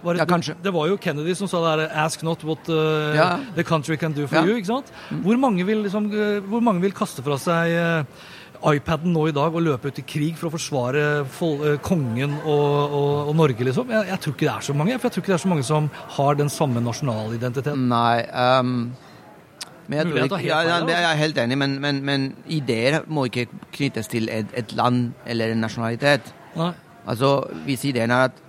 var 0.03 0.15
Ja, 0.15 0.25
kanskje. 0.25 0.55
det 0.63 0.73
var 0.73 0.87
jo 0.89 0.97
Kennedy 0.97 1.35
som 1.35 1.49
sa 1.49 1.77
det 1.77 1.91
her 1.91 1.97
'ask 2.07 2.23
not 2.23 2.43
what 2.45 2.59
uh, 2.69 3.15
Ja. 3.15 3.39
the 3.55 3.65
country 3.65 3.97
can 3.97 4.13
do 4.13 4.27
for 4.27 4.37
Ja. 4.37 4.43
Mm. 4.43 4.49
you'. 4.49 4.57
ikke 4.63 4.67
sant? 4.67 4.87
Hvor, 5.23 5.37
mange 5.39 5.65
vil, 5.67 5.83
liksom, 5.83 6.11
hvor 6.49 6.61
mange 6.63 6.81
vil 6.81 6.93
kaste 6.93 7.23
fra 7.23 7.37
seg 7.37 7.71
eh, 7.73 8.05
iPaden 8.67 9.13
nå 9.15 9.29
i 9.29 9.33
dag 9.37 9.55
og 9.55 9.63
løpe 9.63 9.89
ut 9.93 9.99
i 10.01 10.03
krig 10.03 10.37
for 10.39 10.49
å 10.49 10.55
forsvare 10.57 11.03
eh, 11.23 11.77
kongen 11.85 12.33
og, 12.45 12.95
og, 12.99 13.29
og 13.31 13.37
Norge, 13.39 13.65
liksom? 13.69 13.91
Jeg, 13.95 14.09
jeg 14.11 14.21
tror 14.25 14.35
ikke 14.35 14.47
det 14.49 14.55
er 14.57 14.67
så 14.67 14.75
mange, 14.75 14.97
for 14.99 15.09
jeg 15.09 15.15
tror 15.15 15.23
ikke 15.23 15.33
det 15.33 15.37
er 15.39 15.45
så 15.45 15.51
mange 15.53 15.67
som 15.69 15.91
har 16.17 16.39
den 16.41 16.51
samme 16.51 16.83
nasjonalidentiteten. 16.83 17.87
Nei 17.93 18.25
um, 18.61 18.73
men 19.89 20.03
jeg, 20.03 20.27
ikke, 20.27 20.41
jeg 20.45 20.89
jeg 20.91 21.05
er 21.09 21.17
helt 21.23 21.39
enig, 21.41 21.57
men, 21.57 21.79
men, 21.81 22.03
men 22.05 22.27
ideer 22.53 22.99
må 23.09 23.25
ikke 23.31 23.47
knyttes 23.73 24.11
til 24.13 24.29
et, 24.29 24.51
et 24.53 24.75
land 24.77 25.15
eller 25.25 25.55
en 25.55 25.63
nasjonalitet. 25.65 26.27
Nei. 26.59 26.73
Altså, 27.09 27.31
Hvis 27.65 27.87
ideen 27.89 28.11
er 28.13 28.27
at 28.29 28.43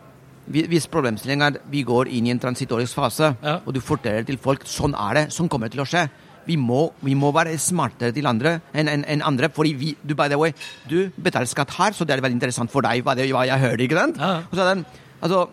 vi- 0.52 0.66
hvis 0.68 0.88
problemstillingen 0.92 1.46
er 1.46 1.60
at 1.62 1.70
vi 1.72 1.84
går 1.88 2.10
inn 2.12 2.28
i 2.28 2.32
en 2.34 2.40
transitorisk 2.44 2.98
fase, 3.00 3.36
Ja. 3.44 3.60
og 3.66 3.74
du 3.74 3.80
forteller 3.80 4.24
til 4.28 4.38
folk 4.38 4.66
sånn 4.68 4.98
er 4.98 5.14
det, 5.14 5.24
sånn 5.32 5.48
kommer 5.48 5.70
det 5.70 5.78
til 5.78 5.86
å 5.86 5.88
skje 5.88 6.10
vi 6.50 6.58
må, 6.58 6.88
vi 7.06 7.16
må 7.18 7.32
være 7.36 7.58
smartere 7.62 8.16
til 8.16 8.28
andre 8.30 8.58
enn 8.74 8.90
en, 8.90 9.06
en 9.06 9.26
andre. 9.30 9.52
fordi 9.54 9.74
vi, 9.78 9.94
du, 10.02 10.16
by 10.18 10.30
the 10.32 10.40
way, 10.40 10.54
du 10.90 11.12
betaler 11.22 11.50
skatt 11.50 11.76
her, 11.78 11.94
så 11.94 12.08
det 12.08 12.18
er 12.18 12.26
veldig 12.26 12.40
interessant 12.40 12.74
for 12.74 12.86
deg 12.86 13.04
hva, 13.06 13.16
det, 13.18 13.30
hva 13.34 13.46
jeg 13.48 13.62
hører. 13.62 13.86
ikke 13.86 14.00
sant? 14.00 14.18
Ja. 14.18 14.32
Og 14.50 14.56
så 14.56 14.66
er 14.66 14.74
den, 14.74 14.86
altså, 15.22 15.44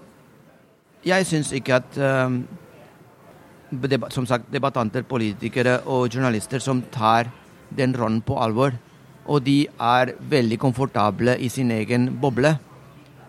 jeg 1.07 1.29
syns 1.29 1.53
ikke 1.55 1.81
at 1.81 1.99
um, 2.01 2.41
som 4.15 4.27
sagt, 4.27 4.51
debattanter, 4.53 5.03
politikere 5.03 5.81
og 5.91 6.09
journalister 6.15 6.63
som 6.63 6.83
tar 6.93 7.31
den 7.77 7.95
rollen 7.99 8.23
på 8.23 8.39
alvor. 8.41 8.77
Og 9.27 9.43
de 9.43 9.67
er 9.67 10.15
veldig 10.31 10.59
komfortable 10.63 11.35
i 11.43 11.49
sin 11.51 11.71
egen 11.75 12.13
boble 12.23 12.57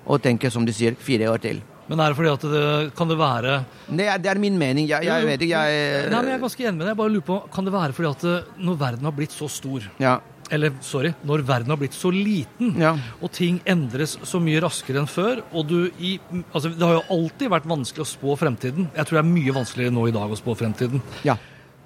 og 0.08 0.22
tenker, 0.24 0.54
som 0.54 0.66
de 0.66 0.74
sier, 0.74 0.96
fire 0.96 1.32
år 1.32 1.42
til. 1.44 1.62
Men 1.88 2.02
er 2.04 2.12
det 2.12 2.20
fordi 2.20 2.32
at 2.34 2.46
det 2.52 2.64
kan 2.98 3.12
det 3.12 3.18
være 3.20 3.58
er, 3.88 4.18
det 4.20 4.32
er 4.32 4.40
min 4.42 4.58
mening. 4.60 4.90
Jeg, 4.90 5.08
jeg 5.08 5.28
vet 5.30 5.44
ikke, 5.46 5.62
jeg 5.62 6.10
Nei, 6.12 6.20
men 6.20 6.32
jeg 6.34 6.38
er 6.38 6.42
ganske 6.44 6.66
enig 6.66 6.76
med 6.76 6.84
deg. 6.84 6.92
Jeg 6.92 7.00
bare 7.00 7.14
lurer 7.14 7.28
på, 7.30 7.38
Kan 7.54 7.68
det 7.68 7.76
være 7.76 7.96
fordi 7.96 8.10
at 8.12 8.58
når 8.68 8.82
verden 8.82 9.08
har 9.08 9.16
blitt 9.16 9.36
så 9.36 9.48
stor 9.52 9.88
ja. 10.02 10.18
Eller 10.54 10.72
sorry, 10.86 11.12
når 11.28 11.44
verden 11.48 11.74
har 11.74 11.80
blitt 11.80 11.96
så 11.96 12.08
liten, 12.14 12.78
ja. 12.80 12.94
og 13.20 13.32
ting 13.36 13.58
endres 13.68 14.14
så 14.24 14.40
mye 14.40 14.62
raskere 14.64 15.02
enn 15.02 15.10
før 15.12 15.42
og 15.52 15.68
du 15.68 15.76
i, 16.00 16.14
altså 16.54 16.72
Det 16.72 16.86
har 16.86 16.96
jo 17.02 17.04
alltid 17.18 17.52
vært 17.52 17.68
vanskelig 17.68 18.06
å 18.06 18.08
spå 18.08 18.38
fremtiden. 18.40 18.88
Jeg 18.96 19.10
tror 19.10 19.20
det 19.20 19.24
er 19.26 19.34
mye 19.34 19.56
vanskeligere 19.58 19.96
nå 19.98 20.08
i 20.08 20.16
dag 20.16 20.32
å 20.32 20.40
spå 20.40 20.56
fremtiden. 20.56 21.04
Ja. 21.28 21.36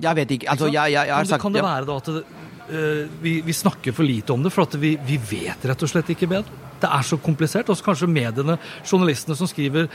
Jeg 0.01 0.17
vet 0.17 0.35
ikke. 0.37 0.49
Altså, 0.53 0.69
jeg, 0.69 0.93
jeg, 0.93 1.09
jeg 1.09 1.15
har 1.15 1.29
sagt 1.29 1.43
Kan 1.43 1.57
det 1.57 1.65
være 1.65 1.87
da 1.89 1.97
at 2.01 2.11
det, 2.13 2.23
uh, 2.69 3.21
vi, 3.21 3.35
vi, 3.45 3.55
snakker 3.55 3.95
for 3.97 4.07
lite 4.07 4.33
om 4.33 4.45
det, 4.45 4.53
for 4.53 4.69
at 4.69 4.77
vi, 4.81 4.95
vi 5.09 5.17
vet 5.31 5.69
rett 5.71 5.85
og 5.85 5.91
slett 5.91 6.13
ikke 6.13 6.29
bedre? 6.31 6.69
Det 6.81 6.89
er 6.89 7.05
så 7.07 7.19
komplisert. 7.21 7.69
Også 7.69 7.85
kanskje 7.85 8.09
mediene, 8.11 8.57
journalistene 8.85 9.37
som 9.37 9.49
skriver 9.49 9.87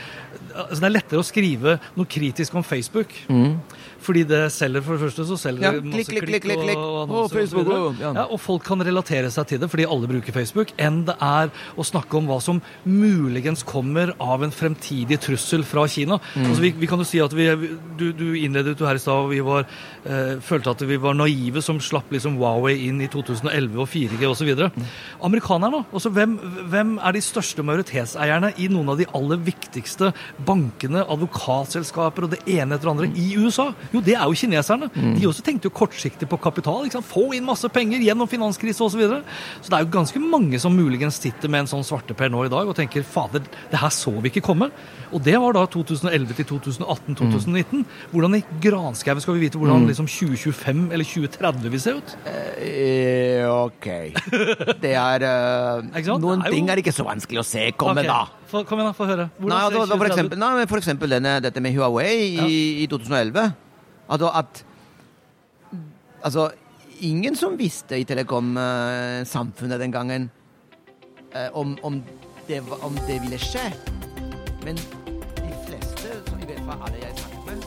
altså 0.53 0.79
Det 0.81 0.87
er 0.87 0.95
lettere 0.95 1.21
å 1.21 1.27
skrive 1.27 1.77
noe 1.97 2.09
kritisk 2.09 2.55
om 2.57 2.65
Facebook. 2.65 3.13
Mm. 3.29 3.59
Fordi 4.03 4.23
det 4.29 4.41
selger 4.53 4.83
for 4.85 4.97
det 4.97 5.07
første, 5.07 5.25
så 5.27 5.37
selger 5.39 5.65
ja, 5.65 5.71
det 5.75 5.83
masse 5.85 6.11
klikk, 6.11 6.27
klikk, 6.27 6.43
klikk, 6.45 6.61
klikk, 6.63 6.81
og, 6.81 6.97
og, 7.01 7.13
og, 7.23 7.31
Facebook, 7.33 7.69
og, 7.73 8.01
ja. 8.01 8.11
Ja, 8.19 8.25
og 8.29 8.39
folk 8.41 8.65
kan 8.67 8.83
relatere 8.85 9.31
seg 9.33 9.49
til 9.49 9.61
det 9.61 9.69
fordi 9.71 9.87
alle 9.89 10.09
bruker 10.09 10.35
Facebook, 10.35 10.73
enn 10.81 11.01
det 11.07 11.15
er 11.23 11.51
å 11.77 11.85
snakke 11.87 12.19
om 12.19 12.29
hva 12.29 12.39
som 12.43 12.61
muligens 12.85 13.65
kommer 13.67 14.13
av 14.23 14.45
en 14.45 14.53
fremtidig 14.53 15.19
trussel 15.23 15.65
fra 15.67 15.87
Kina. 15.91 16.19
Mm. 16.35 16.45
Altså, 16.45 16.63
vi, 16.63 16.71
vi, 16.77 16.89
kan 16.89 17.01
jo 17.01 17.07
si 17.07 17.21
at 17.23 17.33
vi, 17.35 17.47
Du, 17.97 18.09
du 18.15 18.25
innledet 18.37 18.77
jo 18.77 18.87
her 18.87 18.99
i 18.99 19.01
stad, 19.01 19.25
og 19.25 19.31
vi 19.31 19.41
var, 19.45 19.65
eh, 20.05 20.37
følte 20.43 20.73
at 20.73 20.83
vi 20.87 20.99
var 21.01 21.17
naive 21.17 21.63
som 21.65 21.79
slapp 21.83 22.11
liksom 22.13 22.37
Huawei 22.37 22.75
inn 22.87 23.01
i 23.01 23.09
2011 23.11 23.81
og 23.81 23.89
4G 23.89 24.29
osv. 24.29 24.53
Mm. 24.77 24.87
Amerikanerne, 25.27 25.83
altså 25.91 26.11
hvem, 26.13 26.37
hvem 26.71 26.95
er 27.01 27.17
de 27.17 27.23
største 27.23 27.65
majoritetseierne 27.65 28.53
i 28.61 28.69
noen 28.71 28.93
av 28.93 29.01
de 29.01 29.09
aller 29.17 29.41
viktigste 29.47 30.11
bankene, 30.47 31.05
advokatselskaper 31.07 32.27
og 32.27 32.35
det 32.35 32.43
ene 32.45 32.77
etter 32.77 32.89
det 32.89 32.93
andre 32.95 33.11
i 33.17 33.29
USA? 33.39 33.71
Jo, 33.93 34.01
det 34.03 34.15
er 34.17 34.25
jo 34.25 34.37
kineserne. 34.37 34.89
Mm. 34.93 35.15
De 35.17 35.27
også 35.29 35.45
tenkte 35.45 35.69
jo 35.69 35.75
kortsiktig 35.75 36.29
på 36.29 36.39
kapital. 36.41 36.85
ikke 36.85 36.99
sant? 36.99 37.09
Få 37.09 37.29
inn 37.37 37.47
masse 37.47 37.69
penger 37.73 38.03
gjennom 38.03 38.29
finanskrise 38.29 38.83
osv. 38.83 38.97
Så, 38.97 39.01
videre. 39.03 39.21
så 39.61 39.69
det 39.69 39.77
er 39.77 39.83
jo 39.85 39.91
ganske 39.93 40.19
mange 40.23 40.57
som 40.57 40.73
muligens 40.73 41.19
sitter 41.21 41.51
med 41.53 41.65
en 41.65 41.69
sånn 41.69 41.83
svarteper 41.85 42.31
nå 42.33 42.47
i 42.47 42.49
dag 42.49 42.65
og 42.65 42.73
tenker 42.77 43.03
fader, 43.05 43.43
det 43.69 43.77
her 43.77 43.93
så 43.93 44.09
vi 44.15 44.31
ikke 44.31 44.41
komme. 44.47 44.71
Og 45.13 45.21
det 45.23 45.35
var 45.39 45.53
da 45.53 45.63
2011 45.69 46.33
til 46.39 46.47
2018-2019. 46.49 47.83
Mm. 47.83 47.85
Hvordan 48.11 48.37
i 48.39 48.41
granskauen 48.63 49.21
skal 49.23 49.37
vi 49.37 49.45
vite 49.45 49.61
hvordan 49.61 49.85
mm. 49.85 49.91
liksom 49.91 50.09
2025 50.09 50.81
eller 50.97 51.07
2030 51.07 51.75
vil 51.75 51.83
se 51.83 51.93
ut? 51.99 52.15
Eh, 52.63 53.45
OK. 53.47 53.87
Det 54.83 54.93
er 54.97 55.23
uh, 55.27 56.17
Noen 56.17 56.41
er 56.41 56.49
jo... 56.49 56.55
ting 56.57 56.71
er 56.71 56.81
ikke 56.81 56.95
så 56.95 57.05
vanskelig 57.07 57.41
å 57.41 57.45
se 57.47 57.69
komme, 57.77 58.01
okay. 58.01 58.09
da. 58.09 58.47
For, 58.51 58.67
kom 58.67 58.81
igjen, 58.81 58.91
da, 58.91 58.97
få 58.97 59.07
høre. 59.09 59.29
Nei, 59.43 59.61
da, 59.71 59.85
da, 59.85 59.95
for, 59.95 60.09
eksempel, 60.09 60.39
nei, 60.41 60.51
for 60.69 60.81
eksempel 60.81 61.15
denne, 61.17 61.37
dette 61.43 61.63
med 61.63 61.75
Huawei 61.75 62.11
ja. 62.37 62.47
i, 62.47 62.59
i 62.83 62.89
2011. 62.91 63.47
Altså 64.07 64.31
at 64.33 64.63
Altså, 66.23 66.49
ingen 66.99 67.35
som 67.37 67.57
visste 67.59 67.99
i 68.01 68.05
telekomsamfunnet 68.07 69.79
den 69.79 69.91
gangen 69.93 70.29
eh, 71.35 71.49
om, 71.53 71.77
om, 71.83 72.03
det, 72.47 72.63
om, 72.81 72.97
det, 73.07 73.21
ville 73.21 73.37
skje. 73.37 73.71
Men 74.65 74.75
de 75.37 75.53
fleste, 75.67 76.15
som 76.25 76.41
i 76.41 76.49
hvert 76.49 76.63
fall 76.65 76.81
alle 76.87 77.03
jeg 77.03 77.13
snakket 77.19 77.45
med 77.45 77.57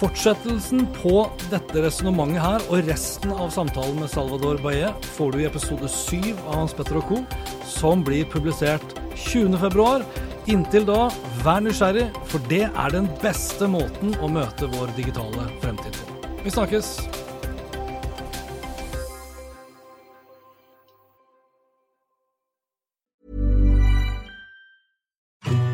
Fortsettelsen 0.00 0.86
på 0.96 1.28
dette 1.52 1.84
resonnementet 1.84 2.40
her 2.40 2.64
og 2.72 2.88
resten 2.88 3.34
av 3.36 3.52
samtalen 3.52 4.00
med 4.00 4.08
Salvador 4.08 4.56
Baye 4.64 4.94
får 5.18 5.34
du 5.34 5.42
i 5.42 5.48
episode 5.50 5.92
7 5.92 6.32
av 6.46 6.54
Hans 6.62 6.74
Petter 6.74 6.96
og 7.02 7.04
co., 7.10 7.20
som 7.68 8.00
blir 8.06 8.24
publisert 8.32 8.96
20.2. 9.28 10.29
Inntil 10.48 10.86
da, 10.88 11.10
vær 11.44 11.60
nysgjerrig, 11.60 12.06
for 12.30 12.40
det 12.48 12.62
er 12.68 12.94
den 12.94 13.08
beste 13.20 13.68
måten 13.68 14.14
å 14.24 14.28
møte 14.32 14.70
vår 14.72 14.94
digitale 14.96 15.50
fremtid 15.60 15.98
på. 16.00 16.20
Vi 16.44 16.54
snakkes! 16.54 16.94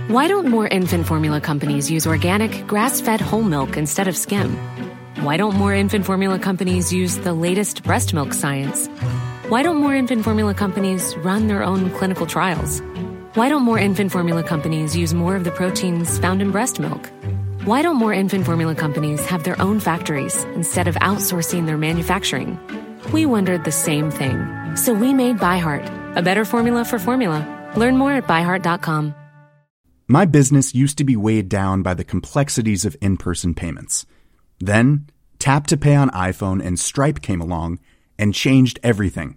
Why 0.08 0.28
don't 0.28 0.46
more 0.46 0.66
infant 0.66 1.06
formula 1.06 1.40
companies 1.40 1.90
use 1.90 2.06
organic, 2.06 2.66
grass-fed 2.66 3.20
whole 3.20 3.42
milk 3.42 3.76
instead 3.76 4.08
of 4.08 4.16
skim? 4.16 4.56
Why 5.20 5.36
don't 5.36 5.54
more 5.54 5.74
infant 5.74 6.06
formula 6.06 6.38
companies 6.38 6.92
use 6.92 7.18
the 7.18 7.34
latest 7.34 7.82
breast 7.82 8.14
milk 8.14 8.32
science? 8.32 8.86
Why 9.48 9.62
don't 9.62 9.76
more 9.76 9.94
infant 9.94 10.24
formula 10.24 10.54
companies 10.54 11.14
run 11.18 11.48
their 11.48 11.62
own 11.62 11.90
clinical 11.90 12.26
trials? 12.26 12.80
Why 13.36 13.50
don't 13.50 13.64
more 13.64 13.78
infant 13.78 14.12
formula 14.12 14.42
companies 14.42 14.96
use 14.96 15.12
more 15.12 15.36
of 15.36 15.44
the 15.44 15.50
proteins 15.50 16.18
found 16.18 16.40
in 16.40 16.52
breast 16.52 16.80
milk? 16.80 17.12
Why 17.66 17.82
don't 17.82 17.96
more 17.96 18.14
infant 18.14 18.46
formula 18.46 18.74
companies 18.74 19.26
have 19.26 19.44
their 19.44 19.60
own 19.60 19.78
factories 19.78 20.42
instead 20.54 20.88
of 20.88 20.94
outsourcing 21.02 21.66
their 21.66 21.76
manufacturing? 21.76 22.58
We 23.12 23.26
wondered 23.26 23.64
the 23.64 23.72
same 23.72 24.10
thing. 24.10 24.38
So 24.74 24.94
we 24.94 25.12
made 25.12 25.36
ByHeart, 25.36 26.16
a 26.16 26.22
better 26.22 26.46
formula 26.46 26.82
for 26.86 26.98
formula. 26.98 27.44
Learn 27.76 27.98
more 27.98 28.12
at 28.12 28.26
byheart.com. 28.26 29.14
My 30.08 30.24
business 30.24 30.74
used 30.74 30.96
to 30.96 31.04
be 31.04 31.14
weighed 31.14 31.50
down 31.50 31.82
by 31.82 31.92
the 31.92 32.04
complexities 32.04 32.86
of 32.86 32.96
in 33.02 33.18
person 33.18 33.52
payments. 33.52 34.06
Then, 34.60 35.10
Tap 35.38 35.66
to 35.66 35.76
Pay 35.76 35.94
on 35.94 36.08
iPhone 36.12 36.64
and 36.64 36.80
Stripe 36.80 37.20
came 37.20 37.42
along 37.42 37.80
and 38.18 38.32
changed 38.32 38.80
everything. 38.82 39.36